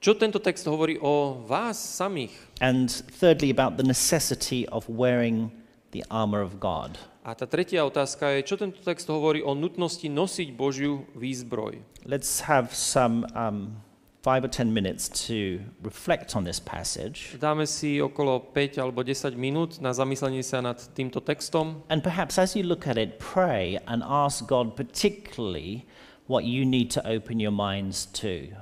Čo 0.06 0.14
tento 0.14 0.38
text 0.38 0.62
hovorí 0.70 1.02
o 1.02 1.42
vás 1.50 1.74
samých? 1.74 2.30
And 2.62 2.86
thirdly, 3.18 3.50
about 3.50 3.74
the 3.74 3.82
necessity 3.82 4.62
of 4.70 4.86
wearing 4.86 5.50
the 5.90 6.06
armor 6.14 6.46
of 6.46 6.62
God. 6.62 6.94
A 7.26 7.34
tá 7.34 7.42
tretia 7.42 7.82
otázka 7.82 8.38
je, 8.38 8.46
čo 8.46 8.54
tento 8.54 8.78
text 8.86 9.10
hovorí 9.10 9.42
o 9.42 9.58
nutnosti 9.58 10.06
nosiť 10.06 10.54
Božiu 10.54 11.02
výzbroj. 11.18 11.82
Let's 12.06 12.46
have 12.46 12.70
some 12.70 13.26
um, 13.34 13.82
five 14.22 14.46
or 14.46 14.52
ten 14.54 14.70
minutes 14.70 15.10
to 15.26 15.58
reflect 15.82 16.38
on 16.38 16.46
this 16.46 16.62
passage. 16.62 17.34
Dáme 17.42 17.66
si 17.66 17.98
okolo 17.98 18.54
5 18.54 18.78
alebo 18.78 19.02
10 19.02 19.34
minút 19.34 19.82
na 19.82 19.90
zamyslenie 19.90 20.46
sa 20.46 20.62
nad 20.62 20.78
týmto 20.94 21.18
textom 21.18 21.82
And 21.90 22.06
perhaps 22.06 22.38
as 22.38 22.54
you 22.54 22.62
look 22.62 22.86
at 22.86 22.94
it, 22.94 23.18
pray 23.18 23.82
and 23.90 24.06
ask 24.06 24.46
God 24.46 24.78
particularly 24.78 25.82
what 26.30 26.46
you 26.46 26.62
need 26.62 26.94
to 26.94 27.02
open 27.02 27.42
your 27.42 27.50
minds 27.50 28.06
to. 28.22 28.54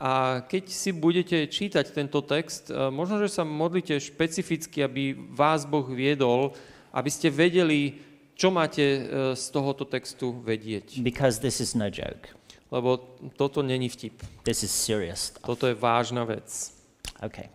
A 0.00 0.40
keď 0.40 0.64
si 0.72 0.96
budete 0.96 1.44
čítať 1.44 1.92
tento 1.92 2.24
text, 2.24 2.72
e, 2.72 2.88
možno, 2.88 3.20
že 3.20 3.28
sa 3.28 3.44
modlite 3.44 4.00
špecificky, 4.00 4.80
aby 4.80 5.12
vás 5.12 5.68
Boh 5.68 5.84
viedol, 5.84 6.56
aby 6.90 7.12
ste 7.12 7.28
vedeli, 7.28 8.00
Čo 8.40 8.48
máte 8.48 8.80
e, 8.80 9.00
z 9.36 9.44
tohoto 9.52 9.84
textu 9.84 10.32
vedieť? 10.32 11.04
Because 11.04 11.44
this 11.44 11.60
is 11.60 11.76
no 11.76 11.92
joke. 11.92 12.32
Lebo 12.72 12.96
toto 13.36 13.60
není 13.60 13.92
vtip. 13.92 14.16
This 14.48 14.64
is 14.64 14.72
serious 14.72 15.28
stuff. 15.28 15.44
Toto 15.44 15.68
je 15.68 15.76
vážna 15.76 16.24
vec. 16.24 16.72
Okay. 17.20 17.52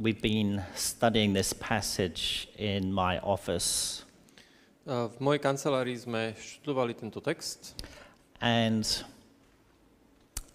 We've 0.00 0.24
been 0.24 0.64
studying 0.72 1.36
this 1.36 1.52
passage 1.52 2.48
in 2.56 2.88
my 2.88 3.20
office, 3.20 4.00
E, 4.88 5.12
V 5.12 5.16
mojej 5.20 5.44
kancelárii 5.44 6.00
sme 6.00 6.32
študovali 6.32 6.96
tento 6.96 7.20
text 7.20 7.76
and 8.40 9.04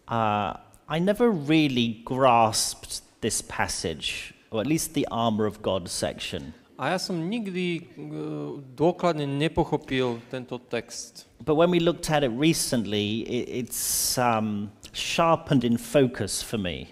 uh, 0.08 0.58
I 0.88 1.00
never 1.00 1.32
really 1.32 2.02
grasped 2.06 3.02
this 3.22 3.42
passage, 3.42 4.34
or 4.52 4.62
at 4.62 4.68
least 4.68 4.94
the 4.94 5.08
armor 5.12 5.46
of 5.46 5.62
God 5.62 5.90
section. 5.90 6.54
a 6.78 6.92
ja 6.92 7.00
som 7.00 7.30
nikdy 7.30 7.88
e, 7.96 8.12
dôkladne 8.76 9.24
nepochopil 9.24 10.20
tento 10.28 10.60
text. 10.60 11.26
But 11.40 11.56
when 11.56 11.72
we 11.72 11.80
looked 11.80 12.12
at 12.12 12.24
it 12.24 12.32
recently, 12.36 13.24
it, 13.24 13.64
it's 13.64 14.18
um, 14.18 14.72
sharpened 14.92 15.64
in 15.64 15.78
focus 15.78 16.44
for 16.44 16.58
me. 16.58 16.92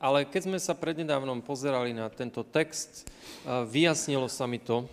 Ale 0.00 0.24
keď 0.24 0.48
sme 0.48 0.58
sa 0.62 0.72
prednedávnom 0.72 1.42
pozerali 1.44 1.92
na 1.92 2.08
tento 2.08 2.40
text, 2.40 3.04
e, 3.44 3.52
vyjasnilo 3.68 4.32
sa 4.32 4.48
mi 4.48 4.58
to, 4.64 4.88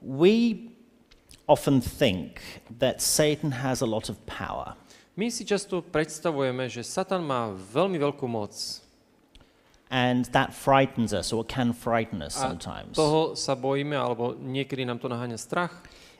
We 0.00 0.70
often 1.48 1.80
think 1.80 2.40
that 2.78 3.00
Satan 3.00 3.50
has 3.50 3.80
a 3.80 3.88
lot 3.88 4.08
of 4.08 4.20
power. 4.26 4.76
My 5.16 5.32
si 5.32 5.48
často 5.48 5.80
predstavujeme, 5.80 6.68
že 6.68 6.84
Satan 6.84 7.24
má 7.24 7.48
veľmi 7.50 7.96
veľkú 7.96 8.28
moc 8.28 8.52
And 9.86 10.26
that 10.34 10.50
frightens 10.50 11.14
us, 11.14 11.30
or 11.30 11.46
can 11.46 11.70
frighten 11.70 12.18
us 12.18 12.34
a 12.36 12.50
sometimes. 12.50 12.98
toho 12.98 13.38
sa 13.38 13.54
bojíme, 13.54 13.94
alebo 13.94 14.34
niekedy 14.34 14.82
nám 14.82 14.98
to 14.98 15.06
naháňa 15.06 15.38
strach. 15.38 15.70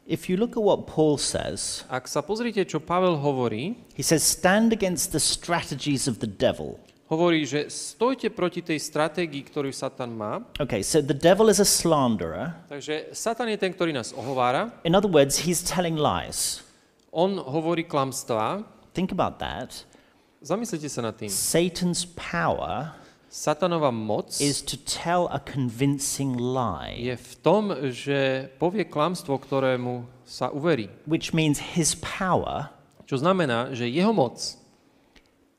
If 0.07 0.31
you 0.31 0.39
look 0.39 0.55
at 0.55 0.63
what 0.63 0.87
Paul 0.87 1.19
says, 1.19 1.83
Ak 1.91 2.07
sa 2.07 2.23
pozrite, 2.23 2.63
čo 2.63 2.79
Pavel 2.79 3.19
hovorí, 3.19 3.75
he 3.99 4.07
says, 4.07 4.23
Stand 4.23 4.71
against 4.71 5.11
the 5.11 5.19
strategies 5.19 6.07
of 6.07 6.23
the 6.23 6.31
devil. 6.31 6.79
hovorí, 7.11 7.43
že 7.43 7.67
stojte 7.67 8.31
proti 8.31 8.63
tej 8.63 8.79
stratégii, 8.79 9.43
ktorú 9.51 9.75
Satan 9.75 10.15
má. 10.15 10.47
Okay, 10.63 10.87
so 10.87 11.03
the 11.03 11.15
devil 11.15 11.51
is 11.51 11.59
a 11.59 11.67
slanderer. 11.67 12.55
Takže 12.71 13.11
Satan 13.19 13.51
je 13.51 13.59
ten, 13.59 13.75
ktorý 13.75 13.91
nás 13.91 14.15
ohovára. 14.15 14.71
In 14.87 14.95
other 14.95 15.11
words, 15.11 15.43
he's 15.43 15.59
telling 15.59 15.99
lies. 15.99 16.63
On 17.11 17.35
hovorí 17.43 17.83
klamstvá. 17.83 18.76
Think 18.97 19.13
about 19.13 19.37
that. 19.45 19.85
Zamyslite 20.41 20.89
sa 20.89 21.05
nad 21.05 21.13
tým. 21.21 21.29
Satan's 21.29 22.09
power 22.17 22.97
Satanova 23.29 23.93
moc 23.93 24.41
is 24.41 24.63
to 24.65 24.81
tell 24.89 25.29
a 25.29 25.37
convincing 25.37 26.41
lie, 26.41 26.97
je 26.97 27.17
v 27.19 27.33
tom, 27.45 27.65
že 27.93 28.49
povie 28.57 28.89
klamstvo, 28.89 29.37
ktorému 29.37 30.09
sa 30.25 30.49
uverí. 30.49 30.89
which 31.05 31.37
means 31.37 31.77
his 31.77 31.93
power 32.01 32.73
Čo 33.05 33.21
znamená, 33.21 33.77
že 33.77 33.85
jeho 33.93 34.17
moc 34.17 34.41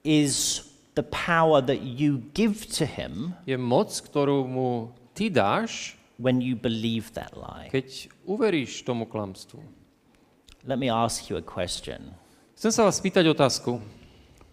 is 0.01 0.65
the 0.97 1.05
power 1.05 1.61
that 1.61 1.85
you 1.85 2.25
give 2.33 2.65
to 2.73 2.89
him 2.89 3.37
je 3.45 3.53
moc, 3.53 3.93
ktorú 3.93 4.49
mu 4.49 4.89
ty 5.13 5.29
dáš, 5.29 5.93
when 6.17 6.41
you 6.41 6.57
believe 6.57 7.13
that 7.13 7.37
lie. 7.37 7.69
keď 7.69 8.09
uveríš 8.25 8.81
tomu 8.81 9.05
klamstvu. 9.05 9.61
Let 10.65 10.81
me 10.81 10.89
ask 10.89 11.29
you 11.29 11.37
a 11.37 11.45
question. 11.45 12.17
Chcem 12.57 12.73
sa 12.73 12.89
vás 12.89 12.97
spýtať 12.97 13.29
otázku. 13.29 13.77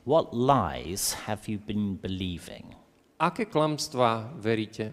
What 0.05 0.36
lies 0.36 1.24
have 1.24 1.48
you 1.48 1.57
been 1.57 1.96
believing? 1.96 2.76
Aké 3.16 3.48
klamstvá 3.48 4.28
veríte? 4.36 4.92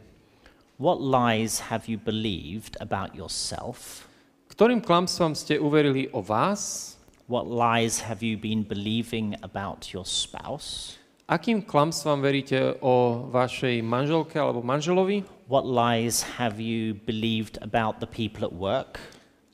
What 0.80 1.03
lies 1.03 1.68
have 1.68 1.91
you 1.91 1.99
believed 1.99 2.80
about 2.80 3.12
yourself? 3.12 4.07
Ktorým 4.47 4.80
klamstvám 4.80 5.36
ste 5.36 5.59
uverili 5.59 6.07
o 6.16 6.24
vás? 6.24 6.95
What 7.28 7.51
lies 7.51 7.99
have 8.07 8.24
you 8.24 8.39
been 8.39 8.64
believing 8.64 9.36
about 9.43 9.91
your 9.91 10.07
spouse? 10.07 10.95
Akým 11.28 11.68
klamstvám 11.68 12.24
veríte 12.24 12.80
o 12.80 13.28
vašej 13.28 13.84
manželke 13.84 14.39
alebo 14.39 14.64
manželovi? 14.64 15.28
What 15.51 15.68
lies 15.68 16.39
have 16.39 16.64
you 16.64 16.95
believed 17.03 17.59
about 17.59 17.99
the 17.99 18.07
people 18.07 18.47
at 18.47 18.55
work? 18.55 19.03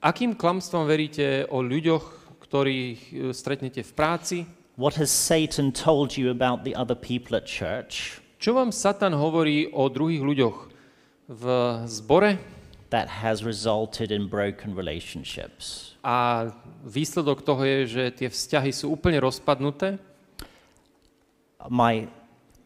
Akým 0.05 0.37
klamstvám 0.37 0.85
veríte 0.85 1.49
o 1.49 1.65
ľuďoch, 1.65 2.16
ktorých 2.47 2.99
e, 3.11 3.13
stretnete 3.35 3.83
v 3.83 3.91
práci? 3.91 4.37
What 4.79 4.95
has 4.97 5.11
Satan 5.11 5.75
told 5.75 6.15
you 6.15 6.31
about 6.31 6.63
the 6.63 6.77
other 6.77 6.95
people 6.95 7.35
at 7.35 7.49
church 7.49 8.21
Čo 8.37 8.53
vám 8.53 8.69
Satan 8.69 9.17
hovorí 9.17 9.67
o 9.73 9.89
druhých 9.89 10.21
ľuďoch 10.21 10.57
v 11.27 11.43
zbore? 11.89 12.57
that 12.89 13.07
has 13.07 13.43
resulted 13.43 14.11
in 14.11 14.27
broken 14.27 14.75
relationships? 14.75 15.95
A 16.03 16.47
výsledok 16.87 17.43
toho 17.43 17.63
je, 17.63 17.79
že 17.87 18.03
tie 18.15 18.29
vzťahy 18.31 18.71
sú 18.71 18.95
úplne 18.95 19.19
rozpadnuté. 19.19 19.99
My, 21.67 22.07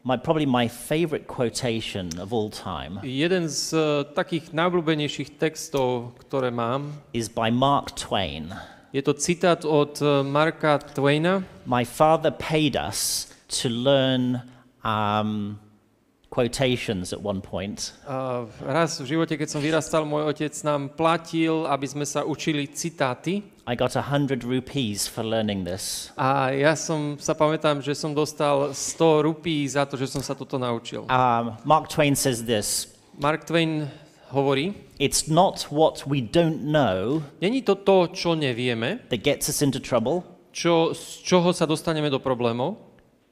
my, 0.06 0.16
probably 0.22 0.46
my 0.46 0.70
favorite 0.70 1.26
quotation 1.26 2.12
of 2.22 2.30
all 2.30 2.54
time 2.54 3.02
Jeden 3.02 3.50
z 3.50 3.74
e, 3.74 3.82
takých 4.14 4.54
najobľúbenejších 4.54 5.42
textov, 5.42 6.14
ktoré 6.22 6.54
mám, 6.54 7.02
is 7.18 7.26
by 7.26 7.50
Mark 7.50 7.98
Twain. 7.98 8.54
Je 8.94 9.02
to 9.02 9.14
citát 9.14 9.66
od 9.66 10.02
e, 10.02 10.24
Marka 10.24 10.78
Twaina. 10.78 11.44
My 11.66 11.86
father 11.86 12.32
paid 12.32 12.76
us 12.76 13.32
to 13.62 13.70
learn 13.70 14.42
um, 14.84 15.60
quotations 16.32 17.14
at 17.14 17.20
one 17.24 17.42
point. 17.42 17.94
A 18.08 18.48
raz 18.64 19.00
v 19.00 19.16
živote, 19.16 19.36
keď 19.36 19.48
som 19.52 19.60
vyrastal, 19.64 20.08
môj 20.08 20.32
otec 20.32 20.52
nám 20.64 20.96
platil, 20.96 21.68
aby 21.68 21.88
sme 21.88 22.08
sa 22.08 22.24
učili 22.24 22.68
citáty. 22.72 23.44
I 23.68 23.76
got 23.76 23.96
a 23.96 24.04
hundred 24.04 24.44
rupees 24.44 25.08
for 25.08 25.24
learning 25.24 25.64
this. 25.68 26.12
A 26.16 26.52
ja 26.52 26.76
som 26.76 27.20
sa 27.20 27.36
pamätám, 27.36 27.84
že 27.84 27.96
som 27.96 28.16
dostal 28.16 28.76
100 28.76 29.28
rupí 29.28 29.68
za 29.68 29.88
to, 29.88 30.00
že 30.00 30.08
som 30.08 30.24
sa 30.24 30.36
toto 30.36 30.60
naučil. 30.60 31.08
Um, 31.08 31.56
Mark 31.68 31.92
Twain 31.92 32.16
says 32.16 32.44
this 32.44 32.92
Mark 33.20 33.44
Twain 33.44 33.92
hovorí, 34.32 34.74
It's 35.00 35.28
not 35.28 35.68
what 35.72 36.04
we 36.08 36.22
don't 36.22 36.64
know 36.64 37.24
není 37.42 37.62
to 37.62 37.76
to, 37.76 38.08
čo 38.14 38.36
nevieme, 38.36 39.00
that 39.10 39.22
gets 39.24 39.50
us 39.50 39.62
into 39.62 39.80
trouble, 39.80 40.24
čo, 40.52 40.94
z 40.96 41.22
čoho 41.24 41.52
sa 41.54 41.66
dostaneme 41.66 42.10
do 42.10 42.20
problémov. 42.20 42.78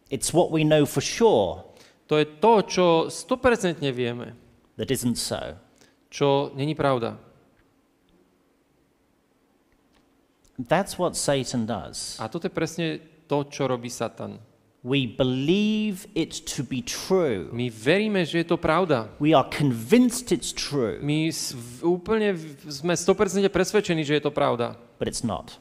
it's 0.10 0.34
what 0.34 0.52
we 0.52 0.64
know 0.64 0.86
for 0.86 1.02
sure 1.02 1.64
To 2.10 2.18
je 2.18 2.26
to, 2.41 2.54
čo 2.66 2.86
100% 3.06 3.86
vieme, 3.93 4.34
that 4.82 4.89
isn't 4.89 5.16
so. 5.16 5.54
čo 6.10 6.50
není 6.58 6.74
pravda. 6.74 7.22
That's 10.60 10.97
what 10.97 11.16
Satan 11.16 11.64
does. 11.70 12.18
A 12.20 12.28
toto 12.28 12.50
je 12.50 12.54
presne 12.54 13.00
to, 13.32 13.45
čo 13.47 13.64
robí 13.70 13.88
Satan. 13.88 14.41
We 14.80 15.08
believe 15.12 16.08
it 16.16 16.48
to 16.56 16.64
be 16.64 16.80
true. 16.80 17.52
My 17.52 17.68
veríme, 17.68 18.24
že 18.24 18.48
je 18.48 18.48
to 18.48 18.58
pravda. 18.58 19.12
We 19.20 19.36
are 19.36 19.44
convinced 19.44 20.32
it's 20.32 20.56
true, 20.56 21.04
My 21.04 21.28
úplne 21.84 22.40
sme 22.72 22.96
100% 22.96 23.44
presvedčení, 23.52 24.08
že 24.08 24.20
je 24.20 24.24
to 24.24 24.32
pravda. 24.32 24.80
but 24.96 25.08
it's 25.08 25.24
not. 25.24 25.60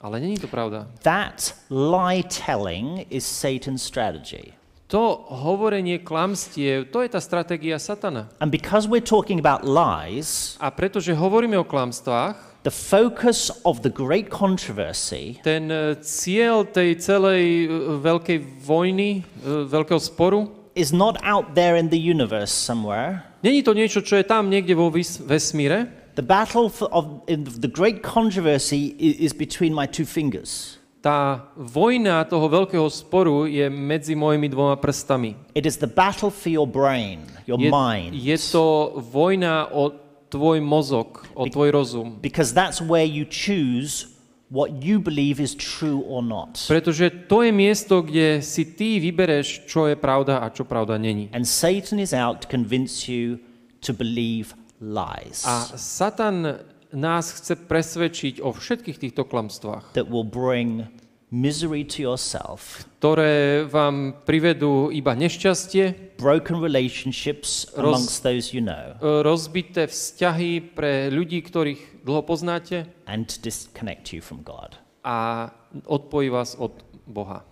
Ale 0.00 0.20
není 0.20 0.36
to 0.36 0.48
pravda. 0.48 0.88
That 1.04 1.52
lie 1.68 2.20
telling 2.24 3.04
is 3.08 3.24
Satan's 3.24 3.80
strategy. 3.84 4.52
To 4.90 5.24
hovorenie 5.28 6.02
klamstiev, 6.02 6.90
to 6.90 7.00
je 7.04 7.08
tá 7.08 7.20
stratégia 7.22 7.78
Satana. 7.78 8.26
And 8.42 8.50
because 8.50 8.88
we're 8.90 9.04
talking 9.04 9.38
about 9.40 9.62
lies, 9.64 10.56
A 10.60 10.68
pretože 10.72 11.14
hovoríme 11.14 11.54
o 11.56 11.64
klamstvách, 11.64 12.49
the 12.62 12.70
focus 12.70 13.50
of 13.64 13.80
the 13.82 13.88
great 13.88 14.28
controversy 14.28 15.40
ten 15.42 15.72
e, 15.72 15.96
cieľ 16.04 16.68
tej 16.68 17.00
celej 17.00 17.44
e, 17.64 17.68
veľkej 18.04 18.38
vojny, 18.60 19.24
e, 19.24 19.64
veľkého 19.64 20.00
sporu, 20.00 20.52
is 20.76 20.92
not 20.92 21.16
out 21.24 21.56
there 21.56 21.76
in 21.76 21.88
the 21.88 21.98
universe 21.98 22.52
somewhere. 22.52 23.24
není 23.42 23.64
to 23.64 23.72
niečo, 23.72 24.04
čo 24.04 24.20
je 24.20 24.24
tam 24.24 24.52
niekde 24.52 24.76
vo 24.76 24.92
vesmíre. 25.24 25.88
The 26.18 26.26
battle 26.26 26.68
for, 26.68 26.90
of 26.92 27.24
the 27.30 27.70
great 27.70 28.02
controversy 28.02 28.92
is 28.98 29.32
between 29.32 29.72
my 29.72 29.86
two 29.88 30.04
fingers. 30.04 30.76
Tá 31.00 31.48
vojna 31.56 32.28
toho 32.28 32.44
veľkého 32.44 32.84
sporu 32.92 33.48
je 33.48 33.72
medzi 33.72 34.12
mojimi 34.12 34.52
dvoma 34.52 34.76
prstami. 34.76 35.32
It 35.56 35.64
is 35.64 35.80
the 35.80 35.88
battle 35.88 36.28
for 36.28 36.52
your 36.52 36.68
brain, 36.68 37.24
your 37.48 37.56
Je, 37.56 37.72
mind. 37.72 38.12
je 38.12 38.36
to 38.52 39.00
vojna 39.00 39.72
o 39.72 39.96
tvoj 40.30 40.62
mozog, 40.62 41.26
o 41.34 41.50
tvoj 41.50 41.74
rozum. 41.74 42.08
Because 42.22 42.54
that's 42.54 42.78
where 42.78 43.04
you 43.04 43.26
choose 43.26 44.06
what 44.50 44.82
you 44.82 44.98
believe 44.98 45.42
is 45.42 45.54
true 45.54 46.02
or 46.06 46.22
not. 46.22 46.58
Pretože 46.66 47.10
to 47.26 47.42
je 47.42 47.52
miesto, 47.54 48.02
kde 48.02 48.42
si 48.42 48.66
ty 48.66 48.98
vybereš, 48.98 49.66
čo 49.66 49.86
je 49.86 49.94
pravda 49.98 50.42
a 50.42 50.50
čo 50.50 50.66
pravda 50.66 50.98
není. 50.98 51.30
And 51.30 51.46
Satan 51.46 52.02
is 52.02 52.14
out 52.14 52.42
to 52.42 52.46
convince 52.50 53.06
you 53.06 53.38
to 53.86 53.94
believe 53.94 54.54
lies 54.80 55.46
A 55.46 55.76
Satan 55.76 56.58
nás 56.90 57.30
chce 57.38 57.54
presvedčiť 57.54 58.42
o 58.42 58.50
všetkých 58.50 58.98
týchto 58.98 59.22
klamstvách, 59.22 59.94
that 59.94 60.10
will 60.10 60.26
bring 60.26 60.90
misery 61.30 61.86
to 61.86 62.02
yourself, 62.02 62.84
ktoré 62.98 63.62
vám 63.70 64.18
privedú 64.26 64.90
iba 64.90 65.14
nešťastie, 65.14 66.18
broken 66.18 66.58
relationships 66.58 67.70
Roz- 67.78 67.78
amongst 67.78 68.26
those 68.26 68.50
you 68.50 68.60
know, 68.60 68.98
e, 68.98 69.22
rozbité 69.22 69.86
vzťahy 69.86 70.74
pre 70.74 71.08
ľudí, 71.08 71.40
ktorých 71.46 72.02
dlho 72.02 72.22
poznáte 72.26 72.90
and 73.06 73.30
disconnect 73.40 74.10
you 74.10 74.20
from 74.20 74.42
God. 74.42 74.76
a 75.04 75.48
odpojí 75.86 76.28
vás 76.28 76.54
od 76.58 76.84
Boha. 77.06 77.44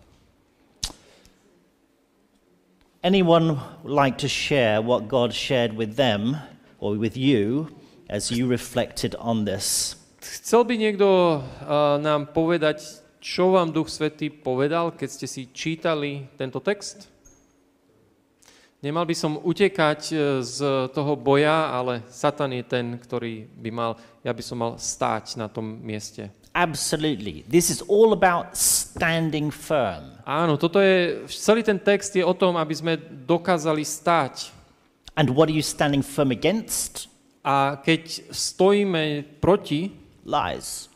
Anyone 3.02 3.56
like 3.84 4.18
to 4.18 4.28
share 4.28 4.82
what 4.82 5.08
God 5.08 5.32
shared 5.32 5.72
with 5.72 5.96
them 5.96 6.36
or 6.78 6.98
with 6.98 7.16
you 7.16 7.68
as 8.10 8.30
you 8.30 8.50
reflected 8.50 9.14
on 9.18 9.44
this? 9.46 9.94
Chcel 10.18 10.66
by 10.66 10.74
niekto 10.76 11.06
uh, 11.40 11.96
nám 12.02 12.34
povedať, 12.34 13.00
čo 13.18 13.54
vám 13.54 13.74
Duch 13.74 13.90
Svetý 13.90 14.30
povedal, 14.30 14.94
keď 14.94 15.08
ste 15.10 15.26
si 15.26 15.42
čítali 15.50 16.30
tento 16.38 16.62
text? 16.62 17.10
Nemal 18.78 19.10
by 19.10 19.14
som 19.18 19.42
utekať 19.42 20.00
e, 20.10 20.14
z 20.46 20.58
toho 20.94 21.18
boja, 21.18 21.74
ale 21.74 22.06
Satan 22.06 22.54
je 22.54 22.62
ten, 22.62 22.94
ktorý 22.94 23.50
by 23.58 23.70
mal, 23.74 23.98
ja 24.22 24.30
by 24.30 24.42
som 24.42 24.62
mal 24.62 24.78
stáť 24.78 25.34
na 25.34 25.50
tom 25.50 25.82
mieste. 25.82 26.30
Absolutely. 26.54 27.42
This 27.50 27.74
is 27.74 27.82
all 27.90 28.14
about 28.14 28.54
standing 28.54 29.50
firm. 29.50 30.14
Áno, 30.22 30.54
toto 30.54 30.78
je, 30.78 31.26
celý 31.26 31.66
ten 31.66 31.82
text 31.82 32.14
je 32.14 32.22
o 32.22 32.34
tom, 32.34 32.54
aby 32.54 32.74
sme 32.74 33.02
dokázali 33.26 33.82
stáť. 33.82 34.54
And 35.18 35.34
what 35.34 35.50
are 35.50 35.56
you 35.58 35.66
standing 35.66 36.06
firm 36.06 36.30
against? 36.30 37.10
A 37.42 37.82
keď 37.82 38.30
stojíme 38.30 39.26
proti, 39.42 39.90
Lies. 40.22 40.86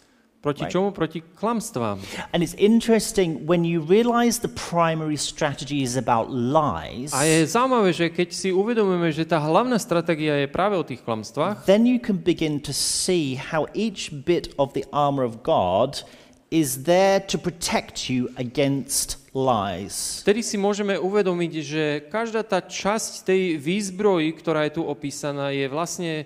Proti 0.42 0.66
Right. 0.66 0.74
čomu? 0.74 0.90
Proti 0.90 1.22
klamstvám. 1.22 2.02
And 2.34 2.42
it's 2.42 2.58
interesting 2.58 3.46
when 3.46 3.62
you 3.62 3.78
realize 3.86 4.42
the 4.42 4.50
primary 4.50 5.16
strategy 5.16 5.86
is 5.86 5.94
about 5.94 6.26
lies, 6.34 7.14
A 7.14 7.22
je 7.22 7.46
zaujímavé, 7.46 7.94
že 7.94 8.10
keď 8.10 8.28
si 8.34 8.50
uvedomíme, 8.50 9.14
že 9.14 9.22
tá 9.22 9.38
hlavná 9.38 9.78
stratégia 9.78 10.42
je 10.42 10.50
práve 10.50 10.74
o 10.74 10.82
tých 10.82 11.06
klamstvách, 11.06 11.62
then 11.70 11.86
you 11.86 12.02
can 12.02 12.18
begin 12.18 12.58
to 12.58 12.74
see 12.74 13.38
how 13.38 13.70
each 13.70 14.10
bit 14.10 14.50
of 14.58 14.74
the 14.74 14.82
armor 14.90 15.22
of 15.22 15.46
God 15.46 16.02
is 16.50 16.84
there 16.84 17.22
to 17.30 17.38
protect 17.38 18.10
you 18.10 18.28
against 18.36 19.16
lies. 19.32 20.20
Vtedy 20.26 20.42
si 20.44 20.60
môžeme 20.60 21.00
uvedomiť, 21.00 21.52
že 21.64 21.84
každá 22.12 22.44
tá 22.44 22.60
časť 22.60 23.24
tej 23.24 23.42
výzbroji, 23.56 24.36
ktorá 24.36 24.68
je 24.68 24.76
tu 24.76 24.82
opísaná, 24.84 25.48
je 25.54 25.70
vlastne 25.72 26.12
e, 26.20 26.24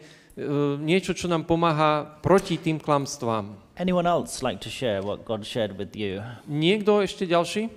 niečo, 0.83 1.15
čo 1.15 1.31
nám 1.31 1.47
pomáha 1.47 2.19
proti 2.25 2.59
tým 2.59 2.83
klamstvám. 2.83 3.66
Anyone 3.77 4.07
else 4.07 4.43
like 4.43 4.61
to 4.61 4.71
share 4.71 5.03
what 5.03 5.29
God 5.29 5.45
shared 5.45 5.77
with 5.77 5.93
you? 5.93 6.25
Niekto 6.49 7.05
ešte 7.05 7.29
ďalší? 7.29 7.69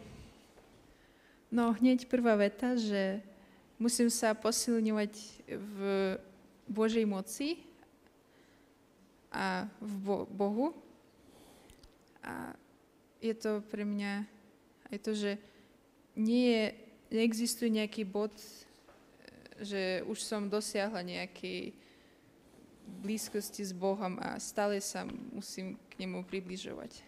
No 1.51 1.75
hneď 1.75 2.07
prvá 2.07 2.39
veta, 2.39 2.79
že 2.79 3.19
musím 3.75 4.07
sa 4.07 4.31
posilňovať 4.31 5.11
v 5.51 5.79
Božej 6.71 7.03
moci 7.03 7.59
a 9.27 9.67
v 9.83 9.91
Bo- 9.99 10.27
Bohu. 10.31 10.71
A 12.23 12.55
je 13.19 13.35
to 13.35 13.59
pre 13.67 13.83
mňa 13.83 14.23
aj 14.95 14.97
to, 15.03 15.11
že 15.11 15.35
nie 16.15 16.47
je, 16.47 16.65
neexistuje 17.11 17.75
nejaký 17.75 18.07
bod, 18.07 18.31
e, 18.31 18.47
že 19.67 19.83
už 20.07 20.23
som 20.23 20.47
dosiahla 20.47 21.03
nejakej 21.03 21.75
blízkosti 23.03 23.67
s 23.67 23.75
Bohom 23.75 24.15
a 24.23 24.39
stále 24.39 24.79
sa 24.79 25.03
musím 25.35 25.75
k 25.99 26.07
nemu 26.07 26.23
približovať. 26.23 27.03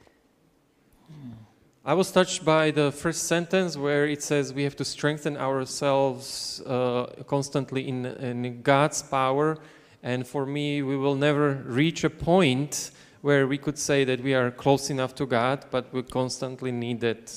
I 1.88 1.96
was 1.96 2.12
touched 2.12 2.44
by 2.44 2.76
the 2.76 2.92
first 2.92 3.24
sentence 3.24 3.80
where 3.80 4.04
it 4.04 4.20
says 4.22 4.52
we 4.52 4.68
have 4.68 4.76
to 4.76 4.84
strengthen 4.84 5.40
ourselves 5.40 6.60
uh, 6.68 7.08
constantly 7.24 7.88
in, 7.88 8.06
in 8.20 8.62
God's 8.62 9.02
power. 9.02 9.58
And 10.04 10.28
for 10.28 10.46
me, 10.46 10.84
we 10.84 10.98
will 10.98 11.16
never 11.16 11.64
reach 11.64 12.04
a 12.04 12.10
point 12.10 12.92
where 13.22 13.48
we 13.48 13.58
could 13.58 13.80
say 13.80 14.04
that 14.04 14.20
we 14.20 14.36
are 14.36 14.52
close 14.52 14.90
enough 14.92 15.16
to 15.16 15.26
God, 15.26 15.66
but 15.72 15.88
we 15.94 16.04
constantly 16.04 16.72
need 16.72 17.00
that 17.00 17.32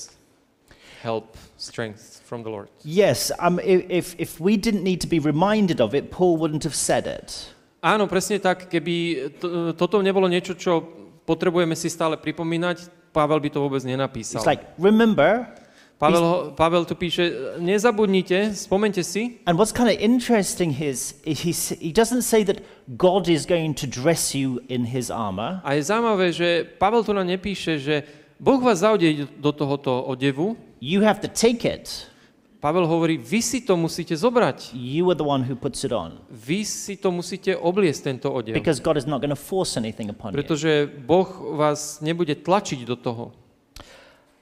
help, 1.02 1.36
strength 1.56 2.20
from 2.24 2.42
the 2.42 2.50
Lord. 2.50 2.68
Yes, 2.82 3.30
um, 3.38 3.60
if, 3.62 4.18
if 4.18 4.40
we 4.40 4.56
didn't 4.56 4.82
need 4.82 5.00
to 5.02 5.06
be 5.06 5.20
reminded 5.20 5.80
of 5.80 5.94
it, 5.94 6.10
Paul 6.10 6.36
wouldn't 6.36 6.64
have 6.64 6.74
said 6.74 7.06
it. 7.06 7.54
Áno, 7.84 8.08
presne 8.08 8.40
tak. 8.40 8.72
Keby 8.72 8.96
to, 9.38 9.76
toto 9.76 10.00
nebolo 10.00 10.24
niečo, 10.24 10.56
čo 10.56 11.03
potrebujeme 11.24 11.76
si 11.76 11.90
stále 11.90 12.16
pripomínať, 12.16 12.88
Pavel 13.14 13.38
by 13.40 13.50
to 13.50 13.58
vôbec 13.62 13.82
nenapísal. 13.86 14.42
It's 14.42 14.48
like, 14.48 14.66
remember, 14.74 15.46
Pavel, 16.02 16.22
ho- 16.22 16.42
Pavel 16.50 16.82
tu 16.84 16.98
píše, 16.98 17.30
nezabudnite, 17.62 18.50
spomente 18.58 19.00
si, 19.06 19.38
and 19.46 19.54
what's 19.54 19.70
kind 19.70 19.86
of 19.86 19.94
interesting 20.02 20.74
is, 20.74 21.14
he, 21.22 21.54
he 21.78 21.92
doesn't 21.94 22.26
say 22.26 22.42
that 22.42 22.58
God 22.98 23.30
is 23.30 23.46
going 23.46 23.72
to 23.78 23.86
dress 23.86 24.34
you 24.34 24.58
in 24.68 24.84
his 24.90 25.14
armor. 25.14 25.62
A 25.62 25.78
je 25.78 25.82
zaujímavé, 25.86 26.32
že 26.34 26.66
Pavel 26.78 27.04
tu 27.06 27.12
nám 27.14 27.26
nepíše, 27.26 27.78
že 27.78 28.02
Boh 28.40 28.58
vás 28.58 28.82
zaudie 28.82 29.30
do 29.38 29.52
tohoto 29.54 30.02
odevu. 30.02 30.58
You 30.82 31.00
have 31.06 31.22
to 31.22 31.30
take 31.30 31.62
it. 31.64 32.10
Pavel 32.64 32.88
hovorí, 32.88 33.20
vy 33.20 33.44
si 33.44 33.60
to 33.60 33.76
musíte 33.76 34.16
zobrať. 34.16 34.72
You 34.72 35.12
are 35.12 35.18
the 35.20 35.28
one 35.28 35.44
who 35.44 35.52
puts 35.52 35.84
it 35.84 35.92
on. 35.92 36.16
Vy 36.32 36.64
si 36.64 36.96
to 36.96 37.12
musíte 37.12 37.52
obliesť, 37.52 38.00
tento 38.08 38.32
odev. 38.32 38.56
Because 38.56 38.80
God 38.80 38.96
is 38.96 39.04
not 39.04 39.20
going 39.20 39.28
to 39.28 39.36
force 39.36 39.76
anything 39.76 40.08
upon 40.08 40.32
you. 40.32 40.40
Pretože 40.40 40.88
Boh 40.88 41.28
vás 41.60 42.00
nebude 42.00 42.32
tlačiť 42.40 42.88
do 42.88 42.96
toho. 42.96 43.36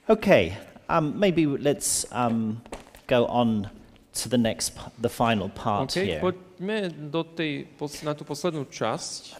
Okay, 0.07 0.55
um, 0.87 1.11
maybe 1.19 1.43
let's 1.43 2.07
um, 2.15 2.63
go 3.11 3.27
on 3.27 3.67
to 4.15 4.31
the 4.31 4.39
next, 4.39 4.71
the 5.03 5.11
final 5.11 5.51
part 5.51 5.91
Okay, 5.91 6.15
here. 6.15 6.23
poďme 6.23 6.95
do 7.11 7.27
tej, 7.27 7.67
na 8.07 8.15
tú 8.15 8.23
poslednú 8.23 8.71
časť. 8.71 9.35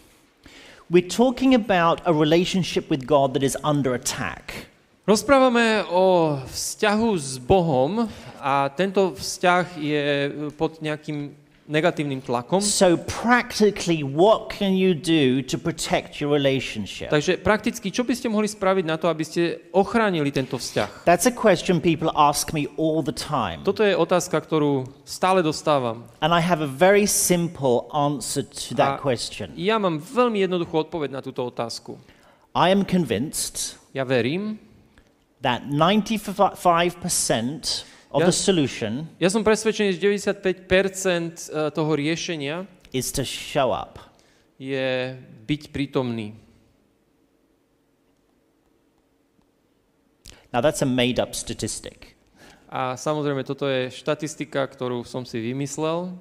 We're 0.91 1.07
talking 1.07 1.55
about 1.55 2.03
a 2.03 2.11
relationship 2.11 2.91
with 2.91 3.07
God 3.07 3.31
that 3.39 3.47
is 3.47 3.55
under 3.63 3.95
attack. 3.95 4.72
Rozprávame 5.03 5.83
o 5.91 6.39
vzťahu 6.47 7.09
s 7.19 7.35
Bohom 7.35 8.07
a 8.39 8.71
tento 8.71 9.11
vzťah 9.11 9.65
je 9.75 10.03
pod 10.55 10.79
nejakým 10.79 11.35
negatívnym 11.67 12.23
tlakom. 12.23 12.63
So, 12.63 12.95
practically, 12.95 13.99
what 13.99 14.47
can 14.47 14.79
you 14.79 14.95
do 14.95 15.43
to 15.43 15.59
protect 15.59 16.23
your 16.23 16.31
relationship? 16.31 17.11
Takže 17.11 17.35
prakticky, 17.43 17.91
čo 17.91 18.07
by 18.07 18.15
ste 18.15 18.31
mohli 18.31 18.47
spraviť 18.47 18.87
na 18.87 18.95
to, 18.95 19.11
aby 19.11 19.27
ste 19.27 19.59
ochránili 19.75 20.31
tento 20.31 20.55
vzťah? 20.55 21.03
That's 21.03 21.27
a 21.27 21.35
question 21.35 21.83
people 21.83 22.07
ask 22.15 22.55
me 22.55 22.71
all 22.79 23.03
the 23.03 23.11
time. 23.11 23.59
Toto 23.67 23.83
je 23.83 23.91
otázka, 23.99 24.39
ktorú 24.39 24.87
stále 25.03 25.43
dostávam. 25.43 26.07
And 26.23 26.31
I 26.31 26.39
have 26.39 26.63
a 26.63 26.71
very 26.71 27.03
simple 27.11 27.91
answer 27.91 28.47
to 28.47 28.71
that 28.79 28.95
A- 28.95 29.03
question. 29.03 29.51
Ja 29.59 29.75
mám 29.83 29.99
veľmi 29.99 30.47
jednoduchú 30.47 30.87
odpoveď 30.87 31.11
na 31.11 31.19
túto 31.19 31.43
otázku. 31.43 31.99
I 32.55 32.71
am 32.71 32.87
convinced 32.87 33.83
Ja 33.93 34.07
verím, 34.07 34.57
that 35.43 35.67
95% 35.67 37.83
of 38.09 38.21
Yeah. 38.21 38.29
the 38.29 38.35
solution 38.35 39.09
ja 39.19 39.29
som 39.29 39.43
presvedčený, 39.43 39.97
že 39.97 39.99
95% 39.99 41.51
eh, 41.51 41.69
toho 41.69 41.91
riešenia 41.93 42.65
is 42.95 43.11
to 43.11 43.27
show 43.27 43.75
up. 43.75 43.99
je 44.57 45.19
byť 45.43 45.61
prítomný. 45.75 46.39
Now, 50.53 50.61
that's 50.61 50.85
a 50.85 50.87
made 50.87 51.17
up 51.17 51.33
statistic. 51.33 52.13
A 52.69 52.93
samozrejme, 52.93 53.41
toto 53.41 53.65
je 53.65 53.89
štatistika, 53.89 54.69
ktorú 54.69 55.01
som 55.01 55.25
si 55.25 55.41
vymyslel, 55.41 56.13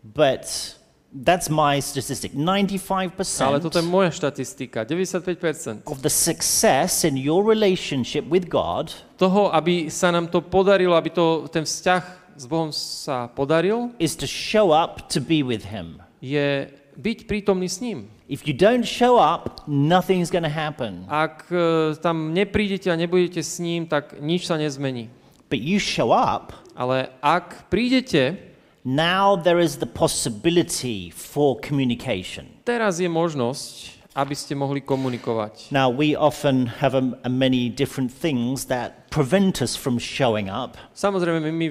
But 0.00 0.79
that's 1.12 1.50
my 1.50 1.82
statistic. 1.82 2.32
95% 2.32 3.10
ale 3.42 3.60
toto 3.60 3.78
je 3.78 3.86
moja 3.86 4.10
štatistika. 4.10 4.84
95% 4.86 5.82
of 5.86 6.02
the 6.02 6.10
success 6.10 7.04
in 7.04 7.18
your 7.18 7.42
relationship 7.42 8.24
with 8.30 8.48
God 8.48 8.94
toho, 9.18 9.50
aby 9.54 9.90
sa 9.90 10.10
nám 10.10 10.30
to 10.30 10.40
podarilo, 10.40 10.94
aby 10.94 11.10
to, 11.10 11.50
ten 11.50 11.66
vzťah 11.66 12.02
s 12.38 12.44
Bohom 12.46 12.72
sa 12.72 13.28
podaril, 13.28 13.92
is 13.98 14.16
to 14.16 14.24
show 14.24 14.72
up 14.72 15.10
to 15.10 15.20
be 15.20 15.42
with 15.42 15.68
Him. 15.68 16.00
je 16.20 16.68
byť 17.00 17.18
prítomný 17.24 17.68
s 17.68 17.80
ním. 17.80 18.12
If 18.30 18.46
you 18.46 18.54
don't 18.54 18.86
show 18.86 19.18
up, 19.18 19.66
nothing's 19.66 20.30
going 20.30 20.46
to 20.46 20.52
happen. 20.52 21.08
Ak 21.10 21.50
e, 21.50 21.96
tam 21.98 22.30
neprídete 22.30 22.86
a 22.92 22.94
nebudete 22.94 23.42
s 23.42 23.58
ním, 23.58 23.90
tak 23.90 24.20
nič 24.22 24.46
sa 24.46 24.54
nezmení. 24.54 25.10
But 25.50 25.58
you 25.58 25.82
show 25.82 26.14
up, 26.14 26.54
Ale 26.80 27.12
ak 27.20 27.68
prídete, 27.68 28.49
now 28.84 29.36
there 29.36 29.60
is 29.60 29.76
the 29.78 29.86
possibility 29.86 31.10
for 31.10 31.58
communication. 31.60 32.46
teraz 32.64 33.00
je 33.00 33.08
možnosť, 33.08 34.00
aby 34.14 34.34
ste 34.34 34.58
mohli 34.58 34.82
komunikovať. 34.82 35.70
Now, 35.70 35.86
we 35.86 36.18
often 36.18 36.66
have 36.82 36.98
a, 36.98 37.14
a 37.22 37.30
many 37.30 37.70
different 37.70 38.10
things 38.10 38.66
that 38.66 39.06
prevent 39.10 39.62
us 39.62 39.78
from 39.78 40.02
showing 40.02 40.50
up. 40.50 40.74
Samozrejme, 40.98 41.46
my 41.46 41.68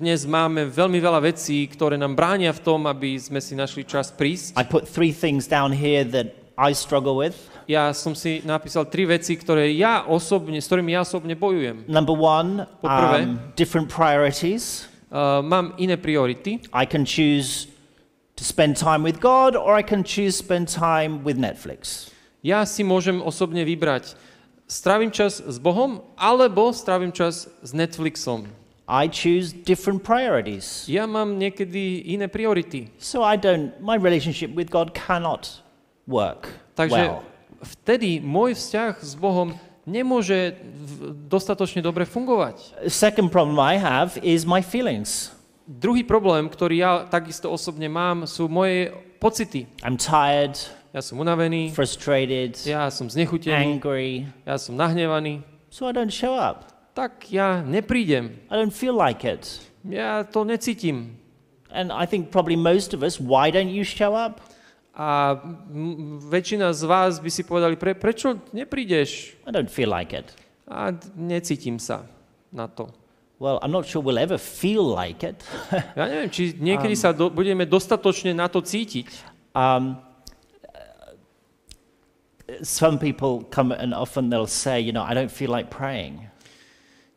dnes 0.00 0.24
máme 0.24 0.72
veľmi 0.72 0.96
veľa 0.96 1.20
vecí, 1.28 1.68
ktoré 1.68 2.00
nám 2.00 2.16
bránia 2.16 2.56
v 2.56 2.60
tom, 2.64 2.88
aby 2.88 3.20
sme 3.20 3.40
si 3.44 3.52
našli 3.52 3.84
čas 3.84 4.08
prísť. 4.08 4.56
I 4.56 4.64
put 4.64 4.88
three 4.88 5.12
things 5.12 5.44
down 5.44 5.72
here 5.72 6.08
that 6.08 6.32
I 6.56 6.72
struggle 6.72 7.20
with. 7.20 7.36
Ja 7.68 7.92
som 7.92 8.16
si 8.16 8.40
napísal 8.48 8.88
tri 8.88 9.04
veci, 9.04 9.36
ktoré 9.36 9.68
ja 9.76 10.08
osobne, 10.08 10.56
s 10.56 10.66
ktorými 10.72 10.96
ja 10.96 11.04
osobne 11.04 11.36
bojujem. 11.36 11.84
Number 11.84 12.16
one, 12.16 12.64
um, 12.80 13.36
different 13.60 13.92
priorities. 13.92 14.88
Uh, 15.08 15.40
mám 15.40 15.72
iné 15.80 15.96
priority. 15.96 16.60
I 16.72 16.84
can 16.84 17.04
choose 17.08 17.66
to 18.36 18.44
spend 18.44 18.76
time 18.76 19.02
with 19.02 19.20
God 19.20 19.56
or 19.56 19.74
I 19.74 19.82
can 19.82 20.04
choose 20.04 20.36
spend 20.36 20.68
time 20.68 21.24
with 21.24 21.40
Netflix. 21.40 22.12
Ja 22.44 22.62
si 22.68 22.86
môžem 22.86 23.18
osobne 23.18 23.66
vybrať, 23.66 24.14
strávim 24.70 25.10
čas 25.10 25.42
s 25.42 25.56
Bohom, 25.58 26.04
alebo 26.14 26.70
strávim 26.70 27.10
čas 27.10 27.50
s 27.64 27.70
Netflixom. 27.74 28.46
I 28.88 29.08
choose 29.08 29.52
different 29.52 30.00
priorities. 30.00 30.88
Ja 30.88 31.04
mám 31.04 31.36
niekedy 31.36 32.08
iné 32.08 32.28
priority. 32.28 32.88
So 32.96 33.20
I 33.20 33.36
don't, 33.36 33.76
my 33.84 34.00
relationship 34.00 34.54
with 34.56 34.72
God 34.72 34.96
cannot 34.96 35.60
work 36.08 36.48
Takže 36.72 37.20
well. 37.20 37.20
vtedy 37.60 38.22
môj 38.22 38.56
vzťah 38.56 39.02
s 39.02 39.12
Bohom 39.18 39.52
nemôže 39.88 40.52
dostatočne 41.26 41.80
dobre 41.80 42.04
fungovať. 42.04 42.84
Second 42.92 43.32
problem 43.32 43.56
I 43.56 43.80
have 43.80 44.20
is 44.20 44.44
my 44.44 44.60
feelings. 44.60 45.32
Druhý 45.64 46.04
problém, 46.04 46.48
ktorý 46.48 46.76
ja 46.80 46.92
takisto 47.08 47.48
osobne 47.48 47.88
mám, 47.88 48.28
sú 48.28 48.48
moje 48.48 48.92
pocity. 49.20 49.64
I'm 49.84 49.96
tired, 49.96 50.56
Ja 50.88 51.04
som 51.04 51.20
unavený, 51.20 51.76
frustrated, 51.76 52.56
ja 52.64 52.88
som 52.88 53.12
znechutený, 53.12 53.76
angry, 53.76 54.24
ja 54.48 54.56
som 54.56 54.72
nahnevaný. 54.72 55.44
so 55.68 55.84
I 55.84 55.92
don't 55.92 56.08
show 56.08 56.32
up. 56.32 56.64
Tak 56.96 57.28
ja 57.28 57.60
neprídem. 57.60 58.40
I 58.48 58.56
don't 58.56 58.72
feel 58.72 58.96
like 58.96 59.20
it. 59.28 59.60
Ja 59.84 60.24
to 60.24 60.48
necítim. 60.48 61.20
And 61.68 61.92
I 61.92 62.08
think 62.08 62.32
probably 62.32 62.56
most 62.56 62.96
of 62.96 63.04
us, 63.04 63.20
why 63.20 63.52
don't 63.52 63.68
you 63.68 63.84
show 63.84 64.16
up? 64.16 64.40
A 64.98 65.38
väčšina 66.26 66.74
z 66.74 66.82
vás 66.90 67.22
by 67.22 67.30
si 67.30 67.46
povedali, 67.46 67.78
pre, 67.78 67.94
prečo 67.94 68.34
neprídeš? 68.50 69.38
I 69.46 69.54
don't 69.54 69.70
feel 69.70 69.94
like 69.94 70.10
it. 70.10 70.34
A 70.66 70.90
necítim 71.14 71.78
sa 71.78 72.02
na 72.50 72.66
to. 72.66 72.90
Well, 73.38 73.62
I'm 73.62 73.70
not 73.70 73.86
sure 73.86 74.02
we'll 74.02 74.18
ever 74.18 74.42
feel 74.42 74.82
like 74.82 75.22
it. 75.22 75.38
Ja 75.94 76.10
neviem, 76.10 76.26
či 76.34 76.58
niekedy 76.58 76.98
sa 76.98 77.14
do, 77.14 77.30
budeme 77.30 77.62
dostatočne 77.62 78.34
na 78.34 78.50
to 78.50 78.58
cítiť. 78.58 79.38
um, 79.54 79.96
some 82.62 82.98
people 82.98 83.44
come 83.50 83.72
and 83.72 83.94
often 83.94 84.30
they'll 84.30 84.46
say, 84.46 84.80
you 84.80 84.92
know, 84.92 85.02
I 85.02 85.14
don't 85.14 85.30
feel 85.30 85.50
like 85.50 85.70
praying. 85.70 86.26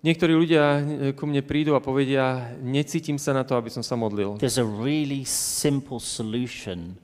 Niektorí 0.02 0.34
ľudia 0.34 0.82
ku 1.14 1.30
mne 1.30 1.46
prídu 1.46 1.78
a 1.78 1.82
povedia, 1.82 2.58
necítim 2.58 3.22
sa 3.22 3.38
na 3.38 3.46
to, 3.46 3.54
aby 3.54 3.70
som 3.70 3.86
sa 3.86 3.94
modlil. 3.94 4.34
There's 4.42 4.58
a 4.58 4.66
really 4.66 5.22
simple 5.30 6.02
solution 6.02 6.98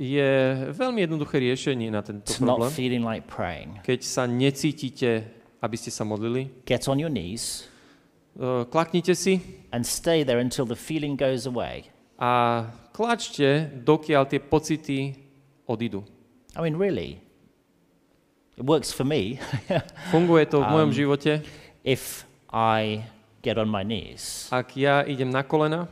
Je 0.00 0.30
veľmi 0.72 1.04
jednoduché 1.04 1.36
riešenie 1.36 1.92
na 1.92 2.00
tento 2.00 2.24
to 2.24 2.40
not 2.40 2.56
problém. 2.56 2.72
feeling 2.72 3.04
like 3.04 3.28
praying. 3.28 3.84
Keď 3.84 4.00
sa 4.00 4.24
necítite, 4.24 5.28
aby 5.60 5.76
ste 5.76 5.92
sa 5.92 6.08
modlili, 6.08 6.48
Get 6.64 6.88
on 6.88 6.96
your 6.96 7.12
knees 7.12 7.68
e, 8.32 8.64
klaknite 8.64 9.12
si 9.12 9.44
and 9.68 9.84
stay 9.84 10.24
there 10.24 10.40
until 10.40 10.64
the 10.64 10.74
feeling 10.74 11.20
goes 11.20 11.44
away. 11.44 11.84
a 12.16 12.64
klačte, 12.92 13.68
dokiaľ 13.80 14.24
tie 14.24 14.40
pocity 14.40 14.98
odídu. 15.64 16.00
I 16.56 16.64
mean, 16.64 16.80
really. 16.80 17.20
It 18.56 18.64
works 18.64 18.92
for 18.92 19.04
me 19.04 19.36
Funguje 20.12 20.48
to 20.48 20.60
v 20.60 20.66
mojom 20.66 20.90
Um, 20.90 20.96
živote. 20.96 21.44
if 21.80 22.24
I 22.48 23.04
get 23.40 23.56
on 23.56 23.68
my 23.68 23.80
knees. 23.80 24.48
Ak 24.48 24.72
ja 24.74 25.00
idem 25.02 25.28
na 25.28 25.40
kolena, 25.40 25.88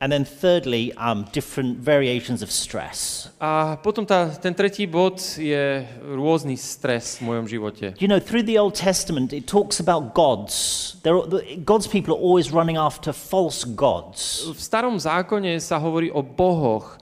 And 0.00 0.08
then, 0.08 0.24
thirdly, 0.24 0.96
um, 0.96 1.28
different 1.28 1.76
variations 1.76 2.40
of 2.40 2.48
stress. 2.48 3.28
A 3.36 3.76
potom 3.84 4.08
tá, 4.08 4.32
ten 4.32 4.56
tretí 4.56 4.88
bod 4.88 5.20
je 5.36 5.84
rôzny 6.00 6.56
stres 6.56 7.20
v 7.20 7.28
mojom 7.28 7.44
živote. 7.44 7.92
You 8.00 8.08
know, 8.08 8.16
through 8.16 8.48
the 8.48 8.56
Old 8.56 8.72
Testament, 8.72 9.36
it 9.36 9.44
talks 9.44 9.76
about 9.76 10.16
gods. 10.16 10.96
Are, 11.04 11.28
God's 11.60 11.84
people 11.84 12.16
are 12.16 12.22
always 12.24 12.48
running 12.48 12.80
after 12.80 13.12
false 13.12 13.68
gods. 13.68 14.48
V 14.48 14.56
starom 14.56 14.96
zákone 14.96 15.60
sa 15.60 15.76
hovorí 15.76 16.08
o 16.08 16.24
bohoch. 16.24 16.96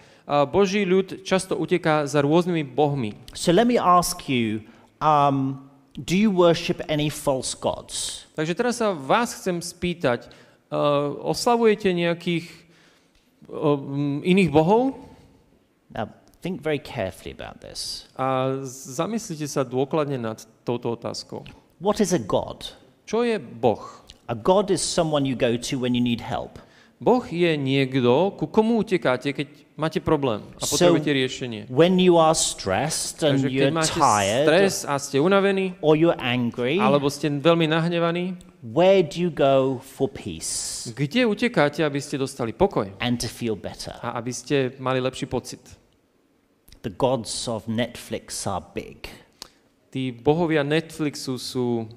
Boží 0.51 0.82
ľud 0.82 1.22
často 1.22 1.55
uteká 1.55 2.03
za 2.05 2.20
rôznymi 2.20 2.66
bohmi. 2.66 3.14
So 3.30 3.55
let 3.55 3.70
me 3.70 3.78
ask 3.78 4.26
you 4.26 4.66
um, 4.99 5.70
do 5.94 6.18
you 6.18 6.34
worship 6.34 6.82
any 6.90 7.14
false 7.14 7.55
gods? 7.55 8.26
Takže 8.34 8.59
teraz 8.59 8.82
sa 8.82 8.90
vás 8.90 9.38
chcem 9.38 9.62
spýtať, 9.62 10.28
uh, 10.74 11.14
oslavujete 11.22 11.94
nejakých 11.94 12.67
iných 14.22 14.51
bohov? 14.53 14.94
Now, 15.90 16.12
think 16.40 16.61
very 16.62 16.78
carefully 16.78 17.32
about 17.32 17.61
this. 17.61 18.07
A 18.14 18.61
zamyslite 18.68 19.49
sa 19.49 19.64
dôkladne 19.64 20.20
nad 20.20 20.38
touto 20.62 20.94
otázkou. 20.94 21.42
What 21.80 21.99
is 22.01 22.12
a 22.12 22.20
god? 22.20 22.76
Čo 23.09 23.24
je 23.24 23.40
boh? 23.40 23.80
A 24.28 24.36
god 24.36 24.68
is 24.68 24.84
someone 24.84 25.24
you 25.24 25.32
go 25.32 25.57
to 25.57 25.74
when 25.80 25.96
you 25.96 26.05
need 26.05 26.20
help. 26.20 26.61
Boh 26.99 27.22
je 27.22 27.55
niekto, 27.55 28.34
ku 28.34 28.51
komu 28.51 28.82
utekáte, 28.82 29.30
keď 29.30 29.46
máte 29.78 30.03
problém 30.03 30.42
a 30.59 30.66
So- 30.66 30.74
potrebujete 30.74 31.14
riešenie. 31.14 31.62
When 31.70 32.03
you 32.03 32.18
are 32.18 32.34
stressed 32.34 33.22
and 33.22 33.38
Takže 33.38 33.46
keď 33.46 33.55
you're 33.55 33.70
máte 33.70 33.94
tired 33.94 34.46
stres 34.51 34.74
a 34.82 34.99
ste 34.99 35.22
unavení, 35.22 35.78
or 35.78 35.94
you're 35.94 36.18
angry, 36.18 36.82
alebo 36.82 37.07
ste 37.07 37.30
veľmi 37.30 37.70
nahnevaní, 37.70 38.34
where 38.62 39.02
do 39.02 39.20
you 39.20 39.30
go 39.30 39.78
for 39.78 40.09
peace 40.09 40.90
kde 40.94 41.26
utekáte, 41.26 41.84
aby 41.84 42.00
ste 42.00 42.18
dostali 42.18 42.52
pokoj 42.52 42.92
and 43.00 43.20
to 43.20 43.28
feel 43.28 43.56
better? 43.56 43.94
a 44.02 44.11
aby 44.18 44.32
ste 44.32 44.72
mali 44.78 45.00
lepší 45.00 45.26
pocit? 45.26 45.78
The 46.82 46.90
gods 46.90 47.48
of 47.48 47.66
Netflix 47.66 48.46
are 48.46 48.62
big. 48.74 49.09
Tí 49.90 50.12
bohovia 50.12 50.62
Netflixu 50.62 51.38
sú 51.38 51.88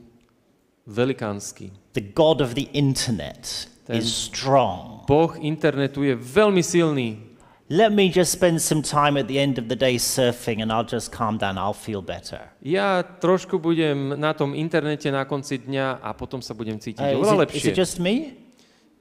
velikánsky. 0.88 1.72
The 1.94 2.02
god 2.16 2.42
of 2.42 2.54
the 2.54 2.68
internet 2.74 3.68
Ten- 3.86 3.98
is 3.98 4.10
strong. 4.10 5.06
Boh 5.08 5.36
internetu 5.38 6.04
je 6.04 6.16
veľmi 6.16 6.64
silný. 6.64 7.31
Let 7.72 7.96
me 7.96 8.12
just 8.12 8.36
spend 8.36 8.60
some 8.60 8.84
time 8.84 9.16
at 9.16 9.32
the 9.32 9.40
end 9.40 9.56
of 9.56 9.72
the 9.72 9.80
day 9.80 9.96
surfing 9.96 10.60
and 10.60 10.76
I'll 10.76 10.84
just 10.84 11.08
calm 11.16 11.40
down, 11.40 11.56
I'll 11.56 11.72
feel 11.72 12.04
better. 12.04 12.52
Ja 12.60 13.00
trošku 13.00 13.64
budem 13.64 14.20
na 14.20 14.36
tom 14.36 14.52
internete 14.52 15.08
na 15.08 15.24
konci 15.24 15.56
dňa 15.56 16.04
a 16.04 16.12
potom 16.12 16.44
sa 16.44 16.52
budem 16.52 16.76
cítiť 16.76 17.00
Uh, 17.00 17.24
oveľa 17.24 17.48
it, 17.48 17.56
is 17.56 17.64
lepšie. 17.64 17.72
it 17.72 17.80
just 17.80 17.96
me? 18.04 18.36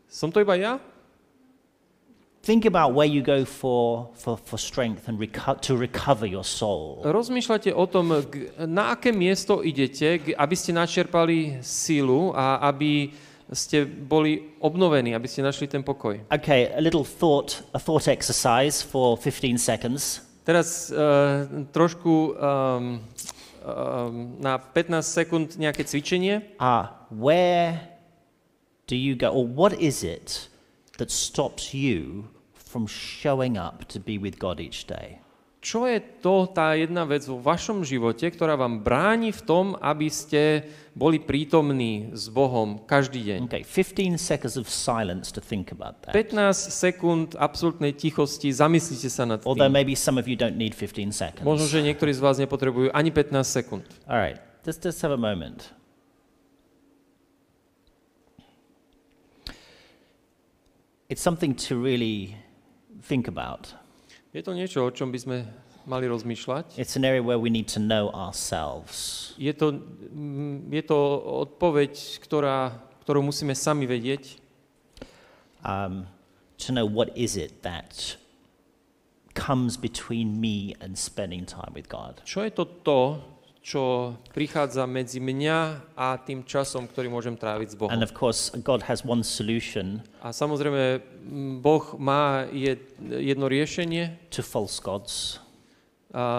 Som 0.07 0.31
to 0.31 0.39
iba 0.39 0.55
ja? 0.55 0.79
Think 2.47 2.63
about 2.65 2.95
where 2.95 3.11
you 3.11 3.27
go 3.27 3.43
for, 3.45 4.15
for, 4.15 4.39
for 4.39 4.55
strength 4.55 5.11
and 5.11 5.19
reco- 5.19 5.59
to 5.67 5.75
recover 5.75 6.25
your 6.25 6.47
soul. 6.47 7.03
Rozmýšľate 7.03 7.75
o 7.75 7.85
tom, 7.91 8.23
na 8.71 8.95
aké 8.95 9.11
miesto 9.11 9.67
idete, 9.67 10.31
aby 10.39 10.55
ste 10.55 10.73
načerpali 10.73 11.59
sílu 11.59 12.33
a 12.39 12.63
aby 12.71 13.11
ste 13.53 13.83
boli 13.87 14.55
obnovení, 14.63 15.15
aby 15.15 15.27
ste 15.27 15.43
našli 15.43 15.67
ten 15.67 15.83
pokoj. 15.83 16.19
Okay, 16.31 16.71
a 16.71 16.81
little 16.81 17.05
thought, 17.05 17.67
a 17.75 17.79
thought 17.83 18.07
exercise 18.07 18.83
for 18.83 19.19
15 19.19 19.59
seconds. 19.59 20.23
Teraz 20.47 20.91
uh, 20.91 21.47
trošku 21.75 22.35
um, 22.35 22.99
um, 23.63 24.37
na 24.41 24.59
15 24.59 25.03
sekúnd 25.03 25.49
nejaké 25.59 25.85
cvičenie. 25.85 26.57
Uh, 26.59 26.89
where 27.11 27.79
do 28.87 28.97
you 28.97 29.15
go, 29.15 29.31
or 29.31 29.47
what 29.47 29.75
is 29.79 30.03
it 30.03 30.49
that 30.99 31.11
stops 31.11 31.75
you 31.75 32.27
from 32.55 32.87
showing 32.87 33.59
up 33.59 33.87
to 33.91 33.99
be 34.01 34.19
with 34.19 34.39
God 34.39 34.59
each 34.59 34.87
day? 34.87 35.23
Čo 35.61 35.85
je 35.85 36.01
to 36.25 36.49
tá 36.49 36.73
jedna 36.73 37.05
vec 37.05 37.21
vo 37.29 37.37
vašom 37.37 37.85
živote, 37.85 38.25
ktorá 38.25 38.57
vám 38.57 38.81
bráni 38.81 39.29
v 39.29 39.45
tom, 39.45 39.67
aby 39.77 40.09
ste 40.09 40.65
boli 40.95 41.23
prítomní 41.23 42.11
s 42.11 42.27
Bohom 42.29 42.83
každý 42.83 43.23
deň? 43.23 43.41
Okay, 43.47 43.63
15 43.63 44.19
seconds 44.19 44.59
of 44.59 44.67
silence 44.67 45.31
to 45.31 45.39
think 45.39 45.71
about 45.71 46.03
that. 46.03 46.13
15 46.15 46.51
sekúnd 46.55 47.39
absolútnej 47.39 47.95
tichosti, 47.95 48.51
zamyslite 48.51 49.07
sa 49.07 49.23
nad 49.23 49.41
Although 49.47 49.71
tým. 49.71 49.79
maybe 49.79 49.95
some 49.95 50.19
of 50.19 50.27
you 50.27 50.35
don't 50.35 50.59
need 50.59 50.75
15 50.75 51.15
seconds. 51.15 51.47
Možno, 51.47 51.71
že 51.71 51.83
niektorí 51.83 52.11
z 52.11 52.21
vás 52.21 52.43
nepotrebujú 52.43 52.91
ani 52.91 53.15
15 53.15 53.43
sekúnd. 53.47 53.87
All 54.11 54.19
right, 54.19 54.39
let's 54.67 54.83
just 54.83 54.99
have 55.07 55.15
a 55.15 55.21
moment. 55.21 55.71
It's 61.11 61.23
something 61.23 61.55
to 61.67 61.75
really 61.75 62.39
think 63.03 63.27
about. 63.27 63.75
Je 64.31 64.43
to 64.47 64.55
niečo, 64.55 64.87
o 64.87 64.91
čom 64.95 65.11
by 65.11 65.19
sme 65.19 65.37
mali 65.87 66.09
rozmýšľať. 66.09 66.77
It's 66.77 66.97
an 66.97 67.05
area 67.05 67.23
where 67.23 67.39
we 67.39 67.49
need 67.49 67.69
to 67.77 67.81
know 67.81 68.11
ourselves. 68.11 69.33
Je 69.41 69.53
to, 69.53 69.73
mm, 69.77 70.73
je 70.73 70.83
to 70.85 70.99
odpoveď, 71.49 72.21
ktorá, 72.25 72.77
ktorú 73.07 73.25
musíme 73.25 73.57
sami 73.57 73.89
vedieť. 73.89 74.41
Um, 75.61 76.09
to 76.57 76.73
know 76.73 76.89
what 76.89 77.13
is 77.17 77.37
it 77.37 77.63
that 77.63 78.17
comes 79.35 79.77
between 79.77 80.41
me 80.41 80.75
and 80.81 80.97
spending 80.97 81.45
time 81.47 81.73
with 81.75 81.89
God. 81.89 82.21
Čo 82.25 82.45
je 82.45 82.53
to 82.53 82.65
to, 82.85 83.01
čo 83.61 84.17
prichádza 84.33 84.89
medzi 84.89 85.21
mňa 85.21 85.93
a 85.93 86.17
tým 86.17 86.49
časom, 86.49 86.89
ktorý 86.89 87.13
môžem 87.13 87.37
tráviť 87.37 87.69
s 87.73 87.77
Bohom. 87.77 87.93
And 87.93 88.01
of 88.01 88.17
course, 88.17 88.49
God 88.65 88.89
has 88.89 89.05
one 89.05 89.21
solution 89.21 90.01
A 90.25 90.33
samozrejme, 90.33 91.05
Boh 91.61 91.85
má 92.01 92.49
jed, 92.51 92.81
jedno 93.01 93.47
riešenie 93.53 94.17
to 94.33 94.41
false 94.41 94.81
gods. 94.81 95.41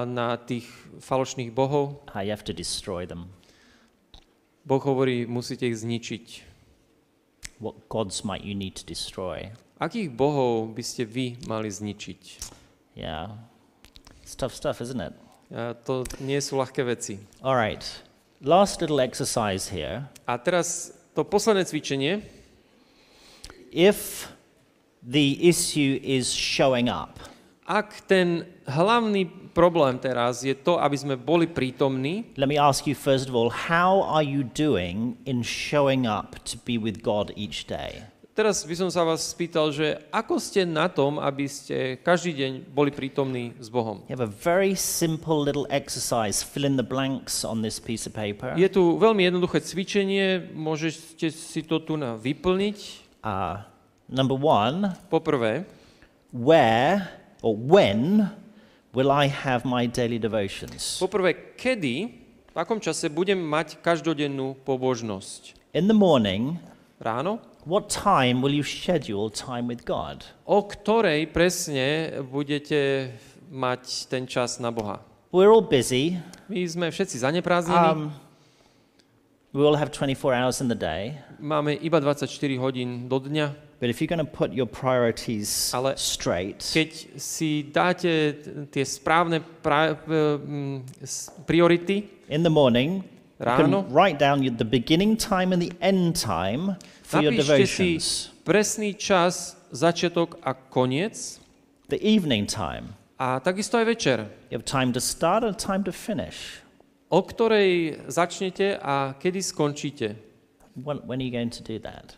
Na 0.06 0.36
tých 0.36 0.68
falošných 1.00 1.52
bohov. 1.56 2.04
Uh, 2.12 2.24
you 2.24 2.32
have 2.32 2.44
to 2.44 2.54
destroy 2.54 3.08
them. 3.08 3.32
Boh 4.68 4.84
hovorí, 4.84 5.26
musíte 5.26 5.66
ich 5.66 5.82
zničiť. 5.82 6.26
What 7.62 7.90
gods 7.90 8.24
might 8.24 8.44
you 8.44 8.54
need 8.54 8.76
to 8.78 8.86
destroy? 8.86 9.50
Akých 9.82 10.14
bohov 10.14 10.74
by 10.78 10.84
ste 10.86 11.06
vy 11.08 11.40
mali 11.50 11.72
zničiť? 11.72 12.22
Yeah. 12.94 13.34
It's 14.22 14.36
tough 14.38 14.54
stuff, 14.54 14.82
isn't 14.82 15.02
it? 15.02 15.14
A 15.52 15.74
to 15.74 16.06
nie 16.22 16.38
sú 16.38 16.62
ľahké 16.62 16.86
veci. 16.86 17.18
All 17.42 17.58
right. 17.58 17.82
Last 18.42 18.82
little 18.82 19.02
exercise 19.02 19.70
here. 19.70 20.10
A 20.30 20.38
teraz 20.38 20.94
to 21.14 21.26
posledné 21.26 21.66
cvičenie. 21.66 22.22
If 23.72 24.30
the 25.02 25.42
issue 25.42 25.98
is 26.04 26.30
showing 26.30 26.92
up, 26.92 27.18
Ak 27.72 28.04
ten 28.04 28.44
hlavný 28.68 29.41
problém 29.52 30.00
teraz 30.00 30.42
je 30.42 30.56
to, 30.56 30.80
aby 30.80 30.96
sme 30.98 31.16
boli 31.20 31.46
prítomní, 31.48 32.32
let 32.40 32.48
me 32.48 32.56
ask 32.56 32.88
you 32.88 32.96
first 32.96 33.28
of 33.28 33.36
all, 33.36 33.52
how 33.52 34.02
are 34.08 34.24
you 34.24 34.42
doing 34.44 35.20
in 35.28 35.44
showing 35.44 36.08
up 36.08 36.40
to 36.48 36.56
be 36.64 36.80
with 36.80 37.04
God 37.04 37.36
each 37.36 37.68
day? 37.68 38.12
teraz 38.42 38.66
by 38.66 38.74
som 38.74 38.90
sa 38.90 39.06
vás 39.06 39.22
spýtal, 39.22 39.70
že 39.70 40.02
ako 40.10 40.42
ste 40.42 40.66
na 40.66 40.90
tom, 40.90 41.22
aby 41.22 41.46
ste 41.46 42.02
každý 42.02 42.34
deň 42.34 42.52
boli 42.74 42.90
prítomní 42.90 43.54
s 43.62 43.70
Bohom? 43.70 44.02
You 44.10 44.18
have 44.18 44.26
a 44.26 44.34
very 44.42 44.74
simple 44.74 45.38
little 45.38 45.70
exercise. 45.70 46.42
Fill 46.42 46.66
in 46.66 46.74
the 46.74 46.88
blanks 46.88 47.46
on 47.46 47.62
this 47.62 47.78
piece 47.78 48.10
of 48.10 48.18
paper. 48.18 48.58
Je 48.58 48.66
tu 48.66 48.98
veľmi 48.98 49.30
jednoduché 49.30 49.62
cvičenie, 49.62 50.50
môžete 50.58 51.30
si 51.30 51.62
to 51.62 51.86
tu 51.86 52.02
na 52.02 52.18
vyplniť. 52.18 52.78
Uh, 53.22 53.62
number 54.10 54.34
one, 54.34 54.98
Poprvé, 55.14 55.70
where 56.34 57.14
or 57.46 57.54
when 57.54 58.26
will 58.94 59.12
I 59.12 59.28
have 59.28 59.64
my 59.64 59.88
daily 59.88 60.20
devotions? 60.20 61.00
poprvé, 61.00 61.56
kedy, 61.56 61.96
v 62.52 62.58
akom 62.60 62.80
čase 62.80 63.08
budem 63.08 63.40
mať 63.40 63.80
každodennú 63.80 64.60
pobožnosť? 64.68 65.56
In 65.72 65.88
the 65.88 65.96
morning, 65.96 66.60
Ráno? 67.00 67.40
what 67.64 67.88
time 67.88 68.42
will 68.44 68.52
you 68.52 68.66
schedule 68.66 69.32
time 69.32 69.68
with 69.72 69.88
God? 69.88 70.28
O 70.44 70.66
ktorej 70.68 71.32
presne 71.32 72.20
budete 72.28 73.14
mať 73.48 74.12
ten 74.12 74.28
čas 74.28 74.60
na 74.60 74.68
Boha? 74.72 75.00
We're 75.32 75.48
all 75.48 75.64
busy. 75.64 76.20
My 76.52 76.60
sme 76.68 76.88
všetci 76.92 77.24
zaneprázdnení, 77.24 78.12
Um, 78.12 78.12
we 79.56 79.64
all 79.64 79.80
have 79.80 79.92
24 79.96 80.36
hours 80.36 80.60
in 80.60 80.68
the 80.68 80.76
day. 80.76 81.16
máme 81.40 81.80
iba 81.80 82.04
24 82.04 82.28
hodín 82.60 83.08
do 83.08 83.16
dňa. 83.20 83.71
But 83.82 83.90
if 83.90 83.98
you're 83.98 84.08
going 84.08 84.22
to 84.22 84.30
put 84.30 84.54
your 84.54 84.70
priorities 84.70 85.74
Ale 85.74 85.98
straight, 85.98 86.62
Keď 86.62 87.18
si 87.18 87.66
dáte 87.66 88.38
tie 88.70 88.86
správne 88.86 89.42
pra- 89.66 89.98
mm, 89.98 90.86
priority 91.50 92.06
in 92.30 92.46
the 92.46 92.54
morning, 92.54 93.02
you 93.42 93.46
ráno, 93.46 93.82
can 93.82 93.90
write 93.90 94.22
down 94.22 94.46
the 94.46 94.64
beginning 94.64 95.18
time 95.18 95.50
and 95.50 95.58
the 95.58 95.74
end 95.82 96.14
time 96.14 96.78
for 97.02 97.26
your 97.26 97.34
napíšte 97.34 97.66
si 97.66 97.98
devotions. 97.98 98.06
presný 98.46 98.94
čas, 98.94 99.58
začiatok 99.74 100.38
a 100.46 100.54
koniec 100.54 101.42
The 101.90 101.98
evening 102.06 102.46
time. 102.46 102.94
a 103.18 103.42
takisto 103.42 103.82
aj 103.82 103.86
večer, 103.90 104.18
You 104.54 104.62
have 104.62 104.66
time 104.70 104.94
to 104.94 105.02
start 105.02 105.42
and 105.42 105.58
time 105.58 105.82
to 105.90 105.92
finish. 105.92 106.62
o 107.10 107.26
ktorej 107.26 107.98
začnete 108.14 108.78
a 108.78 109.18
kedy 109.18 109.42
skončíte. 109.42 110.14
When, 110.78 111.02
when 111.10 111.18
are 111.18 111.26
you 111.26 111.34
going 111.34 111.50
to 111.50 111.66
do 111.66 111.82
that? 111.82 112.14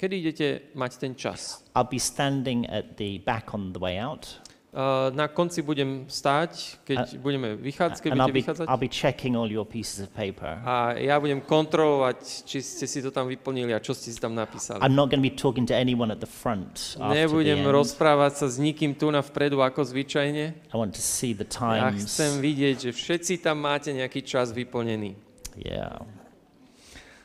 Kedy 0.00 0.14
idete 0.16 0.48
mať 0.72 0.92
ten 0.96 1.12
čas? 1.12 1.60
I'll 1.76 1.84
be 1.84 2.00
standing 2.00 2.64
at 2.72 2.96
the 2.96 3.20
back 3.20 3.52
on 3.52 3.76
the 3.76 3.80
way 3.80 4.00
out, 4.00 4.40
Uh, 4.70 5.10
Na 5.10 5.26
konci 5.26 5.66
budem 5.66 6.06
stáť, 6.06 6.78
keď 6.86 7.18
budeme 7.18 7.58
vychádzať, 7.58 8.06
keď 8.06 8.10
budete 8.14 8.30
be, 8.30 8.38
vychádzať. 8.38 8.66
I'll 8.70 8.78
be 8.78 8.86
checking 8.86 9.34
all 9.34 9.50
your 9.50 9.66
pieces 9.66 9.98
of 10.06 10.14
paper. 10.14 10.62
A 10.62 10.94
ja 10.94 11.18
budem 11.18 11.42
kontrolovať, 11.42 12.46
či 12.46 12.62
ste 12.62 12.86
si 12.86 13.02
to 13.02 13.10
tam 13.10 13.26
vyplnili 13.26 13.74
a 13.74 13.82
čo 13.82 13.98
ste 13.98 14.14
si 14.14 14.22
tam 14.22 14.30
napísali. 14.30 14.78
I'm 14.78 14.94
not 14.94 15.10
going 15.10 15.18
to 15.18 15.26
be 15.26 15.34
talking 15.34 15.66
to 15.66 15.74
anyone 15.74 16.14
at 16.14 16.22
the 16.22 16.30
front 16.30 16.94
the 16.94 17.02
Nebudem 17.02 17.66
end. 17.66 17.74
rozprávať 17.74 18.32
sa 18.38 18.46
s 18.46 18.62
nikým 18.62 18.94
tu 18.94 19.10
na 19.10 19.26
vpredu 19.26 19.58
ako 19.58 19.82
zvyčajne. 19.82 20.54
I 20.54 20.74
want 20.78 20.94
to 20.94 21.02
see 21.02 21.34
the 21.34 21.42
Ja 21.50 21.90
times. 21.90 22.06
chcem 22.06 22.38
vidieť, 22.38 22.76
že 22.78 22.90
všetci 22.94 23.42
tam 23.42 23.66
máte 23.66 23.90
nejaký 23.90 24.22
čas 24.22 24.54
vyplnený. 24.54 25.18
Yeah. 25.58 26.06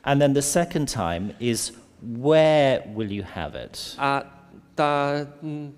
And 0.02 0.18
then 0.18 0.34
the 0.34 0.42
second 0.42 0.90
time 0.90 1.38
is 1.38 1.78
where 2.06 2.86
will 2.94 3.12
you 3.12 3.26
have 3.26 3.58
it? 3.58 3.98
A 3.98 4.24
tá, 4.76 5.24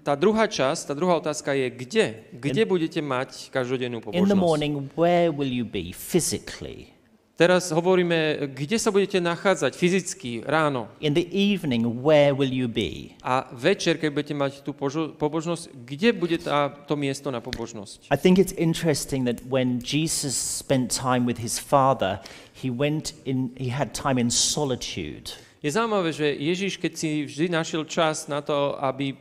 tá 0.03 0.13
druhá 0.17 0.49
časť, 0.49 0.89
tá 0.89 0.93
druhá 0.97 1.15
otázka 1.21 1.53
je, 1.53 1.69
kde? 1.69 2.05
Kde 2.33 2.65
budete 2.65 2.99
mať 2.99 3.53
každodennú 3.53 4.01
In 4.01 4.03
the 4.03 4.35
pobožnosť? 4.35 4.41
morning, 4.41 4.73
where 4.97 5.29
will 5.31 5.49
you 5.49 5.63
be 5.63 5.93
physically? 5.93 6.97
Teraz 7.37 7.69
hovoríme, 7.69 8.49
kde 8.49 8.81
sa 8.81 8.89
budete 8.89 9.21
nachádzať 9.21 9.77
fyzicky 9.77 10.41
ráno. 10.41 10.89
In 10.97 11.13
the 11.13 11.21
evening, 11.29 11.85
where 12.01 12.33
will 12.33 12.49
you 12.49 12.65
be? 12.65 13.13
A 13.21 13.45
večer, 13.53 14.01
keď 14.01 14.09
budete 14.09 14.33
mať 14.33 14.51
tú 14.65 14.73
požo- 14.73 15.13
pobožnosť, 15.13 15.69
kde 15.85 16.17
bude 16.17 16.41
tá, 16.41 16.73
to 16.89 16.97
miesto 16.97 17.29
na 17.29 17.37
pobožnosť? 17.37 18.09
I 18.09 18.17
think 18.17 18.41
it's 18.41 18.57
interesting 18.57 19.29
that 19.29 19.45
when 19.45 19.77
Jesus 19.85 20.33
spent 20.33 20.89
time 20.89 21.29
with 21.29 21.37
his 21.37 21.61
Father, 21.61 22.17
he 22.57 22.73
went 22.73 23.13
in, 23.21 23.53
he 23.53 23.69
had 23.69 23.93
time 23.93 24.17
in 24.17 24.33
solitude. 24.33 25.29
Je 25.61 25.73
zaujímavé, 25.73 26.13
že 26.13 26.27
Ježiš, 26.37 26.77
keď 26.77 26.91
si 26.93 27.09
vždy 27.25 27.49
našiel 27.49 27.81
čas 27.89 28.29
na 28.29 28.45
to, 28.45 28.77
aby 28.77 29.17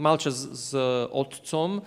mal 0.00 0.16
čas 0.16 0.34
s 0.36 0.72
otcom, 1.12 1.84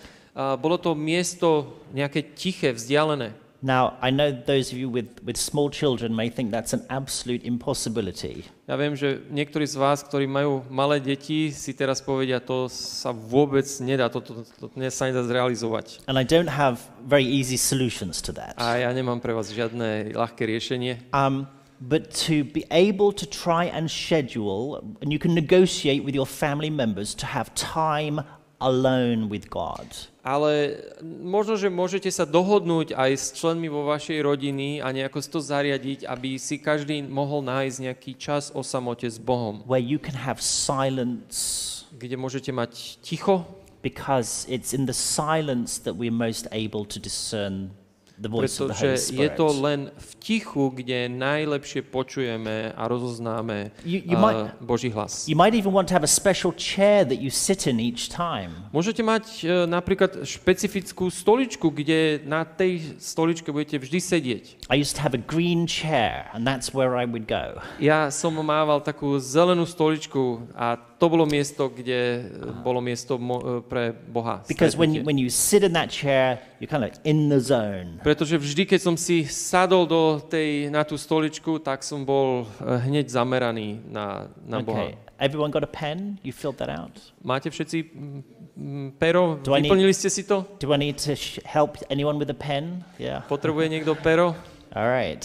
bolo 0.62 0.76
to 0.78 0.94
miesto 0.94 1.74
nejaké 1.90 2.34
tiché, 2.38 2.70
vzdialené. 2.70 3.34
Now, 3.62 4.00
I 4.00 4.08
know 4.08 4.32
those 4.32 4.72
of 4.72 4.78
you 4.80 4.88
with, 4.88 5.20
with 5.20 5.36
small 5.36 5.68
children 5.68 6.16
may 6.16 6.30
think 6.30 6.48
that's 6.48 6.72
an 6.72 6.80
absolute 6.88 7.44
impossibility. 7.44 8.48
Ja 8.64 8.80
viem, 8.80 8.96
že 8.96 9.20
niektorí 9.28 9.68
z 9.68 9.76
vás, 9.76 10.00
ktorí 10.00 10.24
majú 10.24 10.64
malé 10.72 10.96
deti, 10.96 11.52
si 11.52 11.76
teraz 11.76 12.00
povedia, 12.00 12.40
to 12.40 12.72
sa 12.72 13.12
vôbec 13.12 13.68
nedá, 13.84 14.08
to, 14.08 14.24
to, 14.24 14.48
to, 14.48 14.72
to 14.72 14.88
sa 14.88 15.12
nedá 15.12 15.20
zrealizovať. 15.28 16.00
And 16.08 16.16
I 16.16 16.24
don't 16.24 16.48
have 16.48 16.80
very 17.04 17.28
easy 17.28 17.60
solutions 17.60 18.24
to 18.24 18.32
that. 18.32 18.56
A 18.56 18.80
ja 18.80 18.88
nemám 18.96 19.20
pre 19.20 19.36
vás 19.36 19.52
žiadne 19.52 20.16
ľahké 20.16 20.48
riešenie. 20.48 21.12
Um, 21.12 21.44
but 21.80 22.12
to 22.28 22.44
be 22.44 22.64
able 22.70 23.12
to 23.12 23.24
try 23.24 23.64
and 23.64 23.90
schedule, 23.90 24.84
and 25.00 25.12
you 25.12 25.18
can 25.18 25.34
negotiate 25.34 26.04
with 26.04 26.14
your 26.14 26.26
family 26.26 26.70
members 26.70 27.14
to 27.14 27.26
have 27.26 27.54
time 27.54 28.20
alone 28.60 29.28
with 29.32 29.48
God. 29.48 29.88
Ale 30.20 30.76
možno, 31.00 31.56
že 31.56 31.72
môžete 31.72 32.12
sa 32.12 32.28
dohodnúť 32.28 32.92
aj 32.92 33.10
s 33.16 33.32
členmi 33.32 33.72
vo 33.72 33.88
vašej 33.88 34.20
rodiny 34.20 34.84
a 34.84 34.92
nejako 34.92 35.24
to 35.24 35.40
zariadiť, 35.40 36.04
aby 36.04 36.36
si 36.36 36.60
každý 36.60 37.00
mohol 37.08 37.40
nájsť 37.40 37.76
nejaký 37.88 38.12
čas 38.20 38.52
o 38.52 38.60
samote 38.60 39.08
s 39.08 39.16
Bohom, 39.16 39.64
where 39.64 39.80
you 39.80 39.96
can 39.96 40.12
have 40.12 40.44
silence. 40.44 41.88
Kde 41.96 42.20
môžete 42.20 42.52
mať 42.52 43.00
ticho, 43.00 43.48
because 43.80 44.44
it's 44.44 44.76
in 44.76 44.84
the 44.84 44.92
silence 44.92 45.80
that 45.80 45.96
we're 45.96 46.12
most 46.12 46.44
able 46.52 46.84
to 46.84 47.00
discern 47.00 47.72
the 48.20 48.28
voice 48.28 48.60
of 48.60 48.68
the 48.68 48.76
Holy 48.76 48.92
pretože 48.94 49.16
je 49.16 49.28
Spirit. 49.28 49.36
to 49.40 49.46
len 49.64 49.80
v 49.96 50.10
tichu, 50.20 50.68
kde 50.76 51.08
najlepšie 51.08 51.80
počujeme 51.88 52.76
a 52.76 52.82
rozoznáme 52.84 53.72
You- 53.84 54.04
you 54.04 54.16
uh, 54.20 54.52
Boží 54.60 54.92
hlas. 54.92 55.24
You 55.24 55.36
might 55.36 55.56
even 55.56 55.72
want 55.72 55.88
to 55.88 55.94
have 55.96 56.04
a 56.04 56.10
special 56.10 56.52
chair 56.52 57.08
that 57.08 57.16
you 57.16 57.32
sit 57.32 57.64
in 57.66 57.80
each 57.80 58.12
time. 58.12 58.52
Môžete 58.76 59.00
mať 59.00 59.24
uh, 59.48 59.64
napríklad 59.64 60.20
špecifickú 60.28 61.08
stoličku, 61.08 61.72
kde 61.72 62.20
na 62.28 62.44
tej 62.44 63.00
stoličke 63.00 63.48
budete 63.48 63.80
vždy 63.80 63.98
sedieť. 63.98 64.44
I 64.68 64.76
used 64.76 65.00
to 65.00 65.02
have 65.02 65.16
a 65.16 65.22
green 65.22 65.64
chair, 65.64 66.28
and 66.36 66.44
that's 66.44 66.76
where 66.76 66.92
I 66.92 67.08
would 67.08 67.24
go. 67.24 67.56
Ja 67.80 68.12
som 68.12 68.36
mával 68.36 68.84
takú 68.84 69.16
zelenú 69.16 69.64
stoličku 69.64 70.44
a 70.52 70.76
to 71.00 71.08
bolo 71.08 71.24
miesto, 71.24 71.72
kde 71.72 72.28
uh, 72.28 72.60
bolo 72.60 72.84
miesto 72.84 73.16
uh, 73.16 73.64
pre 73.64 73.96
Boha. 73.96 74.44
Because 74.44 74.76
when 74.76 75.00
when 75.00 75.16
you 75.16 75.32
sit 75.32 75.64
in 75.64 75.72
that 75.72 75.88
chair, 75.88 76.44
you're 76.60 76.68
kind 76.68 76.84
of 76.84 76.92
in 77.08 77.32
the 77.32 77.40
zone. 77.40 77.96
Pretože 78.04 78.36
vždy, 78.36 78.68
keď 78.68 78.80
som 78.84 78.94
si 79.00 79.24
sadol 79.24 79.88
do 79.88 80.20
tej, 80.20 80.68
na 80.68 80.84
tú 80.84 81.00
stoličku, 81.00 81.56
tak 81.64 81.80
som 81.80 82.04
bol 82.04 82.44
uh, 82.44 82.76
hneď 82.84 83.08
zameraný 83.08 83.80
na, 83.88 84.28
na 84.44 84.60
Boha. 84.60 84.92
Okay. 84.92 85.08
Everyone 85.20 85.48
got 85.48 85.64
a 85.64 85.72
pen? 85.72 86.20
You 86.20 86.32
filled 86.32 86.60
that 86.60 86.68
out? 86.68 86.96
Máte 87.24 87.48
všetci 87.48 87.78
mm, 87.92 88.22
mm, 88.56 88.88
pero? 89.00 89.40
Do 89.40 89.56
I 89.56 89.64
need- 89.64 89.72
Vyplnili 89.72 89.92
ste 89.96 90.12
si 90.12 90.24
to? 90.28 90.44
Do 90.60 90.72
I 90.72 90.78
need 90.80 91.00
to 91.08 91.16
help 91.48 91.80
anyone 91.88 92.20
with 92.20 92.28
a 92.28 92.36
pen? 92.36 92.84
Yeah. 93.00 93.24
Potrebuje 93.28 93.72
niekto 93.72 93.96
pero? 94.00 94.36
All 94.76 94.88
right. 94.88 95.24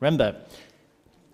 Remember, 0.00 0.36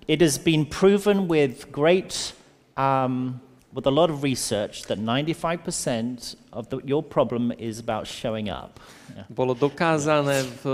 it 0.09 0.23
has 0.23 0.39
been 0.39 0.67
proven 0.67 1.29
with 1.29 1.71
great, 1.71 2.35
um, 2.77 3.41
with 3.75 3.87
a 3.87 3.91
lot 3.91 4.09
of 4.09 4.23
research 4.23 4.87
that 4.87 4.99
95% 4.99 6.37
of 6.53 6.71
the, 6.71 6.79
your 6.85 7.03
problem 7.03 7.53
is 7.59 7.81
about 7.81 8.07
showing 8.07 8.49
up. 8.49 8.79
Yeah. 9.11 9.27
Bolo 9.29 9.59
dokázané 9.59 10.47
v, 10.63 10.65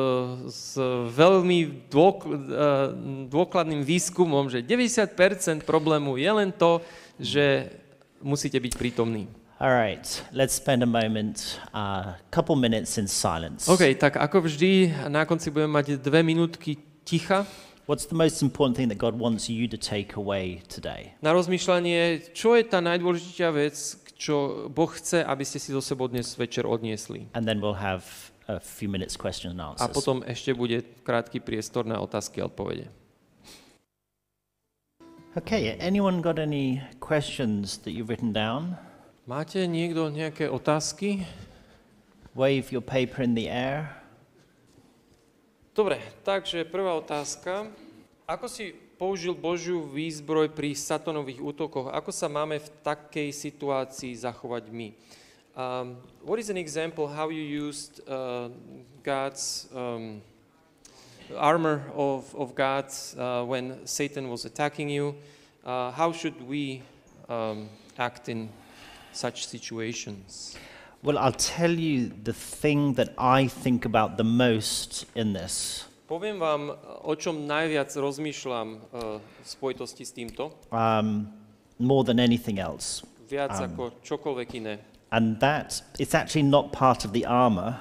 s 0.52 0.76
veľmi 1.16 1.88
dôk, 1.88 2.28
eh, 2.28 2.92
dôkladným 3.32 3.80
výskumom, 3.80 4.52
že 4.52 4.60
90% 4.60 5.64
problému 5.64 6.20
je 6.20 6.30
len 6.30 6.52
to, 6.52 6.84
že 7.16 7.72
musíte 8.20 8.60
byť 8.60 8.76
prítomní. 8.76 9.24
All 9.60 9.76
right, 9.76 10.04
let's 10.32 10.56
spend 10.56 10.80
a 10.80 10.88
moment, 10.88 11.60
a 11.76 11.76
uh, 11.76 12.04
couple 12.32 12.56
minutes 12.56 12.96
in 12.96 13.04
silence. 13.04 13.68
OK, 13.68 13.92
tak 13.92 14.16
ako 14.16 14.48
vždy, 14.48 14.88
na 15.12 15.28
konci 15.28 15.52
budeme 15.52 15.76
mať 15.76 16.00
dve 16.00 16.24
minútky 16.24 16.80
ticha. 17.04 17.44
What's 17.90 18.06
the 18.06 18.14
most 18.14 18.40
important 18.40 18.76
thing 18.76 18.86
that 18.94 18.98
God 18.98 19.18
wants 19.18 19.50
you 19.50 19.66
to 19.66 19.76
take 19.76 20.14
away 20.14 20.62
today? 20.70 21.10
Na 21.18 21.34
rozmýšľanie, 21.34 22.30
čo 22.30 22.54
je 22.54 22.62
tá 22.62 22.78
najdôležitejšia 22.78 23.50
vec, 23.50 23.74
čo 24.14 24.70
Boh 24.70 24.86
chce, 24.94 25.26
aby 25.26 25.42
ste 25.42 25.58
si 25.58 25.74
zo 25.74 25.82
sebou 25.82 26.06
dnes 26.06 26.38
večer 26.38 26.70
odniesli. 26.70 27.26
And 27.34 27.50
then 27.50 27.58
we'll 27.58 27.82
have 27.82 28.06
a 28.46 28.62
few 28.62 28.86
minutes 28.86 29.18
question 29.18 29.58
and 29.58 29.58
A 29.58 29.74
answers. 29.74 29.90
potom 29.90 30.22
ešte 30.22 30.54
bude 30.54 30.86
krátky 31.02 31.42
priestor 31.42 31.82
na 31.82 31.98
otázky 31.98 32.38
a 32.38 32.46
odpovede. 32.46 32.86
Okay, 35.34 35.74
anyone 35.82 36.22
got 36.22 36.38
any 36.38 36.78
questions 37.02 37.82
that 37.82 37.90
you've 37.90 38.06
written 38.06 38.30
down? 38.30 38.78
Máte 39.26 39.66
niekto 39.66 40.14
nejaké 40.14 40.46
otázky? 40.46 41.26
Wave 42.38 42.70
your 42.70 42.86
paper 42.86 43.26
in 43.26 43.34
the 43.34 43.50
air. 43.50 43.99
Dobre, 45.70 46.02
takže 46.26 46.66
prvá 46.66 46.98
otázka. 46.98 47.70
Ako 48.26 48.50
si 48.50 48.74
použil 48.98 49.38
Božiu 49.38 49.86
výzbroj 49.86 50.50
pri 50.50 50.74
satanových 50.74 51.38
útokoch? 51.38 51.94
Ako 51.94 52.10
sa 52.10 52.26
máme 52.26 52.58
v 52.58 52.68
takej 52.82 53.30
situácii 53.30 54.18
zachovať 54.18 54.66
my? 54.66 54.90
Um, 55.54 55.94
what 56.26 56.42
is 56.42 56.50
an 56.50 56.58
example 56.58 57.06
how 57.06 57.30
you 57.30 57.46
used 57.46 58.02
uh, 58.10 58.50
God's 59.06 59.70
um, 59.70 60.18
armor 61.38 61.86
of, 61.94 62.26
of 62.34 62.58
God 62.58 62.90
uh, 63.14 63.46
when 63.46 63.86
Satan 63.86 64.26
was 64.26 64.42
attacking 64.50 64.90
you? 64.90 65.14
Uh, 65.62 65.94
how 65.94 66.10
should 66.10 66.34
we 66.50 66.82
um, 67.30 67.70
act 67.94 68.26
in 68.26 68.50
such 69.14 69.46
situations? 69.46 70.58
Well, 71.02 71.16
I'll 71.16 71.32
tell 71.32 71.70
you 71.72 72.12
the 72.24 72.32
thing 72.34 72.94
that 72.94 73.14
I 73.16 73.48
think 73.48 73.84
about 73.88 74.16
the 74.18 74.24
most 74.24 75.06
in 75.16 75.32
this. 75.32 75.86
Poviem 76.04 76.36
vám, 76.42 76.74
o 77.06 77.14
čom 77.16 77.46
najviac 77.46 77.88
rozmýšľam 77.94 78.68
uh, 78.92 79.16
v 79.22 79.46
spojitosti 79.46 80.04
s 80.04 80.12
týmto, 80.12 80.50
Um, 80.68 81.30
more 81.78 82.04
than 82.04 82.18
anything 82.20 82.58
else. 82.58 83.00
viac 83.30 83.54
ako 83.54 83.94
čokoľvek 84.02 84.48
iné. 84.58 84.74
And 85.14 85.38
that 85.40 85.80
it's 86.02 86.12
actually 86.18 86.42
not 86.44 86.74
part 86.74 87.06
of 87.06 87.14
the 87.14 87.24
armor. 87.24 87.78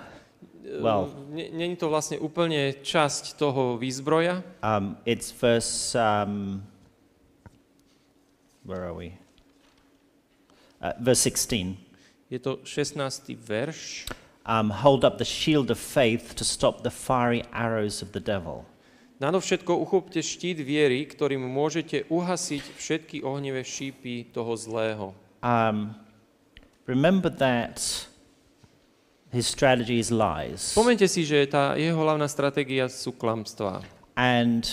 Well- 0.79 1.09
Uh, 1.09 1.33
Není 1.33 1.75
to 1.81 1.89
vlastne 1.89 2.21
úplne 2.21 2.77
časť 2.85 3.35
toho 3.35 3.75
výzbroja. 3.81 4.45
Um, 4.61 4.95
it's 5.05 5.33
verse. 5.33 5.91
Um, 5.97 6.61
where 8.63 8.85
are 8.85 8.93
we? 8.93 9.17
Uh, 10.79 10.93
verse 11.01 11.25
16. 11.25 11.88
Je 12.29 12.37
to 12.39 12.61
16. 12.63 13.33
verš. 13.33 14.05
Um, 14.45 14.69
hold 14.69 15.03
up 15.03 15.17
the 15.17 15.25
shield 15.25 15.71
of 15.71 15.77
faith 15.77 16.35
to 16.35 16.45
stop 16.45 16.81
the 16.83 16.89
fiery 16.89 17.43
arrows 17.51 18.01
of 18.01 18.13
the 18.13 18.21
devil. 18.21 18.65
Nadovšetko 19.19 19.75
uchopte 19.75 20.23
štít 20.23 20.63
viery, 20.63 21.03
ktorým 21.03 21.43
môžete 21.43 22.07
uhasiť 22.07 22.63
všetky 22.77 23.17
ohnivé 23.25 23.67
šípy 23.67 24.31
toho 24.31 24.55
zlého. 24.55 25.11
Um, 25.43 25.91
remember 26.87 27.27
that 27.27 28.07
his 29.33 29.49
strategy 29.49 29.99
is 29.99 30.07
lies. 30.13 30.71
Spomente 30.71 31.09
si, 31.09 31.27
že 31.27 31.49
tá 31.51 31.75
jeho 31.75 31.99
hlavná 31.99 32.29
stratégia 32.31 32.87
sú 32.87 33.11
klamstvá. 33.11 33.83
And 34.15 34.63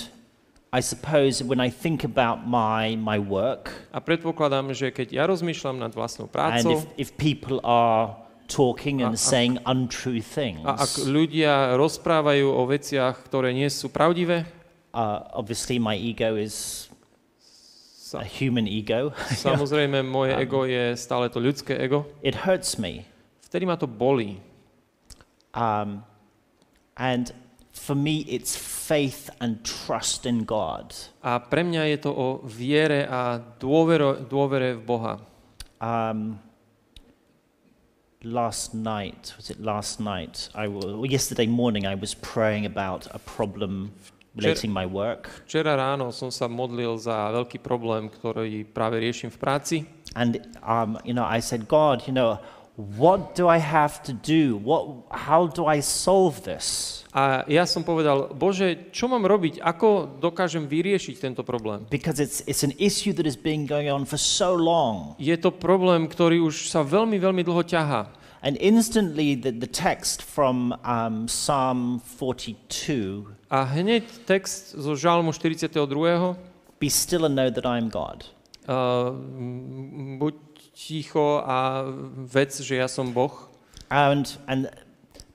I 0.73 0.81
suppose 0.83 1.43
when 1.43 1.61
I 1.62 1.71
think 1.71 2.05
about 2.05 2.45
my, 2.45 2.99
my 2.99 3.19
work, 3.19 3.71
A 3.95 4.03
predpokladám, 4.03 4.75
že 4.75 4.91
keď 4.91 5.09
ja 5.14 5.25
rozmýšľam 5.25 5.79
nad 5.79 5.95
vlastnou 5.95 6.27
and 6.27 6.35
prácou 6.35 6.75
if, 6.75 6.83
if 6.99 7.09
people 7.17 7.62
are 7.62 8.19
talking 8.51 9.01
and 9.01 9.14
saying 9.14 9.62
untrue 9.64 10.21
things, 10.21 10.67
a 10.67 10.77
ak 10.79 11.07
ľudia 11.07 11.79
rozprávajú 11.79 12.51
o 12.51 12.62
veciach, 12.67 13.25
ktoré 13.25 13.55
nie 13.55 13.71
sú 13.71 13.89
pravdivé, 13.89 14.45
uh, 14.91 15.27
obviously 15.33 15.79
my 15.79 15.95
ego 15.95 16.35
is 16.35 16.87
sa, 18.07 18.23
a 18.23 18.27
human 18.27 18.67
ego. 18.67 19.14
samozrejme 19.47 20.03
moje 20.03 20.35
ego 20.39 20.67
je 20.67 20.95
stále 20.99 21.31
to 21.31 21.39
ľudské 21.39 21.79
ego, 21.79 22.11
it 22.21 22.47
hurts 22.47 22.77
me. 22.77 23.07
vtedy 23.47 23.64
ma 23.64 23.79
to 23.81 23.87
bolí. 23.87 24.43
Um, 25.57 26.05
and 26.99 27.33
for 27.77 27.95
me, 27.95 28.24
it's 28.27 28.57
faith 28.57 29.29
and 29.41 29.62
trust 29.62 30.27
in 30.27 30.45
God. 30.45 30.95
A 31.22 31.39
pre 31.39 31.62
mňa 31.62 31.93
je 31.93 31.99
to 32.09 32.11
o 32.11 32.27
viere 32.43 33.05
a 33.05 33.39
dôvero, 33.61 34.16
dôvere 34.16 34.81
v 34.81 34.83
Boha. 34.83 35.14
Um, 35.79 36.41
last 38.24 38.72
night, 38.72 39.37
was 39.37 39.53
it 39.53 39.61
last 39.61 40.01
night? 40.01 40.49
I 40.57 40.66
well, 40.66 41.05
yesterday 41.05 41.47
morning, 41.47 41.87
I 41.87 41.95
was 41.95 42.16
praying 42.16 42.64
about 42.64 43.07
a 43.12 43.20
problem 43.20 43.93
relating 44.37 44.68
my 44.68 44.85
work, 44.85 45.33
Včera 45.49 45.81
ráno 45.81 46.12
som 46.12 46.29
sa 46.29 46.45
modlil 46.45 47.01
za 47.01 47.33
veľký 47.33 47.57
problém, 47.64 48.12
ktorý 48.12 48.68
práve 48.68 49.01
riešim 49.01 49.33
v 49.33 49.39
práci. 49.41 49.77
and 50.16 50.41
um, 50.62 50.99
you 51.05 51.12
know, 51.12 51.24
I 51.24 51.41
said, 51.41 51.68
God, 51.68 52.03
you 52.09 52.12
know, 52.12 52.41
what 52.77 53.35
do 53.35 53.49
I 53.49 53.59
have 53.59 54.03
to 54.05 54.12
do? 54.12 54.57
What? 54.61 55.09
How 55.11 55.49
do 55.49 55.66
I 55.66 55.81
solve 55.81 56.45
this? 56.45 57.03
A 57.16 57.49
ja 57.49 57.64
som 57.64 57.81
povedal, 57.81 58.37
Bože, 58.37 58.93
čo 58.93 59.09
mám 59.09 59.24
robiť? 59.24 59.64
Ako 59.64 60.20
dokážem 60.20 60.68
vyriešiť 60.68 61.16
tento 61.16 61.41
problém? 61.41 61.89
Because 61.89 62.20
it's 62.20 62.45
it's 62.45 62.61
an 62.61 62.77
issue 62.77 63.16
that 63.16 63.24
has 63.24 63.41
been 63.41 63.64
going 63.64 63.89
on 63.89 64.05
for 64.05 64.20
so 64.20 64.53
long. 64.53 65.16
Je 65.16 65.33
to 65.41 65.49
problém, 65.49 66.05
ktorý 66.05 66.45
už 66.45 66.68
sa 66.68 66.85
veľmi, 66.85 67.16
veľmi 67.16 67.41
dlho 67.41 67.64
ťahá. 67.64 68.12
And 68.45 68.61
instantly, 68.61 69.35
the, 69.35 69.51
the 69.51 69.66
text 69.66 70.20
from 70.20 70.77
um, 70.85 71.27
Psalm 71.27 72.05
42 72.05 73.37
A 73.49 73.64
hneď 73.64 74.05
text 74.29 74.77
zo 74.77 74.93
Žalmu 74.93 75.33
42. 75.33 75.72
Be 76.77 76.91
still 76.93 77.24
and 77.24 77.33
know 77.33 77.49
that 77.49 77.64
I 77.64 77.81
am 77.81 77.89
God. 77.89 78.29
Uh, 78.68 79.16
buď 80.20 80.45
ticho 80.77 81.41
a 81.41 81.89
vec, 82.29 82.53
že 82.61 82.77
ja 82.77 82.89
som 82.89 83.09
Boh. 83.16 83.49
And, 83.89 84.37
and 84.45 84.68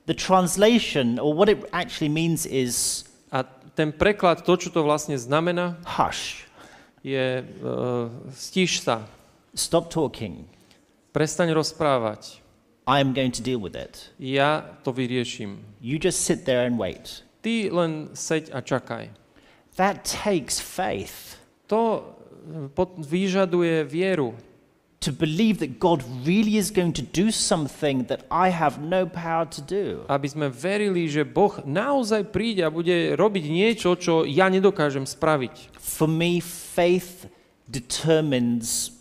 the 0.06 0.14
translation, 0.14 1.18
or 1.18 1.34
what 1.34 1.50
it 1.50 1.58
actually 1.74 2.08
means, 2.08 2.46
is 2.46 3.04
A 3.32 3.42
ten 3.74 3.90
preklad, 3.96 4.44
to, 4.44 4.54
čo 4.60 4.68
to 4.70 4.84
vlastne 4.84 5.16
znamená, 5.16 5.80
hush, 5.98 6.44
je 7.00 7.40
uh, 7.40 8.12
stíš 8.36 8.84
sa, 8.84 9.08
stop 9.56 9.88
talking. 9.88 10.44
prestaň 11.16 11.56
rozprávať, 11.56 12.38
I 12.84 13.00
am 13.00 13.16
going 13.16 13.32
to 13.32 13.40
deal 13.40 13.56
with 13.58 13.72
it. 13.72 14.12
ja 14.20 14.62
to 14.84 14.92
vyrieším. 14.92 15.64
You 15.80 15.96
just 15.96 16.20
sit 16.20 16.44
there 16.44 16.66
and 16.66 16.76
wait. 16.76 17.24
Ty 17.40 17.72
len 17.72 18.12
seď 18.12 18.52
a 18.52 18.60
čakaj. 18.60 19.08
That 19.80 20.04
takes 20.04 20.60
faith 20.60 21.40
To 21.72 22.04
pot- 22.76 23.00
vyžaduje 23.00 23.88
vieru. 23.88 24.36
To 25.02 25.10
believe 25.10 25.58
that 25.58 25.82
God 25.82 26.02
really 26.22 26.56
is 26.56 26.70
going 26.70 26.94
to 26.94 27.02
do 27.02 27.34
something 27.34 28.06
that 28.06 28.22
I 28.30 28.54
have 28.54 28.78
no 28.78 29.06
power 29.06 29.46
to 29.50 29.60
do. 29.60 30.06
Aby 30.06 30.28
sme 30.30 30.46
verili, 30.46 31.10
že 31.10 31.26
Boh 31.26 31.58
naozaj 31.66 32.30
príde 32.30 32.62
a 32.62 32.70
bude 32.70 33.18
robiť 33.18 33.44
niečo, 33.50 33.98
čo 33.98 34.22
ja 34.22 34.46
nedokážem 34.46 35.02
spraviť. 35.02 35.74
For 35.74 36.06
me, 36.06 36.38
faith 36.38 37.26
determines, 37.66 38.94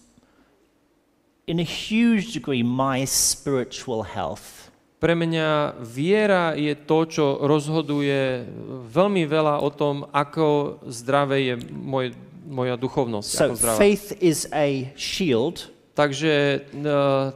in 1.46 1.62
a 1.62 1.68
huge 1.68 2.34
degree, 2.34 2.66
my 2.66 3.06
spiritual 3.06 4.02
health. 4.02 4.74
Pre 5.02 5.18
mňa 5.18 5.82
viera 5.82 6.54
je 6.54 6.78
to, 6.78 7.10
čo 7.10 7.26
rozhoduje 7.42 8.46
veľmi 8.90 9.26
veľa 9.26 9.58
o 9.62 9.70
tom, 9.74 10.06
ako 10.14 10.78
zdravé 10.86 11.38
je 11.50 11.56
moje, 11.74 12.14
moja 12.46 12.78
duchovnosť. 12.78 13.30
So 13.30 13.46
ako 13.50 13.56
zdravá. 13.58 13.78
faith 13.82 14.14
is 14.22 14.46
a 14.54 14.94
shield 14.94 15.74
Takže 16.02 16.34
e, 16.34 16.62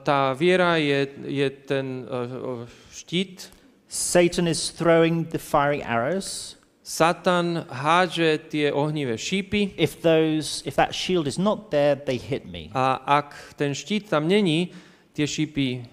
tá 0.01 0.33
viera 0.33 0.81
je, 0.81 1.05
je 1.29 1.47
ten 1.69 2.01
e, 2.01 2.65
štít. 2.89 3.53
Satan 3.85 4.49
is 4.49 4.73
throwing 4.73 5.29
the 5.29 5.37
fiery 5.37 5.85
arrows. 5.85 6.57
Satan 6.81 7.65
hádže 7.69 8.49
tie 8.49 8.73
ohnivé 8.73 9.17
šípy 9.17 9.77
If 9.77 10.01
those 10.01 10.65
if 10.65 10.73
that 10.81 10.97
shield 10.97 11.29
is 11.29 11.37
not 11.37 11.69
there, 11.69 11.93
they 11.93 12.17
hit 12.17 12.49
me. 12.49 12.73
a 12.73 12.97
ak 13.05 13.53
ten 13.53 13.77
štít 13.77 14.09
tam 14.09 14.25
není, 14.25 14.73
tie 15.13 15.29
šípy 15.29 15.67
e, 15.77 15.85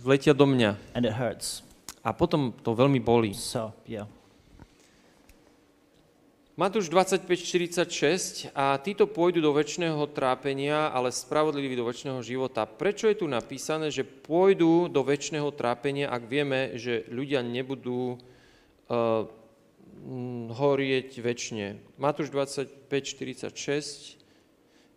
vletia 0.00 0.32
do 0.32 0.48
mňa. 0.48 0.96
And 0.96 1.04
it 1.04 1.12
hurts. 1.12 1.60
A 2.00 2.16
potom 2.16 2.56
to 2.64 2.72
veľmi 2.72 3.04
bolí. 3.04 3.36
So 3.36 3.76
yeah. 3.84 4.08
Matúš 6.52 6.92
25.46 6.92 8.52
a 8.52 8.76
títo 8.76 9.08
pôjdu 9.08 9.40
do 9.40 9.56
väčšného 9.56 10.04
trápenia, 10.12 10.92
ale 10.92 11.08
spravodliví 11.08 11.72
do 11.72 11.88
väčšného 11.88 12.20
života. 12.20 12.68
Prečo 12.68 13.08
je 13.08 13.16
tu 13.16 13.24
napísané, 13.24 13.88
že 13.88 14.04
pôjdu 14.04 14.84
do 14.92 15.00
väčšného 15.00 15.48
trápenia, 15.56 16.12
ak 16.12 16.28
vieme, 16.28 16.76
že 16.76 17.08
ľudia 17.08 17.40
nebudú 17.40 18.20
uh, 18.20 19.24
horieť 20.52 21.24
väčšine? 21.24 21.96
Matúš 21.96 22.28
25.46 22.28 24.20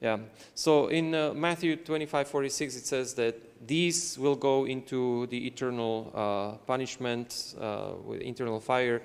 Yeah. 0.03 0.19
So 0.53 0.91
in 0.91 1.15
uh, 1.15 1.31
Matthew 1.33 1.79
25:46 1.87 2.77
it 2.77 2.85
says 2.85 3.15
that 3.15 3.39
these 3.65 4.19
will 4.19 4.35
go 4.35 4.67
into 4.67 5.25
the 5.31 5.47
eternal 5.47 6.11
uh, 6.13 6.59
punishment 6.67 7.55
uh, 7.55 7.95
with 8.03 8.21
eternal 8.21 8.59
fire. 8.59 9.01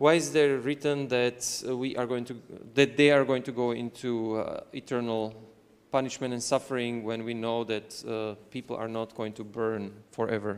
Why 0.00 0.16
is 0.16 0.32
there 0.32 0.56
written 0.56 1.08
that 1.12 1.44
uh, 1.68 1.76
we 1.76 1.92
are 1.92 2.08
going 2.08 2.24
to 2.24 2.34
that 2.72 2.96
they 2.96 3.12
are 3.12 3.20
going 3.20 3.44
to 3.44 3.52
go 3.52 3.76
into 3.76 4.40
uh, 4.40 4.64
eternal 4.72 5.36
punishment 5.92 6.32
and 6.32 6.40
suffering 6.40 7.04
when 7.04 7.20
we 7.20 7.36
know 7.36 7.68
that 7.68 7.92
uh, 8.08 8.40
people 8.48 8.80
are 8.80 8.88
not 8.88 9.12
going 9.12 9.36
to 9.36 9.44
burn 9.44 9.92
forever? 10.08 10.56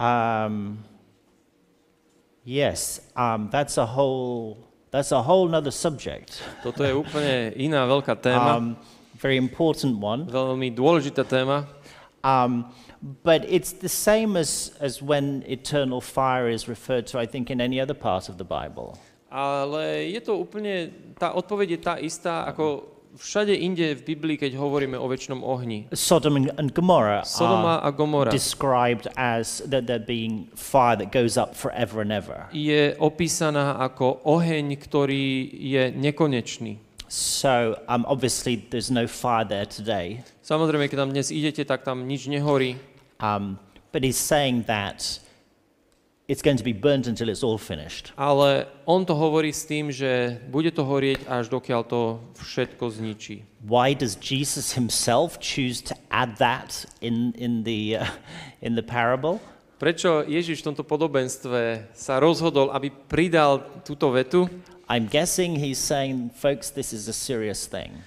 Um, 0.00 0.84
yes, 2.48 3.00
um, 3.12 3.52
that's 3.52 3.76
a 3.76 3.84
whole 3.84 4.56
that's 4.88 5.12
a 5.12 5.20
whole 5.20 5.44
nother 5.44 5.70
subject. 5.70 6.40
Toto 6.64 6.80
je 6.80 6.96
úplne 6.96 7.52
iná 7.60 7.84
veľká 7.84 8.16
téma, 8.24 8.56
Um, 8.56 8.80
very 9.20 9.36
important 9.36 10.00
one. 10.00 10.24
veľmi 10.32 10.72
dôležitá 10.72 11.28
téma. 11.28 11.68
Um, 12.26 12.74
but 13.22 13.46
it's 13.46 13.72
the 13.72 13.88
same 13.88 14.36
as, 14.36 14.72
as 14.80 15.00
when 15.00 15.44
eternal 15.46 16.00
fire 16.00 16.48
is 16.48 16.66
referred 16.66 17.06
to, 17.08 17.18
I 17.22 17.26
think, 17.26 17.50
in 17.50 17.60
any 17.60 17.78
other 17.80 17.94
part 17.94 18.28
of 18.28 18.34
the 18.36 18.44
Bible. 18.44 18.98
Ale 19.30 20.10
je 20.10 20.20
to 20.22 20.38
úplne, 20.38 20.90
tá 21.18 21.34
odpoveď 21.34 21.68
je 21.76 21.80
tá 21.82 21.94
istá 22.02 22.46
ako 22.50 22.96
všade 23.16 23.54
inde 23.56 23.96
v 23.96 24.02
Biblii, 24.14 24.36
keď 24.36 24.54
hovoríme 24.60 24.94
o 24.94 25.06
väčšnom 25.08 25.40
ohni. 25.40 25.88
Sodom 25.92 26.36
and, 26.36 26.70
Gomorrah 26.76 27.24
Sodoma 27.24 27.80
a 27.80 27.90
Gomora 27.90 28.30
described 28.30 29.08
as 29.16 29.64
that 29.66 29.88
there 29.88 30.02
being 30.02 30.52
fire 30.54 30.96
that 30.96 31.10
goes 31.10 31.40
up 31.40 31.56
forever 31.56 32.04
and 32.04 32.12
ever. 32.12 32.46
je 32.52 32.94
opísaná 33.00 33.80
ako 33.80 34.20
oheň, 34.24 34.76
ktorý 34.76 35.48
je 35.52 35.82
nekonečný. 35.96 36.85
So 37.08 37.78
um, 37.88 38.04
obviously 38.08 38.56
there's 38.70 38.90
no 38.90 39.06
fire 39.06 39.46
there 39.46 39.66
today. 39.66 40.22
Samozrejme, 40.42 40.90
keď 40.90 40.98
tam 41.06 41.10
dnes 41.14 41.30
idete, 41.30 41.62
tak 41.62 41.86
tam 41.86 42.06
nič 42.06 42.26
nehorí, 42.26 42.76
Um, 43.16 43.56
but 43.96 44.04
he's 44.04 44.20
saying 44.20 44.68
that 44.68 45.00
it's 46.28 46.42
going 46.42 46.58
to 46.58 46.66
be 46.66 46.74
burnt 46.74 47.06
until 47.06 47.30
it's 47.32 47.40
all 47.40 47.56
finished. 47.56 48.12
ale 48.18 48.66
on 48.84 49.06
to 49.06 49.14
hovorí 49.16 49.54
s 49.54 49.64
tým, 49.64 49.88
že 49.88 50.36
bude 50.52 50.68
to 50.74 50.84
horieť, 50.84 51.24
až 51.30 51.48
dokiaľ 51.48 51.82
to 51.88 52.20
všetko 52.36 52.92
zničí. 52.92 53.46
Why 53.64 53.94
does 53.96 54.18
Jesus 54.20 54.76
himself 54.76 55.38
choose 55.40 55.80
to 55.88 55.94
add 56.10 56.36
that 56.36 56.84
in, 57.00 57.32
in, 57.40 57.64
the, 57.64 58.04
uh, 58.04 58.10
in 58.60 58.74
the 58.76 58.84
parable? 58.84 59.40
Prečo 59.80 60.24
Ježiš 60.28 60.60
v 60.60 60.72
tomto 60.72 60.84
podobenstve 60.84 61.88
sa 61.96 62.20
rozhodol, 62.20 62.72
aby 62.72 62.88
pridal 62.92 63.64
túto 63.80 64.12
vetu? 64.12 64.48
I'm 64.88 65.10
guessing 65.10 65.58
he's 65.58 65.78
saying, 65.78 66.30
folks, 66.34 66.70
this 66.70 66.92
is 66.92 67.08
a 67.08 67.16
serious 67.16 67.66
thing. 67.66 68.02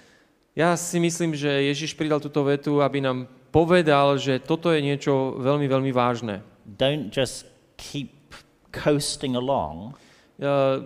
Ja 0.55 0.75
si 0.75 0.99
myslím, 0.99 1.35
že 1.35 1.47
Ježiš 1.47 1.95
pridal 1.95 2.19
túto 2.19 2.43
vetu, 2.43 2.83
aby 2.83 2.99
nám 2.99 3.27
povedal, 3.51 4.19
že 4.19 4.39
toto 4.39 4.71
je 4.71 4.83
niečo 4.83 5.39
veľmi, 5.39 5.67
veľmi 5.67 5.91
vážne. 5.91 6.43
Don't 6.63 7.11
just 7.11 7.47
keep 7.75 8.35
coasting 8.71 9.35
along 9.35 9.95
Uh, 10.39 10.79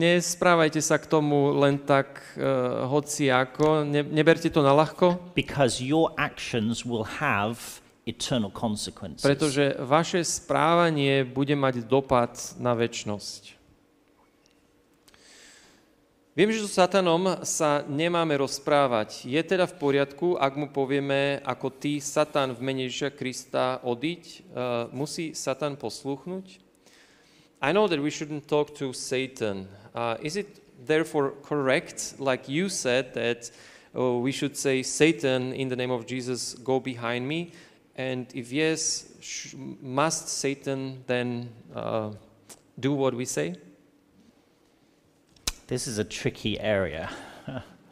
Nesprávajte 0.00 0.80
sa 0.80 0.96
k 0.96 1.04
tomu 1.04 1.52
len 1.60 1.76
tak 1.76 2.24
uh, 2.40 2.88
hoci 2.88 3.28
ako, 3.28 3.84
ne, 3.84 4.00
neberte 4.00 4.48
to 4.48 4.64
na 4.64 4.72
ľahko, 4.72 5.36
because 5.36 5.84
your 5.84 6.08
actions 6.16 6.80
will 6.80 7.04
have 7.04 7.84
eternal 8.08 8.48
consequences. 8.48 9.20
pretože 9.20 9.76
vaše 9.76 10.24
správanie 10.24 11.28
bude 11.28 11.52
mať 11.52 11.84
dopad 11.84 12.32
na 12.56 12.72
väčnosť. 12.72 13.55
Viem, 16.36 16.52
že 16.52 16.60
so 16.60 16.68
Satanom 16.68 17.48
sa 17.48 17.80
nemáme 17.88 18.36
rozprávať. 18.36 19.24
Je 19.24 19.40
teda 19.40 19.64
v 19.64 19.80
poriadku, 19.80 20.36
ak 20.36 20.52
mu 20.52 20.68
povieme, 20.68 21.40
ako 21.40 21.72
ty, 21.72 21.96
Satan 21.96 22.52
v 22.52 22.60
mene 22.60 22.84
Ježiša 22.84 23.16
Krista, 23.16 23.80
odiť? 23.80 24.22
Uh, 24.52 24.84
musí 24.92 25.32
Satan 25.32 25.80
posluchnúť? 25.80 26.60
I 27.64 27.72
know 27.72 27.88
that 27.88 28.04
we 28.04 28.12
shouldn't 28.12 28.52
talk 28.52 28.76
to 28.76 28.92
Satan. 28.92 29.64
Uh, 29.96 30.20
is 30.20 30.36
it 30.36 30.60
therefore 30.84 31.40
correct, 31.40 32.20
like 32.20 32.52
you 32.52 32.68
said, 32.68 33.16
that 33.16 33.48
uh, 33.96 34.20
we 34.20 34.28
should 34.28 34.60
say, 34.60 34.84
Satan, 34.84 35.56
in 35.56 35.72
the 35.72 35.78
name 35.80 35.88
of 35.88 36.04
Jesus, 36.04 36.52
go 36.60 36.76
behind 36.76 37.24
me? 37.24 37.56
And 37.96 38.28
if 38.36 38.52
yes, 38.52 39.08
must 39.80 40.28
Satan 40.28 41.00
then 41.08 41.48
do 42.76 42.92
what 42.92 43.16
we 43.16 43.24
say? 43.24 43.56
This 45.66 45.88
is 45.88 45.98
a 45.98 46.04
tricky 46.04 46.60
area. 46.60 47.10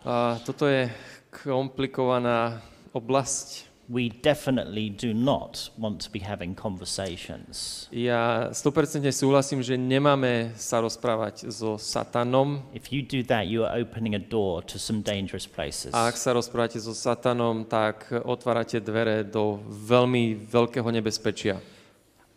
Uh, 0.07 0.39
toto 0.47 0.71
je 0.71 0.87
komplikovaná 1.35 2.63
oblasť. 2.95 3.67
We 3.91 4.15
definitely 4.15 4.95
do 4.95 5.11
not 5.11 5.75
want 5.75 5.99
to 6.07 6.09
be 6.15 6.23
having 6.23 6.55
conversations. 6.55 7.89
Ja 7.91 8.55
100% 8.55 9.03
súhlasím, 9.11 9.59
že 9.59 9.75
nemáme 9.75 10.55
sa 10.55 10.79
rozprávať 10.87 11.51
so 11.51 11.75
Satanom. 11.75 12.63
If 12.71 12.95
you 12.95 13.03
do 13.03 13.27
that, 13.27 13.51
you 13.51 13.67
are 13.67 13.75
opening 13.75 14.15
a 14.15 14.23
door 14.23 14.63
to 14.71 14.79
some 14.79 15.03
dangerous 15.03 15.51
places. 15.51 15.91
A 15.91 16.07
ak 16.13 16.15
sa 16.15 16.31
rozprávate 16.31 16.79
so 16.79 16.95
Satanom, 16.95 17.67
tak 17.67 18.07
otvárate 18.23 18.79
dvere 18.79 19.27
do 19.27 19.59
veľmi 19.67 20.47
veľkého 20.47 20.87
nebezpečia. 20.95 21.59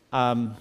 Um, 0.10 0.58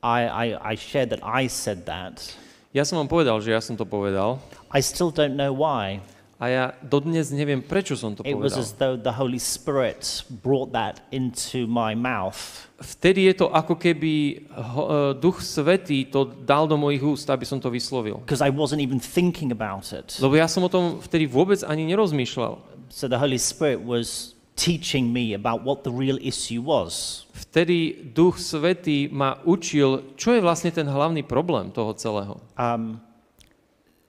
I, 0.00 0.56
I, 0.56 0.72
I 0.72 0.74
shared 0.78 1.12
that 1.12 1.20
I 1.20 1.52
said 1.52 1.84
that. 1.84 2.47
Ja 2.68 2.84
som 2.84 3.00
vám 3.00 3.08
povedal, 3.08 3.40
že 3.40 3.48
ja 3.52 3.64
som 3.64 3.80
to 3.80 3.88
povedal 3.88 4.36
I 4.68 4.84
still 4.84 5.08
don't 5.08 5.40
know 5.40 5.56
why. 5.56 6.04
a 6.38 6.44
ja 6.46 6.64
dodnes 6.84 7.34
neviem, 7.34 7.58
prečo 7.58 7.98
som 7.98 8.14
to 8.14 8.22
It 8.22 8.36
was 8.38 8.54
povedal. 8.54 8.60
as 8.62 8.68
though 8.78 8.94
the 8.94 9.10
Holy 9.10 9.42
Spirit 9.42 10.22
brought 10.44 10.70
that 10.70 11.02
into 11.10 11.66
my 11.66 11.96
mouth. 11.98 12.38
Vtedy 12.78 13.26
je 13.26 13.42
to 13.42 13.50
ako 13.50 13.74
keby 13.74 14.46
ho, 14.54 14.82
e, 14.86 15.18
Duch 15.18 15.42
Svetý 15.42 16.06
to 16.06 16.30
dal 16.46 16.70
do 16.70 16.78
mojich 16.78 17.02
úst, 17.02 17.26
aby 17.26 17.42
som 17.42 17.58
to 17.58 17.66
vyslovil. 17.74 18.22
Because 18.22 18.38
I 18.38 18.54
wasn't 18.54 18.78
even 18.78 19.02
thinking 19.02 19.50
about 19.50 19.90
it. 19.90 20.14
Lebo 20.22 20.38
ja 20.38 20.46
som 20.46 20.62
o 20.62 20.70
tom 20.70 21.02
vtedy 21.02 21.26
vôbec 21.26 21.58
ani 21.66 21.82
nerozmýšľal. 21.90 22.54
So 22.86 23.10
the 23.10 23.18
Holy 23.18 23.40
Spirit 23.42 23.82
was 23.82 24.37
teaching 24.58 25.14
me 25.14 25.38
about 25.38 25.62
what 25.62 25.86
the 25.86 25.94
real 25.94 26.18
issue 26.18 26.58
was. 26.58 27.24
Vtedy 27.32 27.94
Duch 28.10 28.42
Svetý 28.42 29.06
ma 29.06 29.38
učil, 29.46 30.18
čo 30.18 30.34
je 30.34 30.42
vlastne 30.42 30.74
ten 30.74 30.90
hlavný 30.90 31.22
problém 31.22 31.70
toho 31.70 31.94
celého. 31.94 32.42
Um, 32.58 32.98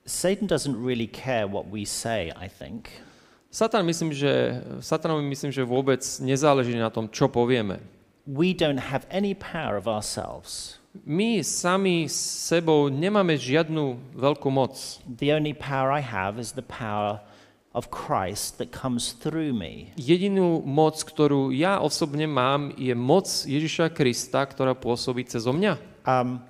Satan 0.10 0.50
doesn't 0.50 0.74
really 0.74 1.06
care 1.06 1.46
what 1.46 1.70
we 1.70 1.86
say, 1.86 2.34
I 2.34 2.50
think. 2.50 2.90
Satan 3.54 3.86
myslím, 3.86 4.14
že, 4.14 4.62
Satanovi 4.82 5.26
myslím, 5.26 5.54
že 5.54 5.66
vôbec 5.66 6.02
nezáleží 6.22 6.74
na 6.78 6.90
tom, 6.90 7.10
čo 7.10 7.30
povieme. 7.30 7.82
We 8.26 8.54
don't 8.54 8.82
have 8.94 9.06
any 9.10 9.34
power 9.34 9.78
of 9.78 9.90
ourselves. 9.90 10.78
My 11.06 11.46
sami 11.46 12.10
s 12.10 12.18
sebou 12.50 12.90
nemáme 12.90 13.38
žiadnu 13.38 14.18
veľkú 14.18 14.50
moc. 14.50 14.74
The 15.06 15.34
only 15.34 15.54
power 15.54 15.94
I 15.94 16.02
have 16.02 16.42
is 16.42 16.58
the 16.58 16.66
power 16.66 17.22
of 17.80 17.88
Christ 17.88 18.60
that 18.60 18.76
comes 18.76 19.16
through 19.16 19.56
me. 19.56 19.96
Jedinú 19.96 20.60
moc, 20.60 21.00
ktorú 21.00 21.56
ja 21.56 21.80
osobne 21.80 22.28
mám, 22.28 22.76
je 22.76 22.92
moc 22.92 23.24
Ježiša 23.48 23.96
Krista, 23.96 24.44
ktorá 24.44 24.76
pôsobí 24.76 25.24
cez 25.24 25.48
mňa. 25.48 25.80
Um, 26.04 26.44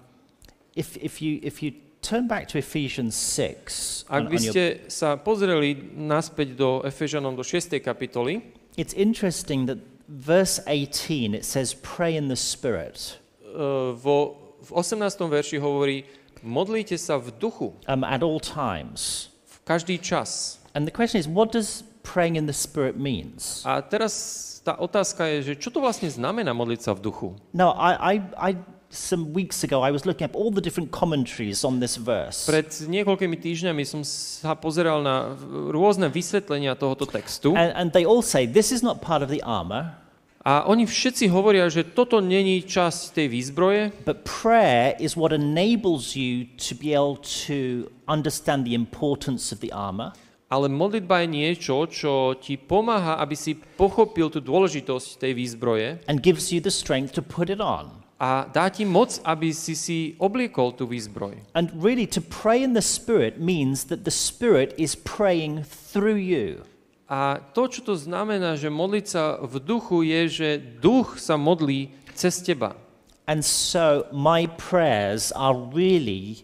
if, 0.74 0.98
if, 0.98 1.22
you, 1.22 1.38
if 1.46 1.62
you 1.62 1.78
turn 2.02 2.26
back 2.26 2.50
to 2.50 2.58
Ephesians 2.58 3.14
6, 3.14 4.10
Ak 4.10 4.26
on- 4.26 4.34
by 4.34 4.38
on 4.38 4.42
your- 4.42 4.54
ste 4.58 4.66
sa 4.90 5.14
pozreli 5.22 5.78
naspäť 5.94 6.58
do 6.58 6.82
Efežanom, 6.82 7.38
do 7.38 7.46
6. 7.46 7.78
kapitoly, 7.78 8.42
it's 8.74 8.98
interesting 8.98 9.70
that 9.70 9.78
verse 10.10 10.58
18 10.66 11.38
it 11.38 11.46
says, 11.46 11.78
Pray 11.86 12.18
in 12.18 12.26
the 12.26 12.40
Spirit. 12.40 13.22
uh, 13.46 13.94
vo, 13.94 14.34
v 14.66 14.72
18. 14.74 14.98
verši 15.30 15.58
hovorí, 15.62 16.06
modlite 16.42 16.96
sa 16.98 17.20
v 17.20 17.30
duchu 17.36 17.76
um, 17.86 18.02
at 18.02 18.24
all 18.24 18.40
times. 18.40 19.30
v 19.46 19.58
každý 19.68 20.00
čas. 20.00 20.59
And 20.74 20.86
the 20.86 20.94
question 20.94 21.20
is, 21.20 21.28
what 21.28 21.52
does 21.52 21.84
praying 22.04 22.36
in 22.36 22.46
the 22.46 22.54
Spirit 22.54 22.98
means? 22.98 23.64
A 23.66 23.82
teraz 23.82 24.62
tá 24.64 24.78
otázka 24.78 25.26
je, 25.26 25.54
že 25.54 25.54
čo 25.58 25.74
to 25.74 25.82
vlastne 25.82 26.10
znamená 26.10 26.54
modliť 26.54 26.80
sa 26.86 26.92
v 26.94 27.00
duchu? 27.02 27.28
No, 27.54 27.74
I, 27.74 27.94
I, 27.98 28.16
I, 28.38 28.52
some 28.90 29.34
weeks 29.34 29.64
ago, 29.66 29.82
I 29.82 29.90
was 29.90 30.06
looking 30.06 30.26
up 30.26 30.36
all 30.38 30.52
the 30.52 30.62
different 30.62 30.92
commentaries 30.94 31.66
on 31.66 31.82
this 31.82 31.98
verse. 31.98 32.46
Pred 32.46 32.70
niekoľkými 32.90 33.38
týždňami 33.38 33.84
som 33.86 34.02
sa 34.06 34.54
pozeral 34.54 35.02
na 35.02 35.34
rôzne 35.74 36.10
vysvetlenia 36.10 36.78
tohoto 36.78 37.10
textu 37.10 37.54
And, 37.58 37.74
and 37.74 37.88
they 37.94 38.06
all 38.06 38.22
say 38.22 38.46
this 38.46 38.70
is 38.70 38.86
not 38.86 39.02
part 39.02 39.26
of 39.26 39.30
the 39.30 39.42
armor, 39.42 39.98
a 40.40 40.64
oni 40.72 40.88
všetci 40.88 41.28
hovoria, 41.36 41.68
že 41.68 41.84
toto 41.84 42.24
není 42.24 42.64
časť 42.64 43.12
tej 43.12 43.28
výzbroje, 43.28 43.92
but 44.08 44.24
prayer 44.24 44.96
is 44.96 45.20
what 45.20 45.36
enables 45.36 46.16
you 46.16 46.48
to 46.56 46.72
be 46.80 46.96
able 46.96 47.20
to 47.20 47.92
understand 48.08 48.64
the 48.64 48.72
importance 48.72 49.52
of 49.52 49.60
the 49.60 49.68
armor 49.76 50.16
ale 50.50 50.68
modlitba 50.68 51.24
je 51.24 51.28
niečo, 51.30 51.86
čo 51.86 52.34
ti 52.42 52.58
pomáha, 52.58 53.22
aby 53.22 53.38
si 53.38 53.54
pochopil 53.56 54.34
tú 54.34 54.42
dôležitosť 54.42 55.22
tej 55.22 55.32
výzbroje 55.38 55.88
and 56.10 56.26
gives 56.26 56.50
you 56.50 56.58
the 56.58 56.74
strength 56.74 57.14
to 57.14 57.22
put 57.22 57.54
it 57.54 57.62
on. 57.62 58.00
a 58.20 58.52
dá 58.52 58.68
ti 58.68 58.84
moc, 58.84 59.16
aby 59.24 59.56
si 59.56 59.80
si 59.80 60.20
obliekol 60.20 60.76
tú 60.76 60.84
výzbroj. 60.84 61.40
And 61.56 61.72
really, 61.80 62.04
to 62.12 62.20
pray 62.20 62.60
in 62.60 62.76
the 62.76 62.84
Spirit 62.84 63.40
means 63.40 63.88
that 63.88 64.04
the 64.04 64.12
Spirit 64.12 64.76
is 64.76 64.92
praying 64.92 65.64
through 65.64 66.20
you. 66.20 66.68
A 67.08 67.40
to, 67.56 67.72
čo 67.72 67.82
to 67.82 67.96
znamená, 67.96 68.60
že 68.60 68.70
modliť 68.70 69.06
sa 69.08 69.40
v 69.40 69.64
duchu, 69.64 70.04
je, 70.04 70.22
že 70.30 70.50
duch 70.60 71.16
sa 71.18 71.40
modlí 71.40 71.96
cez 72.14 72.44
teba. 72.44 72.76
And 73.24 73.40
so 73.42 74.06
my 74.12 74.52
prayers 74.60 75.32
are 75.32 75.56
really 75.56 76.44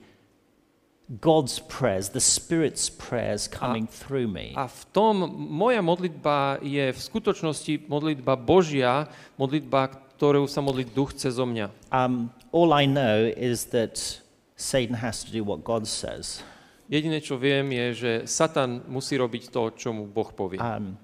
God's 1.22 1.60
prayers, 1.60 2.10
the 2.10 2.20
Spirit's 2.20 2.90
prayers 2.90 3.48
coming 3.48 3.86
through 3.86 4.26
me. 4.26 4.58
A 4.58 4.66
v 4.66 4.82
tom 4.90 5.22
moja 5.38 5.78
modlitba 5.86 6.58
je 6.66 6.90
v 6.90 7.00
skutočnosti 7.00 7.86
modlitba 7.86 8.34
Božia, 8.34 9.06
modlitba, 9.38 9.94
ktorú 10.18 10.50
sa 10.50 10.66
modlí 10.66 10.90
duch 10.90 11.14
cez 11.14 11.38
mňa. 11.38 11.70
Um, 11.94 12.34
all 12.50 12.74
I 12.74 12.90
know 12.90 13.30
is 13.30 13.70
that 13.70 14.02
Satan 14.58 14.98
has 14.98 15.22
to 15.28 15.30
do 15.30 15.46
what 15.46 15.62
God 15.62 15.86
says. 15.86 16.42
Jediné, 16.90 17.22
čo 17.22 17.38
viem, 17.38 17.70
je, 17.70 17.88
že 17.94 18.12
Satan 18.26 18.82
musí 18.90 19.18
robiť 19.18 19.54
to, 19.54 19.74
čo 19.78 19.94
mu 19.94 20.10
Boh 20.10 20.34
povie. 20.34 20.58
Um, 20.58 20.98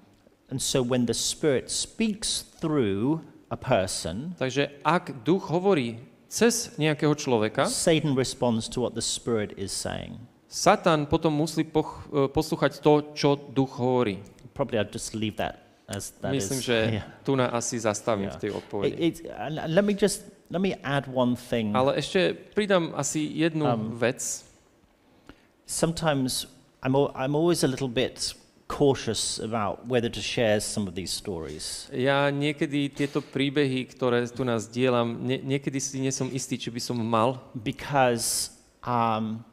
and 0.50 0.58
so 0.58 0.82
when 0.82 1.06
the 1.06 1.14
Spirit 1.14 1.70
speaks 1.70 2.42
through 2.58 3.22
a 3.54 3.58
person, 3.58 4.34
Takže 4.34 4.82
ak 4.82 5.22
duch 5.22 5.46
hovorí 5.46 6.11
cez 6.32 6.72
nejakého 6.80 7.12
človeka, 7.12 7.68
Satan 7.68 8.16
responds 8.16 8.64
to 8.72 8.80
what 8.80 8.96
the 8.96 9.04
Spirit 9.04 9.52
is 9.60 9.68
saying. 9.68 10.16
Satan 10.48 11.04
potom 11.04 11.28
musí 11.32 11.60
poch- 11.60 12.08
e, 12.08 12.24
poslúchať 12.28 12.80
to, 12.80 13.12
čo 13.12 13.36
duch 13.36 13.76
hovorí. 13.76 14.24
Probably 14.56 14.80
I'll 14.80 14.88
just 14.88 15.12
leave 15.12 15.36
that 15.36 15.60
as 15.88 16.16
that 16.24 16.32
Myslím, 16.32 16.60
is- 16.60 16.64
že 16.64 16.76
yeah. 17.00 17.06
tu 17.20 17.36
na 17.36 17.52
asi 17.52 17.76
zastavím 17.76 18.32
Yeah. 18.32 18.36
v 18.36 18.40
tej 18.40 18.48
It, 18.48 18.56
odpovedi. 18.56 18.94
it, 18.96 19.14
and 19.28 19.60
let 19.68 19.84
me 19.84 19.92
just 19.92 20.24
let 20.48 20.60
me 20.60 20.72
add 20.84 21.04
one 21.08 21.36
thing. 21.36 21.72
Ale 21.76 21.96
ešte 21.96 22.32
pridám 22.52 22.92
asi 22.96 23.20
jednu 23.24 23.64
Um, 23.68 23.92
vec. 23.96 24.44
Sometimes 25.64 26.48
I'm 26.82 26.92
I'm 27.16 27.32
always 27.36 27.64
a 27.64 27.68
little 27.70 27.88
bit 27.88 28.34
cautious 28.72 29.36
about 29.36 29.84
whether 29.84 30.08
to 30.08 30.24
share 30.24 30.56
some 30.56 30.88
of 30.88 30.96
these 30.96 31.12
stories. 31.12 31.92
Ja 31.92 32.32
niekedy 32.32 32.88
tieto 32.88 33.20
príbehy, 33.20 33.92
ktoré 33.92 34.24
tu 34.32 34.48
nás 34.48 34.64
dielam, 34.64 35.20
nie, 35.20 35.36
niekedy 35.44 35.76
si 35.76 36.00
nie 36.00 36.08
som 36.08 36.32
istý, 36.32 36.56
či 36.56 36.72
by 36.72 36.80
som 36.80 36.96
mal, 36.96 37.36
because 37.52 38.56
um, 38.80 39.44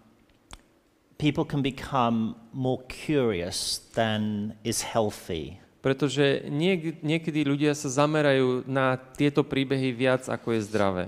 people 1.19 1.43
can 1.43 1.59
become 1.59 2.39
more 2.55 2.79
curious 2.87 3.83
than 3.91 4.55
is 4.63 4.79
healthy. 4.79 5.59
pretože 5.79 6.43
niek- 6.51 6.99
niekedy 6.99 7.47
ľudia 7.47 7.71
sa 7.71 7.87
zamerajú 7.87 8.67
na 8.67 8.99
tieto 9.15 9.47
príbehy 9.47 9.95
viac, 9.95 10.27
ako 10.27 10.55
je 10.55 10.67
zdravé. 10.67 11.05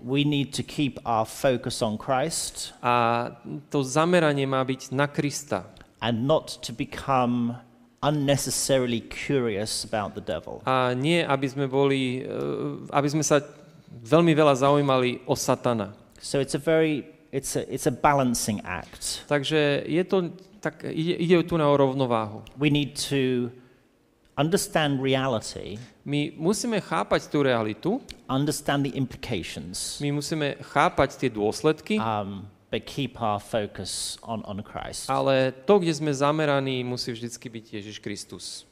We 0.00 0.24
need 0.24 0.56
to 0.56 0.64
keep 0.64 0.96
our 1.04 1.28
focus 1.28 1.84
on 1.84 2.00
Christ 2.00 2.72
A 2.80 3.28
to 3.68 3.84
zameranie 3.84 4.48
má 4.48 4.64
byť 4.64 4.96
na 4.96 5.04
Krista. 5.04 5.68
And 6.00 6.26
not 6.26 6.48
to 6.62 6.72
become 6.72 7.56
unnecessarily 8.02 9.00
curious 9.00 9.84
about 9.84 10.14
the 10.14 10.20
devil. 10.20 10.62
A 10.64 10.96
nie, 10.96 11.20
aby 11.20 11.46
sme 11.48 11.68
boli, 11.68 12.24
eh, 12.24 12.96
aby 12.96 13.08
sme 13.08 13.24
sa 13.24 13.44
veľmi 13.90 14.32
veľa 14.32 14.54
zaujímali 14.56 15.20
o 15.28 15.36
Satana. 15.36 15.92
So 16.20 16.40
it's 16.40 16.56
a 16.56 16.62
very 16.62 17.04
it's 17.32 17.56
a 17.56 17.62
it's 17.68 17.84
a 17.84 17.94
balancing 17.94 18.64
act. 18.64 19.24
Takže 19.28 19.84
je 19.84 20.02
to, 20.04 20.32
tak 20.64 20.84
ide, 20.88 21.16
ide 21.20 21.36
tu 21.44 21.60
na 21.60 21.68
o 21.68 21.76
rovnováhu. 21.76 22.44
We 22.56 22.72
need 22.72 22.96
to 23.12 23.52
understand 24.40 25.04
reality, 25.04 25.76
My 26.00 26.32
musíme 26.32 26.80
chápať 26.80 27.28
tú 27.28 27.44
realitu, 27.44 28.00
understand 28.24 28.88
the 28.88 28.92
implications, 28.96 30.00
my 30.00 30.16
musíme 30.16 30.56
chápať 30.64 31.20
tie 31.20 31.30
dôsledky, 31.30 32.00
um, 32.00 32.48
but 32.70 32.86
keep 32.86 33.18
our 33.18 33.42
focus 33.42 34.16
on, 34.22 34.46
on 34.46 34.62
Christ. 34.62 35.10
ale 35.10 35.50
to, 35.66 35.82
kde 35.82 35.90
sme 35.90 36.14
zameraní, 36.14 36.86
musí 36.86 37.10
vždycky 37.10 37.50
byť 37.50 37.64
Ježiš 37.82 37.98
Kristus. 37.98 38.64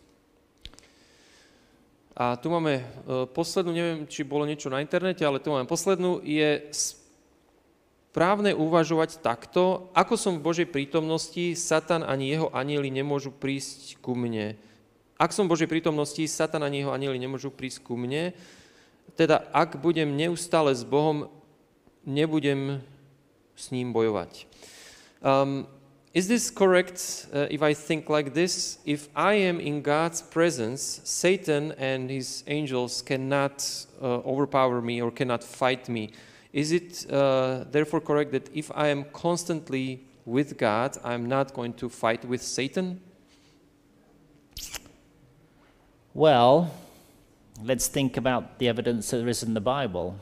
A 2.19 2.35
tu 2.35 2.51
máme 2.51 2.83
uh, 2.83 3.31
poslednú, 3.31 3.71
neviem, 3.71 4.03
či 4.11 4.27
bolo 4.27 4.43
niečo 4.43 4.67
na 4.67 4.83
internete, 4.83 5.23
ale 5.23 5.39
tu 5.39 5.55
máme 5.55 5.71
poslednú, 5.71 6.19
je 6.27 6.67
správne 8.11 8.51
uvažovať 8.59 9.23
takto, 9.23 9.87
ako 9.95 10.19
som 10.19 10.35
v 10.35 10.43
Božej 10.43 10.67
prítomnosti, 10.67 11.55
Satan 11.55 12.03
ani 12.03 12.35
jeho 12.35 12.51
anieli 12.51 12.91
nemôžu 12.91 13.31
prísť 13.31 14.03
ku 14.03 14.19
mne. 14.19 14.59
Ak 15.15 15.31
som 15.31 15.47
v 15.47 15.55
Božej 15.55 15.71
prítomnosti, 15.71 16.19
Satan 16.27 16.67
ani 16.67 16.83
jeho 16.83 16.91
anieli 16.91 17.23
nemôžu 17.23 17.55
prísť 17.55 17.87
ku 17.87 17.95
mne, 17.95 18.35
teda 19.15 19.47
ak 19.55 19.79
budem 19.79 20.19
neustále 20.19 20.75
s 20.75 20.83
Bohom, 20.83 21.31
nebudem 22.03 22.83
s 23.59 23.75
ním 23.75 23.91
bojovať. 23.91 24.47
Um, 25.19 25.67
is 26.15 26.29
this 26.31 26.51
correct 26.51 27.27
uh, 27.35 27.51
if 27.51 27.61
I 27.63 27.75
think 27.75 28.09
like 28.09 28.33
this? 28.33 28.79
If 28.87 29.09
I 29.15 29.35
am 29.35 29.61
in 29.61 29.83
God's 29.83 30.23
presence, 30.23 31.03
Satan 31.05 31.75
and 31.77 32.11
his 32.11 32.45
angels 32.47 33.03
cannot 33.03 33.67
uh, 34.01 34.23
overpower 34.23 34.81
me 34.81 35.03
or 35.03 35.11
cannot 35.11 35.43
fight 35.43 35.89
me. 35.89 36.11
Is 36.53 36.73
it 36.73 37.05
uh, 37.11 37.65
therefore 37.71 38.01
correct 38.01 38.33
that 38.33 38.49
if 38.55 38.71
I 38.75 38.89
am 38.89 39.05
constantly 39.13 40.07
with 40.25 40.57
God, 40.57 40.97
I'm 41.05 41.27
not 41.27 41.53
going 41.53 41.75
to 41.75 41.89
fight 41.89 42.25
with 42.25 42.43
Satan? 42.43 43.01
Well, 46.15 46.71
let's 47.63 47.87
think 47.89 48.17
about 48.17 48.59
the 48.59 48.69
evidence 48.69 49.11
there 49.11 49.29
is 49.29 49.43
in 49.43 49.55
the 49.55 49.61
Bible. 49.61 50.17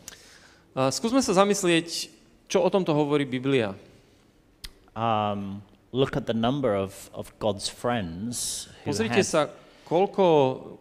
Uh, 0.77 0.91
skúsme 0.91 1.23
sa 1.25 1.33
zamyslieť, 1.33 2.16
čo 2.47 2.63
o 2.63 2.69
tomto 2.71 2.95
hovorí 2.95 3.27
Biblia. 3.27 3.75
Um, 4.97 5.61
look 5.93 6.17
at 6.17 6.27
the 6.27 6.35
number 6.35 6.73
of, 6.75 7.11
of 7.13 7.31
God's 7.39 7.69
friends 7.69 8.67
who 8.85 8.91
Pozrite 8.91 9.21
had, 9.21 9.27
sa, 9.27 9.41
koľko 9.85 10.25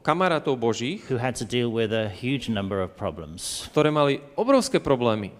kamarátov 0.01 0.55
Božích, 0.55 1.03
who 1.11 1.19
had 1.19 1.35
to 1.35 1.45
deal 1.45 1.67
with 1.67 1.91
a 1.91 2.07
huge 2.07 2.47
number 2.47 2.79
of 2.79 2.95
problems. 2.95 3.67
ktoré 3.73 3.91
mali 3.91 4.23
obrovské 4.39 4.79
problémy. 4.79 5.35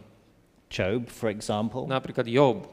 Job, 0.68 1.08
for 1.08 1.30
example, 1.32 1.88
Napríklad 1.88 2.28
Job. 2.28 2.68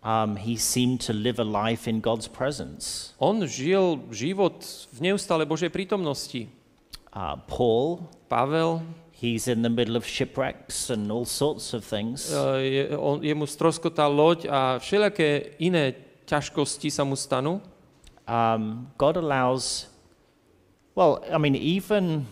um, 0.00 0.36
he 0.36 0.56
seemed 0.56 1.00
to 1.04 1.12
live 1.12 1.36
a 1.42 1.44
life 1.44 1.88
in 1.90 2.00
God's 2.00 2.28
presence. 2.30 3.12
On 3.18 3.44
žil 3.44 4.00
život 4.08 4.62
v 4.94 5.10
neustále 5.10 5.44
Božej 5.44 5.68
prítomnosti. 5.68 6.48
Uh, 7.12 7.38
Paul, 7.46 8.04
Pavel, 8.26 8.80
he's 9.20 9.48
in 9.48 9.62
the 9.62 9.70
middle 9.70 9.96
of 9.96 10.04
shipwrecks 10.04 10.90
and 10.90 11.10
all 11.10 11.24
sorts 11.24 11.74
of 11.74 11.84
things. 11.84 12.32
e, 12.32 12.62
je, 12.62 12.82
on, 12.98 13.22
jemu 13.24 13.46
stroskotá 13.46 14.06
loď 14.06 14.46
a 14.50 14.78
všelijaké 14.78 15.56
iné 15.58 15.94
ťažkosti 16.26 16.90
sa 16.90 17.04
mu 17.04 17.16
stanú. 17.16 17.60
Um, 18.24 18.88
God 18.96 19.16
allows, 19.16 19.86
well, 20.96 21.20
I 21.28 21.38
mean, 21.38 21.54
even 21.54 22.26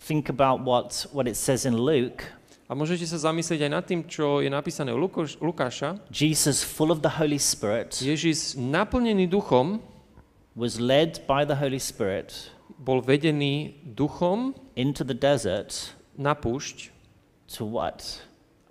think 0.00 0.28
about 0.28 0.60
what, 0.64 1.06
what 1.12 1.28
it 1.28 1.36
says 1.36 1.64
in 1.64 1.76
Luke. 1.76 2.24
A 2.64 2.72
môžete 2.72 3.04
sa 3.04 3.20
zamyslieť 3.20 3.68
aj 3.68 3.72
nad 3.72 3.84
tým, 3.84 4.08
čo 4.08 4.40
je 4.40 4.48
napísané 4.48 4.88
u 4.88 4.96
Lukáš, 4.96 5.36
Lukáša. 5.36 6.00
Jesus, 6.08 6.64
full 6.64 6.88
of 6.88 7.04
the 7.04 7.12
Holy 7.20 7.36
Spirit, 7.36 7.92
Ježiš 8.00 8.56
naplnený 8.56 9.28
duchom 9.28 9.84
was 10.56 10.80
led 10.80 11.20
by 11.28 11.44
the 11.44 11.60
Holy 11.60 11.76
Spirit 11.76 12.53
bol 12.84 13.00
vedený 13.00 13.80
duchom 13.96 14.52
into 14.76 15.00
the 15.00 15.16
desert 15.16 15.96
na 16.20 16.36
púšť. 16.36 16.92
to 17.48 17.64
what? 17.64 18.20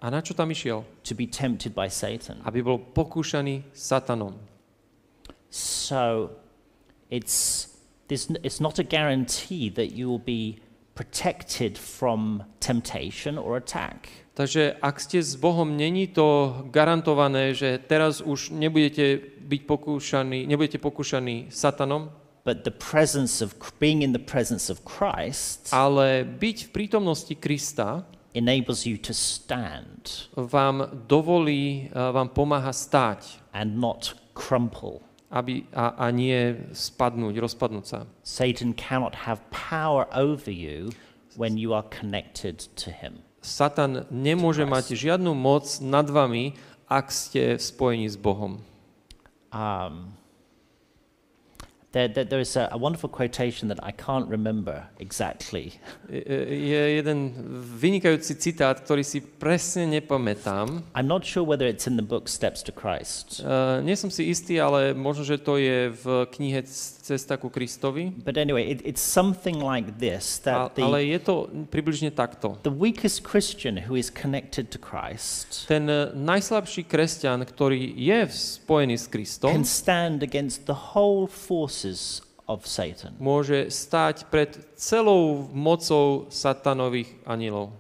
A 0.04 0.12
na 0.12 0.20
čo 0.22 0.36
tam 0.36 0.52
išiel? 0.52 0.84
To 1.08 1.14
be 1.16 1.26
tempted 1.26 1.72
by 1.74 1.88
Satan. 1.88 2.44
Aby 2.44 2.62
bol 2.62 2.78
pokúšaný 2.78 3.64
satanom. 3.72 4.36
So 5.50 6.36
it's, 7.10 7.72
this, 8.12 8.28
it's 8.44 8.60
not 8.60 8.80
a 8.80 8.86
guarantee 8.86 9.70
that 9.72 9.96
you 9.96 10.10
will 10.10 10.22
be 10.22 10.60
protected 10.94 11.78
from 11.78 12.44
temptation 12.60 13.38
or 13.38 13.58
attack. 13.58 14.12
Takže 14.34 14.82
ak 14.82 14.98
ste 14.98 15.22
s 15.22 15.38
Bohom, 15.38 15.78
není 15.78 16.10
to 16.10 16.58
garantované, 16.74 17.54
že 17.54 17.78
teraz 17.78 18.18
už 18.18 18.50
nebudete 18.50 19.22
byť 19.46 19.62
pokúšaní, 19.70 20.50
nebudete 20.50 20.82
pokúšaní 20.82 21.54
satanom, 21.54 22.10
But 22.44 22.68
the 22.68 22.76
presence 22.76 23.40
of 23.40 23.56
being 23.80 24.04
in 24.04 24.12
the 24.12 24.20
presence 24.20 24.68
of 24.68 24.84
Christ 24.84 25.72
ale 25.72 26.28
byť 26.28 26.58
v 26.68 26.70
prítomnosti 26.76 27.32
Krista 27.40 28.04
enables 28.36 28.84
you 28.84 29.00
to 29.00 29.16
stand 29.16 30.28
vám 30.36 31.08
dovolí, 31.08 31.88
eh, 31.88 31.92
vám 31.92 32.36
pomáha 32.36 32.76
stáť 32.76 33.40
and 33.56 33.80
not 33.80 34.20
crumple. 34.36 35.00
aby, 35.34 35.66
a, 35.74 35.98
a 35.98 36.14
nie 36.14 36.54
spadnúť, 36.78 37.42
rozpadnúť 37.42 37.86
sa. 37.90 38.00
Satan 38.22 38.78
cannot 38.78 39.26
have 39.26 39.42
power 39.50 40.06
over 40.14 40.54
you 40.54 40.94
when 41.34 41.58
you 41.58 41.74
are 41.74 41.82
connected 41.90 42.70
to 42.78 42.94
him. 42.94 43.26
Satan 43.42 44.06
nemôže 44.14 44.64
mať 44.64 44.94
žiadnu 44.94 45.34
moc 45.34 45.66
nad 45.82 46.06
vami, 46.06 46.54
ak 46.86 47.10
ste 47.10 47.58
v 47.58 47.62
spojení 47.66 48.08
s 48.08 48.16
Bohom. 48.16 48.62
Um, 49.50 50.14
There, 51.94 52.10
there, 52.10 52.26
there 52.26 52.42
is 52.42 52.58
a, 52.58 52.74
a 52.74 52.78
wonderful 52.78 53.06
quotation 53.08 53.70
that 53.70 53.78
I 53.86 53.94
can't 53.94 54.26
remember 54.26 54.90
exactly. 54.98 55.78
Je- 56.10 56.26
Je 56.74 56.82
jeden 56.98 57.20
vynikajúci 57.78 58.34
citát, 58.42 58.82
ktorý 58.82 59.06
si 59.06 59.22
presne 59.22 59.86
nepamätám. 59.86 60.82
I'm 60.98 61.06
not 61.06 61.22
sure 61.22 61.46
whether 61.46 61.70
it's 61.70 61.86
in 61.86 61.94
the 61.94 62.06
book 62.06 62.26
Steps 62.26 62.66
to 62.66 62.74
Christ. 62.74 63.46
Uh, 63.46 63.78
nie 63.86 63.94
som 63.94 64.10
si 64.10 64.26
istý, 64.26 64.58
ale 64.58 64.98
možno, 64.98 65.22
že 65.22 65.38
to 65.38 65.62
je 65.62 65.94
v 65.94 66.26
knihe 66.34 66.66
Cesta 67.04 67.38
ku 67.38 67.52
Kristovi. 67.54 68.10
But 68.26 68.42
anyway, 68.42 68.74
it, 68.74 68.82
it's 68.82 69.04
something 69.04 69.62
like 69.62 70.00
this 70.02 70.42
A, 70.50 70.72
that 70.74 70.80
ale 70.82 70.98
the, 71.04 71.14
je 71.14 71.20
to 71.20 71.36
približne 71.70 72.10
takto. 72.10 72.58
the 72.64 72.74
weakest 72.74 73.22
Christian 73.22 73.76
who 73.86 73.94
is 73.94 74.08
connected 74.10 74.72
to 74.72 74.80
Christ 74.82 75.68
Ten 75.68 75.86
eh, 75.92 76.10
najslabší 76.16 76.88
kresťan, 76.88 77.44
ktorý 77.46 77.94
je 77.94 78.24
spojený 78.32 78.96
s 78.98 79.06
Kristom, 79.12 79.52
can 79.52 79.68
stand 79.68 80.24
against 80.24 80.64
the 80.66 80.96
whole 80.96 81.28
forces 81.84 82.22
of 82.48 82.68
Satan. 82.68 83.16
môže 83.20 83.72
stáť 83.72 84.28
pred 84.28 84.52
celou 84.76 85.48
mocou 85.52 86.28
satanových 86.32 87.12
anilov. 87.28 87.72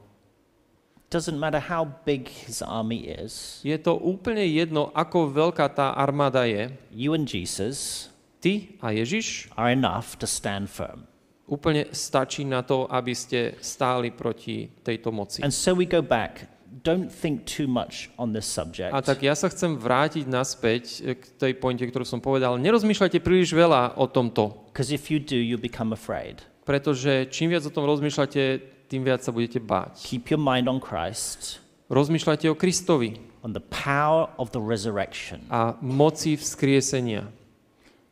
Doesn't 1.12 1.38
matter 1.38 1.62
how 1.62 1.86
big 2.04 2.26
his 2.28 2.66
army 2.66 3.06
is, 3.06 3.62
Je 3.62 3.78
to 3.78 3.94
úplne 3.94 4.42
jedno, 4.50 4.90
ako 4.98 5.30
veľká 5.30 5.70
tá 5.72 5.94
armáda 5.94 6.44
je. 6.50 6.74
you 6.92 7.14
and 7.14 7.30
Jesus 7.30 8.10
Ty 8.44 8.76
a 8.84 8.92
Ježiš 8.92 9.48
are 9.56 9.72
enough 9.72 10.20
to 10.20 10.28
stand 10.28 10.68
firm. 10.68 11.08
úplne 11.48 11.92
stačí 11.92 12.48
na 12.48 12.64
to, 12.64 12.88
aby 12.88 13.14
ste 13.14 13.56
stáli 13.60 14.10
proti 14.16 14.68
tejto 14.82 15.12
moci. 15.12 15.44
And 15.44 15.54
so 15.54 15.76
we 15.76 15.86
go 15.86 16.02
back. 16.02 16.48
Don't 16.82 17.14
think 17.14 17.46
too 17.46 17.70
much 17.70 18.10
on 18.18 18.34
this 18.34 18.50
subject. 18.50 18.90
A 18.90 19.06
tak 19.06 19.22
ja 19.22 19.38
sa 19.38 19.46
chcem 19.54 19.78
vrátiť 19.78 20.26
naspäť 20.26 20.84
eh, 21.06 21.14
k 21.14 21.24
tej 21.38 21.54
pointe, 21.62 21.86
ktorú 21.86 22.02
som 22.02 22.18
povedal. 22.18 22.58
Nerozmýšľajte 22.58 23.22
príliš 23.22 23.54
veľa 23.54 23.94
o 23.94 24.10
tomto, 24.10 24.66
Because 24.74 24.90
if 24.90 25.14
you 25.14 25.22
do, 25.22 25.38
you 25.38 25.62
become 25.62 25.94
afraid. 25.94 26.42
pretože 26.66 27.30
čím 27.30 27.54
viac 27.54 27.62
o 27.68 27.70
tom 27.70 27.86
rozmýšľate, 27.86 28.42
tým 28.90 29.06
viac 29.06 29.22
sa 29.22 29.30
budete 29.30 29.62
báť. 29.62 30.02
Keep 30.02 30.34
your 30.34 30.42
mind 30.42 30.66
on 30.66 30.82
Christ, 30.82 31.62
Rozmýšľajte 31.94 32.50
o 32.50 32.56
Kristovi 32.58 33.22
on 33.46 33.54
the 33.54 33.62
power 33.70 34.32
of 34.40 34.50
the 34.56 34.64
resurrection, 34.64 35.44
a 35.54 35.78
moci 35.84 36.34
vzkriesenia, 36.40 37.28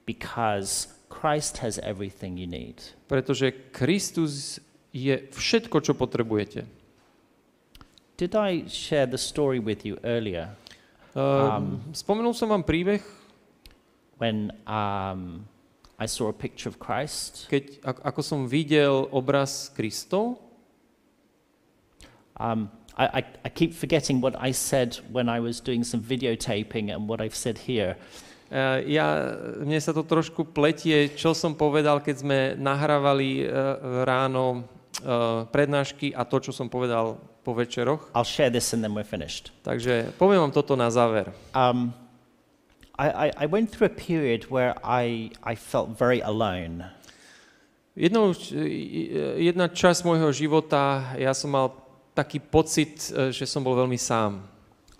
because 0.05 0.87
Christ 1.09 1.57
has 1.63 1.79
everything 1.79 2.37
you 2.37 2.45
need. 2.45 2.77
pretože 3.07 3.51
Kristus 3.71 4.59
je 4.91 5.17
všetko, 5.31 5.79
čo 5.81 5.95
potrebujete. 5.95 6.67
Did 8.21 8.37
I 8.37 8.69
share 8.69 9.09
the 9.09 9.17
story 9.17 9.57
with 9.57 9.81
you 9.81 9.97
earlier 10.05 10.53
Um, 11.11 11.83
spomenul 11.91 12.31
som 12.31 12.47
vám 12.47 12.63
príbeh, 12.63 13.03
when 14.15 14.55
um, 14.63 15.43
I 15.99 16.07
saw 16.07 16.31
a 16.31 16.35
picture 16.35 16.71
of 16.71 16.79
Christ? 16.79 17.51
keď, 17.51 17.83
ak- 17.83 18.03
ako 18.07 18.21
som 18.23 18.39
videl 18.47 19.11
obraz 19.11 19.67
Kristov. 19.75 20.39
Um, 22.39 22.71
I, 22.95 23.19
I, 23.19 23.21
I 23.43 23.49
keep 23.51 23.75
forgetting 23.75 24.23
what 24.23 24.39
I 24.39 24.55
said 24.55 25.03
when 25.11 25.27
I 25.27 25.43
was 25.43 25.59
doing 25.59 25.83
some 25.83 25.99
videotaping 25.99 26.95
and 26.95 27.11
what 27.11 27.19
I've 27.19 27.35
said 27.35 27.67
here. 27.67 27.99
Uh, 28.47 28.79
ja, 28.87 29.35
mne 29.59 29.79
sa 29.83 29.91
to 29.91 30.07
trošku 30.07 30.55
pletie, 30.55 31.11
čo 31.11 31.35
som 31.35 31.51
povedal, 31.51 31.99
keď 31.99 32.15
sme 32.23 32.39
nahrávali 32.55 33.43
uh, 33.43 34.07
ráno 34.07 34.63
uh, 35.03 35.43
prednášky 35.51 36.15
a 36.15 36.23
to, 36.23 36.39
čo 36.39 36.55
som 36.55 36.71
povedal 36.71 37.19
po 37.43 37.53
večeroch. 37.53 38.09
I'll 38.15 38.27
share 38.27 38.49
this 38.49 38.73
and 38.73 38.81
then 38.81 38.93
we're 38.93 39.07
finished. 39.07 39.49
Takže 39.61 40.13
poviem 40.17 40.41
vám 40.41 40.53
toto 40.53 40.75
na 40.75 40.89
záver. 40.89 41.33
Um, 41.53 41.93
I, 42.97 43.07
I, 43.09 43.27
I 43.37 43.45
went 43.49 43.71
through 43.71 43.89
a 43.89 43.95
period 43.95 44.51
where 44.53 44.77
I, 44.83 45.31
I 45.41 45.55
felt 45.55 45.97
very 45.97 46.21
alone. 46.21 46.85
Jednou, 47.97 48.31
jedna 49.35 49.67
časť 49.67 50.07
môjho 50.07 50.31
života, 50.31 51.11
ja 51.19 51.35
som 51.35 51.51
mal 51.51 51.75
taký 52.15 52.39
pocit, 52.39 53.11
eh, 53.11 53.33
že 53.35 53.43
som 53.49 53.65
bol 53.65 53.75
veľmi 53.75 53.97
sám. 53.99 54.47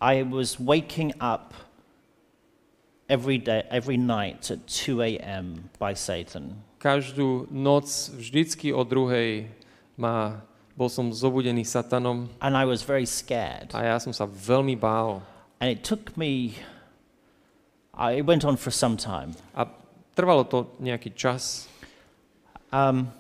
I 0.02 0.26
was 0.26 0.58
waking 0.58 1.14
up 1.22 1.54
every 3.06 3.38
day, 3.38 3.64
every 3.70 4.02
night 4.02 4.50
at 4.50 4.66
2 4.66 5.00
a.m. 5.02 5.70
by 5.78 5.94
Satan. 5.94 6.58
Každú 6.82 7.46
noc, 7.54 8.10
vždycky 8.18 8.74
o 8.74 8.82
druhej, 8.82 9.46
ma, 9.94 10.42
bol 10.82 10.90
som 10.90 11.14
zobudený 11.14 11.62
satanom 11.62 12.26
And 12.42 12.58
I 12.58 12.66
was 12.66 12.82
very 12.82 13.06
scared. 13.06 13.70
a 13.78 13.86
ja 13.86 14.02
som 14.02 14.10
sa 14.10 14.26
veľmi 14.26 14.74
bál. 14.74 15.22
And 15.62 15.70
it 15.70 15.86
took 15.86 16.18
me, 16.18 16.58
I, 17.94 18.18
it 18.18 18.26
went 18.26 18.42
on 18.42 18.58
for 18.58 18.74
some 18.74 18.98
time. 18.98 19.38
A 19.54 19.70
trvalo 20.18 20.42
to 20.50 20.74
nejaký 20.82 21.14
čas. 21.14 21.70
Um, 22.74 23.14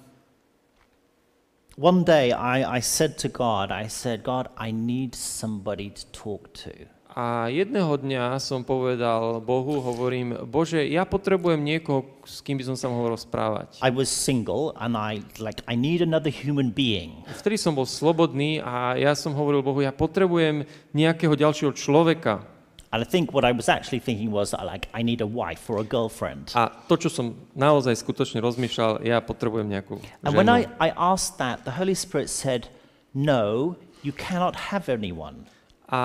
one 1.77 2.01
day 2.01 2.33
I, 2.33 2.65
I 2.65 2.79
said 2.81 3.21
to 3.21 3.29
God, 3.29 3.69
I 3.69 3.85
said, 3.85 4.25
God, 4.25 4.49
I 4.57 4.73
need 4.73 5.13
somebody 5.13 5.93
to 5.93 6.03
talk 6.09 6.49
to. 6.65 6.73
A 7.11 7.51
jedného 7.51 7.91
dňa 7.99 8.39
som 8.39 8.63
povedal 8.63 9.43
Bohu, 9.43 9.83
hovorím, 9.83 10.47
Bože, 10.47 10.79
ja 10.87 11.03
potrebujem 11.03 11.59
niekoho, 11.59 12.07
s 12.23 12.39
kým 12.39 12.55
by 12.55 12.71
som 12.71 12.79
sa 12.79 12.87
mohol 12.87 13.11
rozprávať. 13.11 13.83
I 13.83 13.91
was 13.91 14.07
single 14.07 14.71
and 14.79 14.95
I 14.95 15.19
like 15.35 15.59
I 15.67 15.75
need 15.75 15.99
another 15.99 16.31
human 16.31 16.71
being. 16.71 17.19
Vtedy 17.43 17.59
som 17.59 17.75
bol 17.75 17.83
slobodný 17.83 18.63
a 18.63 18.95
ja 18.95 19.11
som 19.11 19.35
hovoril 19.35 19.59
Bohu, 19.59 19.83
ja 19.83 19.91
potrebujem 19.91 20.63
nejakého 20.95 21.35
ďalšieho 21.35 21.75
človeka. 21.75 22.47
And 22.95 23.03
I 23.03 23.07
think 23.07 23.35
what 23.35 23.43
I 23.43 23.51
was 23.51 23.67
actually 23.67 23.99
thinking 23.99 24.31
was 24.31 24.55
uh, 24.55 24.63
like 24.63 24.87
I 24.95 25.03
need 25.03 25.19
a 25.19 25.27
wife 25.27 25.67
or 25.67 25.83
a 25.83 25.87
girlfriend. 25.87 26.55
A 26.55 26.71
to, 26.87 26.95
čo 26.95 27.11
som 27.11 27.35
naozaj 27.55 27.91
skutočne 28.03 28.39
rozmýšľal, 28.39 29.03
ja 29.03 29.19
potrebujem 29.19 29.67
nejakú 29.67 29.99
And 30.23 30.31
when 30.31 30.47
I, 30.47 30.63
ženu. 30.63 30.79
I 30.79 30.89
asked 30.95 31.39
that, 31.43 31.67
the 31.67 31.75
Holy 31.75 31.95
Spirit 31.95 32.31
said, 32.31 32.71
No, 33.11 33.75
you 33.99 34.15
cannot 34.15 34.71
have 34.71 34.87
anyone. 34.87 35.47
A 35.91 36.01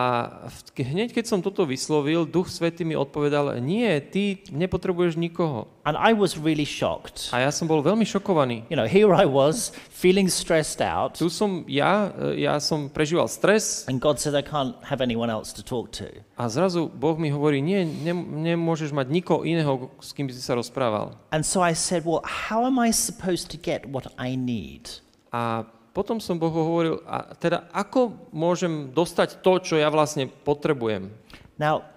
hneď, 0.75 1.15
keď 1.15 1.31
som 1.31 1.39
toto 1.39 1.63
vyslovil, 1.63 2.27
Duch 2.27 2.51
Svetý 2.51 2.83
mi 2.83 2.99
odpovedal, 2.99 3.63
nie, 3.63 3.87
ty 4.03 4.43
nepotrebuješ 4.51 5.15
nikoho. 5.15 5.71
And 5.87 5.95
I 5.95 6.11
was 6.11 6.35
really 6.35 6.67
shocked. 6.67 7.31
A 7.31 7.47
ja 7.47 7.55
som 7.55 7.71
bol 7.71 7.79
veľmi 7.87 8.03
šokovaný. 8.03 8.67
You 8.67 8.75
know, 8.75 8.91
here 8.91 9.15
I 9.15 9.23
was 9.23 9.71
feeling 9.95 10.27
stressed 10.27 10.83
out, 10.83 11.15
Tu 11.15 11.31
som 11.31 11.63
ja, 11.71 12.11
e, 12.19 12.43
ja 12.43 12.59
som 12.59 12.91
prežíval 12.91 13.31
stres 13.31 13.87
and 13.87 14.03
God 14.03 14.19
said, 14.19 14.35
I 14.35 14.43
can't 14.43 14.75
have 14.83 14.99
anyone 14.99 15.31
else 15.31 15.55
to 15.55 15.63
talk 15.63 15.95
to. 16.03 16.11
a 16.35 16.51
zrazu 16.51 16.91
Boh 16.91 17.15
mi 17.15 17.31
hovorí, 17.31 17.63
nie, 17.63 17.87
ne, 17.87 18.11
nemôžeš 18.51 18.91
mať 18.91 19.07
nikoho 19.07 19.47
iného, 19.47 19.95
s 20.03 20.11
kým 20.11 20.27
by 20.27 20.35
si 20.35 20.43
sa 20.43 20.59
rozprával. 20.59 21.15
And 21.31 21.47
so 21.47 21.63
I 21.63 21.79
said, 21.79 22.03
Well, 22.03 22.27
how 22.27 22.67
am 22.67 22.83
I 22.83 22.91
supposed 22.91 23.55
to 23.55 23.57
get 23.57 23.87
what 23.87 24.11
I 24.19 24.35
need? 24.35 24.91
A 25.31 25.63
potom 25.97 26.21
som 26.21 26.37
Bohu 26.37 26.61
hovoril, 26.61 27.01
a 27.09 27.33
teda 27.33 27.73
ako 27.73 28.29
môžem 28.29 28.93
dostať 28.93 29.41
to, 29.41 29.57
čo 29.65 29.75
ja 29.81 29.89
vlastne 29.89 30.29
potrebujem? 30.29 31.09
Now, 31.57 31.89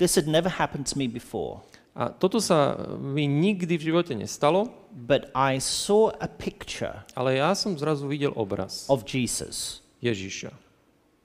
this 0.00 0.16
had 0.16 0.24
never 0.24 0.48
happened 0.48 0.88
to 0.88 0.96
me 0.96 1.04
before, 1.04 1.60
A 1.96 2.12
toto 2.12 2.44
sa 2.44 2.76
mi 3.00 3.24
nikdy 3.24 3.80
v 3.80 3.86
živote 3.88 4.12
nestalo, 4.12 4.68
but 4.92 5.32
I 5.32 5.56
saw 5.56 6.12
a 6.20 6.28
picture 6.28 7.08
ale 7.16 7.40
ja 7.40 7.56
som 7.56 7.72
zrazu 7.72 8.04
videl 8.04 8.36
obraz 8.36 8.84
of 8.92 9.08
Jesus. 9.08 9.80
Ježiša. 10.04 10.52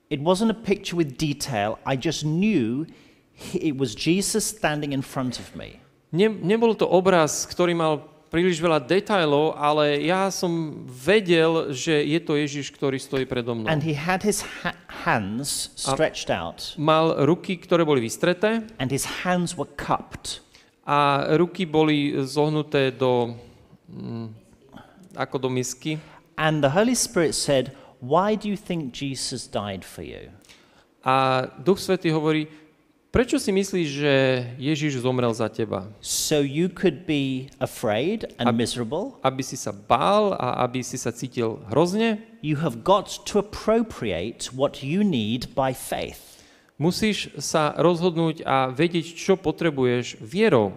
It 0.08 0.24
wasn't 0.24 0.48
a 0.48 0.56
picture 0.56 0.96
with 0.96 1.20
detail, 1.20 1.76
I 1.84 2.00
just 2.00 2.24
knew 2.24 2.88
it 3.52 3.76
was 3.76 3.92
Jesus 3.96 4.48
standing 4.48 4.96
in 4.96 5.04
front 5.04 5.44
of 5.44 5.52
me. 5.60 5.84
Ne, 6.16 6.32
nebol 6.32 6.76
to 6.76 6.88
obraz, 6.88 7.44
ktorý 7.48 7.76
mal 7.76 8.11
príliš 8.32 8.64
veľa 8.64 8.80
detajlov, 8.80 9.60
ale 9.60 10.00
ja 10.08 10.32
som 10.32 10.82
vedel, 10.88 11.76
že 11.76 11.92
je 11.92 12.20
to 12.24 12.40
Ježiš, 12.40 12.72
ktorý 12.72 12.96
stojí 12.96 13.28
predo 13.28 13.52
mnou. 13.52 13.68
And 13.68 13.84
he 13.84 13.92
had 13.92 14.24
his 14.24 14.40
ha- 14.64 14.74
hands 15.04 15.76
stretched 15.76 16.32
out, 16.32 16.74
Mal 16.80 17.28
ruky, 17.28 17.60
ktoré 17.60 17.84
boli 17.84 18.00
vystreté 18.00 18.64
and 18.80 18.88
his 18.88 19.28
hands 19.28 19.60
were 19.60 19.68
cupped. 19.76 20.40
a 20.82 21.30
ruky 21.38 21.68
boli 21.70 22.16
zohnuté 22.26 22.90
do, 22.90 23.38
mm, 23.86 24.34
ako 25.14 25.38
do 25.38 25.50
misky. 25.52 26.00
And 26.40 26.64
the 26.66 26.74
Holy 26.74 26.98
Spirit 26.98 27.38
said, 27.38 27.76
Why 28.02 28.34
do 28.34 28.50
you 28.50 28.58
think 28.58 28.98
Jesus 28.98 29.46
died 29.46 29.86
for 29.86 30.02
you? 30.02 30.34
A 31.06 31.46
Duch 31.62 31.78
Svetý 31.78 32.10
hovorí, 32.10 32.50
prečo 33.12 33.38
si 33.38 33.52
myslíš, 33.52 33.88
že 33.92 34.14
Ježiš 34.58 35.04
zomrel 35.04 35.36
za 35.36 35.52
teba? 35.52 35.92
So 36.00 36.40
you 36.40 36.72
could 36.72 37.04
be 37.06 37.52
afraid 37.60 38.26
and 38.40 38.50
Ab- 38.50 38.58
miserable. 38.58 39.20
Aby 39.22 39.44
si 39.44 39.60
sa 39.60 39.76
bál 39.76 40.34
a 40.40 40.64
aby 40.66 40.82
si 40.82 40.96
sa 40.96 41.12
cítil 41.12 41.60
hrozne? 41.70 42.24
You 42.42 42.58
have 42.64 42.82
got 42.82 43.22
to 43.30 43.38
appropriate 43.38 44.50
what 44.56 44.82
you 44.82 45.04
need 45.04 45.54
by 45.54 45.76
faith. 45.76 46.42
Musíš 46.82 47.30
sa 47.38 47.78
rozhodnúť 47.78 48.42
a 48.42 48.74
vedieť, 48.74 49.14
čo 49.14 49.38
potrebuješ 49.38 50.18
vierou. 50.18 50.74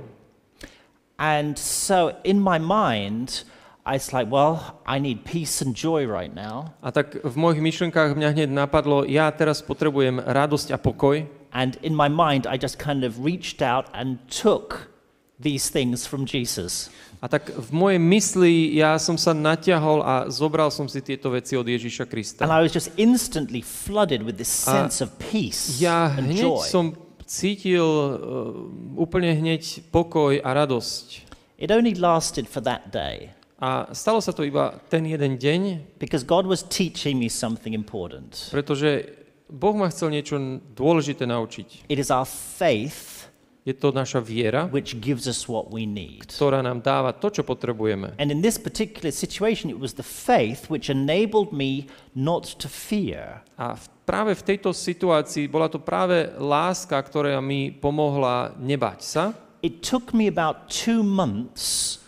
And 1.16 1.56
so 1.56 2.19
in 2.27 2.43
my 2.43 2.61
mind, 2.61 3.48
I 3.86 3.97
was 4.01 4.12
like, 4.12 4.28
well, 4.28 4.81
I 4.85 4.98
need 4.98 5.24
peace 5.24 5.61
and 5.61 5.77
joy 5.77 6.09
right 6.09 6.32
now. 6.32 6.73
A 6.81 6.89
tak 6.89 7.20
v 7.20 7.36
mojich 7.36 7.61
myšlenkách 7.61 8.16
mňa 8.16 8.28
hneď 8.32 8.48
napadlo, 8.48 9.05
ja 9.05 9.28
teraz 9.28 9.61
potrebujem 9.61 10.24
radosť 10.24 10.73
a 10.73 10.81
pokoj. 10.81 11.24
And 11.55 11.78
in 11.86 11.94
my 11.94 12.10
mind, 12.10 12.51
I 12.51 12.59
just 12.59 12.82
kind 12.82 13.06
of 13.06 13.22
reached 13.22 13.62
out 13.62 13.86
and 13.94 14.18
took 14.26 14.90
these 15.39 15.70
things 15.70 16.02
from 16.06 16.26
Jesus. 16.26 16.90
A 17.22 17.28
tak 17.31 17.48
v 17.48 17.70
mojej 17.72 18.01
mysli 18.02 18.55
ja 18.76 19.01
som 19.01 19.16
sa 19.16 19.32
natiahol 19.32 20.05
a 20.05 20.28
zobral 20.28 20.68
som 20.68 20.85
si 20.90 21.01
tieto 21.01 21.32
veci 21.32 21.56
od 21.56 21.64
Ježíša 21.64 22.05
Krista. 22.05 22.44
And 22.44 22.52
I 22.52 22.60
was 22.60 22.74
just 22.74 22.93
instantly 23.01 23.64
flooded 23.64 24.26
with 24.26 24.36
this 24.36 24.51
sense 24.51 25.01
of 25.01 25.14
peace 25.16 25.81
Ja 25.81 26.12
and 26.12 26.28
hneď 26.28 26.44
joy. 26.44 26.66
som 26.68 26.85
cítil 27.24 27.86
uh, 27.86 29.01
úplne 29.01 29.32
hneď 29.32 29.89
pokoj 29.89 30.36
a 30.36 30.51
radosť. 30.52 31.24
It 31.56 31.72
only 31.72 31.97
lasted 31.97 32.44
for 32.44 32.60
that 32.60 32.93
day 32.93 33.32
A 33.64 33.89
stalo 33.97 34.20
sa 34.20 34.35
to 34.36 34.44
iba 34.44 34.76
ten 34.93 35.09
jeden 35.09 35.40
deň, 35.40 35.97
because 35.97 36.20
God 36.20 36.44
was 36.44 36.66
teaching 36.66 37.16
me 37.16 37.32
something 37.32 37.72
important. 37.72 38.52
pretože 38.52 39.23
Boh 39.48 39.76
ma 39.76 39.92
chcel 39.92 40.14
niečo 40.14 40.40
dôležité 40.72 41.28
naučiť. 41.28 41.88
It 41.88 42.00
is 42.00 42.08
our 42.08 42.26
faith 42.28 43.28
Je 43.64 43.72
to 43.72 43.96
naša 43.96 44.20
viera, 44.20 44.68
which 44.68 45.00
gives 45.00 45.24
us 45.24 45.48
what 45.48 45.72
we 45.72 45.88
need. 45.88 46.28
ktorá 46.28 46.60
nám 46.60 46.84
dáva 46.84 47.16
to, 47.16 47.32
čo 47.32 47.40
potrebujeme. 47.48 48.12
And 48.20 48.28
in 48.28 48.44
this 48.44 48.60
particular 48.60 49.08
situation, 49.08 49.72
it 49.72 49.80
was 49.80 49.96
the 49.96 50.04
faith 50.04 50.68
which 50.68 50.92
enabled 50.92 51.48
me 51.48 51.88
not 52.12 52.44
to 52.60 52.68
fear. 52.68 53.40
A 53.56 53.72
v, 53.72 53.88
práve 54.04 54.36
v 54.36 54.42
tejto 54.52 54.68
situácii 54.68 55.48
bola 55.48 55.72
to 55.72 55.80
práve 55.80 56.28
láska, 56.36 57.00
ktorá 57.00 57.40
mi 57.40 57.72
pomohla 57.72 58.52
nebať 58.60 59.00
sa. 59.00 59.24
It 59.64 59.80
took 59.80 60.12
me 60.12 60.28
about 60.28 60.68
two 60.68 61.00
months 61.00 62.04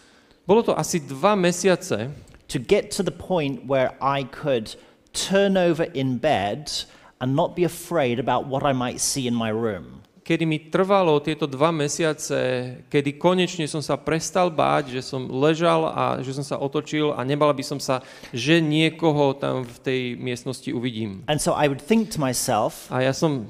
Bolo 0.46 0.62
to 0.62 0.78
asi 0.78 1.02
dva 1.02 1.34
mesiace, 1.34 2.06
to 2.46 2.58
get 2.62 2.94
to 2.94 3.02
the 3.02 3.10
point 3.10 3.66
where 3.66 3.90
I 3.98 4.22
could 4.22 4.78
turn 5.10 5.58
over 5.58 5.90
in 5.90 6.18
bed 6.22 6.70
and 7.20 7.34
not 7.34 7.56
be 7.56 7.64
afraid 7.64 8.18
about 8.18 8.46
what 8.46 8.62
I 8.62 8.72
might 8.72 9.00
see 9.00 9.26
in 9.26 9.34
my 9.34 9.50
room. 9.50 10.06
kedy 10.26 10.42
mi 10.42 10.58
trvalo 10.58 11.22
tieto 11.22 11.46
dva 11.46 11.70
mesiace, 11.70 12.34
kedy 12.90 13.14
konečne 13.14 13.70
som 13.70 13.78
sa 13.78 13.94
prestal 13.94 14.50
báť, 14.50 14.98
že 14.98 15.06
som 15.06 15.22
ležal 15.30 15.86
a 15.86 16.18
že 16.18 16.34
som 16.34 16.42
sa 16.42 16.58
otočil 16.58 17.14
a 17.14 17.22
nebal 17.22 17.54
by 17.54 17.62
som 17.62 17.78
sa, 17.78 18.02
že 18.34 18.58
niekoho 18.58 19.38
tam 19.38 19.62
v 19.62 19.78
tej 19.86 20.00
miestnosti 20.18 20.66
uvidím. 20.74 21.22
And 21.30 21.38
so 21.38 21.54
I 21.54 21.70
would 21.70 21.78
think 21.78 22.10
to 22.10 22.18
myself, 22.18 22.90
A 22.90 23.06
ja 23.06 23.14
som 23.14 23.46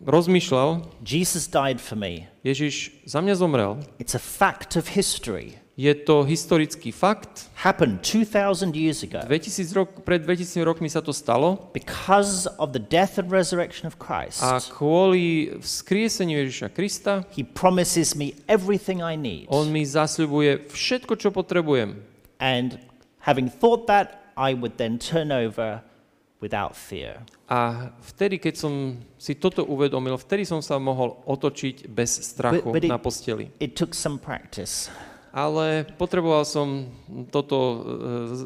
rozmýšľal, 0.00 0.88
Jesus 1.04 1.44
died 1.44 1.76
for 1.76 2.00
me. 2.00 2.32
Ježiš 2.40 3.04
za 3.04 3.20
mňa 3.20 3.34
zomrel. 3.36 3.84
It's 4.00 4.16
a 4.16 4.22
fact 4.22 4.80
of 4.80 4.96
history. 4.96 5.60
Je 5.74 5.90
to 6.06 6.22
historický 6.22 6.94
fakt. 6.94 7.50
Happened 7.58 7.98
2,000 8.06 8.78
years 8.78 9.02
ago. 9.02 9.18
2000 9.26 9.74
rok, 9.74 10.06
pred 10.06 10.22
2000 10.22 10.62
rokmi 10.62 10.86
sa 10.86 11.02
to 11.02 11.10
stalo 11.10 11.58
Because 11.74 12.46
of 12.62 12.70
the 12.70 12.78
death 12.78 13.18
and 13.18 13.26
resurrection 13.26 13.90
of 13.90 13.98
Christ, 13.98 14.38
a 14.38 14.62
kvôli 14.62 15.50
vzkrieseniu 15.58 16.46
Ježiša 16.46 16.68
Krista 16.70 17.26
He 17.34 17.42
promises 17.42 18.14
me 18.14 18.38
everything 18.46 19.02
I 19.02 19.18
need. 19.18 19.50
on 19.50 19.74
mi 19.74 19.82
zasľubuje 19.82 20.70
všetko, 20.70 21.18
čo 21.18 21.34
potrebujem. 21.34 21.98
And 22.38 22.78
having 23.26 23.50
thought 23.50 23.90
that, 23.90 24.30
I 24.38 24.54
would 24.54 24.78
then 24.78 25.02
turn 25.02 25.34
over 25.34 25.82
without 26.38 26.78
fear. 26.78 27.26
A 27.50 27.90
vtedy, 28.14 28.38
keď 28.38 28.54
som 28.62 28.94
si 29.18 29.34
toto 29.34 29.66
uvedomil, 29.66 30.14
vtedy 30.22 30.46
som 30.46 30.62
sa 30.62 30.78
mohol 30.78 31.18
otočiť 31.26 31.90
bez 31.90 32.14
strachu 32.22 32.62
But- 32.62 32.74
but 32.78 32.82
it- 32.86 32.92
na 32.94 32.98
posteli. 33.02 33.50
It 33.58 33.74
took 33.74 33.90
some 33.90 34.22
practice. 34.22 34.86
Ale 35.34 35.82
potreboval 35.98 36.46
som 36.46 36.86
toto 37.34 37.58
e, 37.58 37.76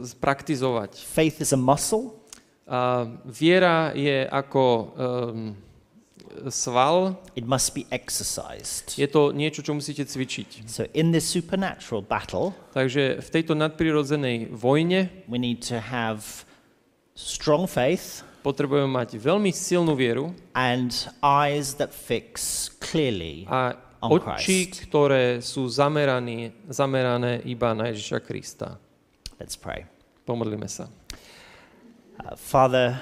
z- 0.08 0.16
praktizovať. 0.16 0.96
Faith 1.04 1.44
is 1.44 1.52
a 1.52 1.60
muscle, 1.60 2.16
A 2.68 3.08
viera 3.24 3.96
je 3.96 4.28
ako 4.28 4.64
um, 4.92 5.56
sval, 6.52 7.16
it 7.32 7.48
must 7.48 7.72
be 7.72 7.88
exercised. 7.88 8.92
je 8.96 9.08
to 9.08 9.32
niečo, 9.32 9.64
čo 9.64 9.72
musíte 9.72 10.04
cvičiť. 10.04 10.68
So, 10.68 10.84
in 10.92 11.08
this 11.08 11.24
supernatural 11.24 12.04
battle, 12.04 12.52
Takže 12.76 13.24
v 13.24 13.28
tejto 13.32 13.56
nadprirodzenej 13.56 14.52
vojne 14.52 15.08
we 15.24 15.40
need 15.40 15.64
to 15.64 15.80
have 15.80 16.44
strong 17.16 17.64
faith 17.64 18.20
potrebujeme 18.44 18.86
mať 18.86 19.16
veľmi 19.16 19.48
silnú 19.50 19.96
vieru 19.96 20.30
and 20.52 20.92
eyes 21.24 21.74
that 21.80 21.90
fix 21.90 22.68
clearly 22.78 23.48
a 23.48 23.74
on 24.02 24.10
oči, 24.14 24.70
Christ. 24.70 24.86
ktoré 24.88 25.42
sú 25.42 25.66
zamerané, 25.66 26.54
zamerané 26.70 27.42
iba 27.46 27.74
na 27.74 27.90
Ježiša 27.90 28.18
Krista. 28.22 28.78
Let's 29.38 29.58
pray. 29.58 29.86
Pomodlíme 30.26 30.66
sa. 30.70 30.86
Uh, 32.18 32.34
Father, 32.34 32.98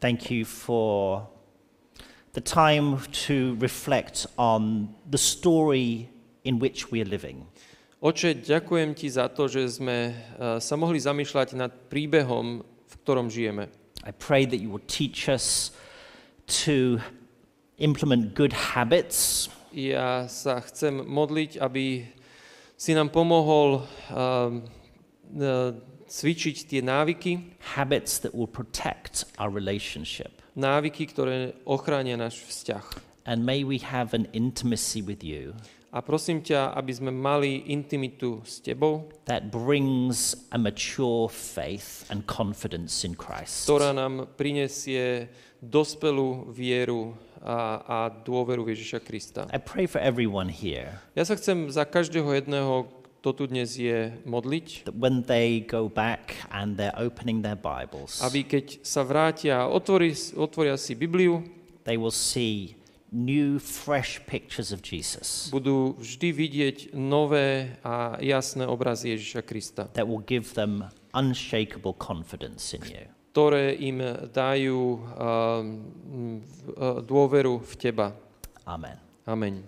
thank 0.00 0.30
you 0.30 0.44
for 0.44 1.24
the 2.32 2.40
time 2.40 3.00
to 3.28 3.56
reflect 3.60 4.26
on 4.36 4.92
the 5.08 5.18
story 5.18 6.08
in 6.44 6.58
which 6.58 6.90
we 6.92 7.00
are 7.00 7.08
living. 7.08 7.48
Oče, 7.96 8.44
ďakujem 8.44 8.92
ti 8.92 9.08
za 9.08 9.32
to, 9.32 9.48
že 9.48 9.80
sme 9.80 10.12
eh, 10.12 10.60
sa 10.60 10.74
mohli 10.76 11.00
zamýšľať 11.00 11.56
nad 11.56 11.72
príbehom, 11.88 12.60
v 12.62 12.94
ktorom 13.02 13.32
žijeme. 13.32 13.72
I 14.04 14.12
pray 14.12 14.44
that 14.44 14.60
you 14.60 14.68
will 14.68 14.84
teach 14.86 15.32
us 15.32 15.72
to 16.66 17.00
implement 17.80 18.36
good 18.36 18.52
habits, 18.52 19.48
Ja 19.76 20.24
sa 20.24 20.64
chcem 20.64 21.04
modliť, 21.04 21.60
aby 21.60 22.08
si 22.80 22.96
nám 22.96 23.12
pomohol 23.12 23.84
um, 24.08 24.64
eh, 25.36 25.76
cvičiť 26.08 26.56
tie 26.64 26.80
návyky, 26.80 27.60
habits 27.76 28.16
that 28.24 28.32
will 28.32 28.48
protect 28.48 29.28
our 29.36 29.52
relationship. 29.52 30.40
návyky, 30.56 31.12
ktoré 31.12 31.52
ochránia 31.68 32.16
náš 32.16 32.40
vzťah. 32.48 33.04
And 33.28 33.44
may 33.44 33.60
we 33.60 33.76
have 33.84 34.16
an 34.16 34.32
intimacy 34.32 35.04
with 35.04 35.20
you 35.20 35.52
A 35.96 36.04
prosím 36.04 36.44
ťa, 36.44 36.76
aby 36.76 36.92
sme 36.92 37.08
mali 37.08 37.72
intimitu 37.72 38.44
s 38.44 38.60
tebou, 38.60 39.08
that 39.24 39.48
brings 39.48 40.36
a 40.52 40.60
mature 40.60 41.24
faith 41.32 42.04
and 42.12 42.20
confidence 42.28 43.00
in 43.00 43.16
Christ. 43.16 43.64
ktorá 43.64 43.96
nám 43.96 44.28
prinesie 44.36 45.32
dospelú 45.64 46.52
vieru 46.52 47.16
a, 47.42 47.58
a 47.84 47.98
dôveru 48.10 48.64
v 48.64 48.72
Ježiša 48.76 49.00
Krista. 49.04 49.40
I 49.52 49.60
pray 49.60 49.84
for 49.84 50.00
everyone 50.00 50.48
here 50.48 51.00
Ja 51.16 51.24
sa 51.24 51.36
chcem 51.36 51.72
za 51.72 51.84
každého 51.88 52.28
jedného, 52.36 52.88
kto 53.20 53.30
tu 53.32 53.44
dnes 53.50 53.74
je, 53.74 54.14
modliť, 54.22 54.86
that 54.86 54.94
when 54.94 55.26
they 55.26 55.64
go 55.64 55.90
back 55.90 56.38
and 56.54 56.78
they're 56.78 56.94
opening 56.94 57.42
their 57.42 57.58
Bibles, 57.58 58.22
aby 58.22 58.46
keď 58.46 58.86
sa 58.86 59.02
vrátia 59.02 59.66
a 59.66 59.70
otvorí, 59.70 60.14
otvoria 60.38 60.78
si 60.78 60.94
Bibliu, 60.94 61.42
they 61.82 61.98
will 61.98 62.14
see 62.14 62.78
new, 63.10 63.58
fresh 63.58 64.20
pictures 64.26 64.74
of 64.74 64.82
Jesus 64.82 65.48
budú 65.48 65.94
vždy 65.98 66.28
vidieť 66.34 66.76
nové 66.94 67.78
a 67.80 68.18
jasné 68.20 68.66
obrazy 68.66 69.14
Ježiša 69.14 69.42
Krista, 69.46 69.82
that 69.94 70.06
will 70.06 70.22
give 70.22 70.54
them 70.54 70.86
unshakable 71.16 71.96
confidence 71.96 72.76
in 72.76 72.82
you 72.84 73.15
ktoré 73.36 73.76
im 73.84 74.00
dajú 74.32 74.96
ehm, 74.96 76.40
e, 76.72 77.04
dôveru 77.04 77.60
v 77.60 77.72
Teba. 77.76 78.08
Amen. 78.64 78.96
Amen. 79.28 79.60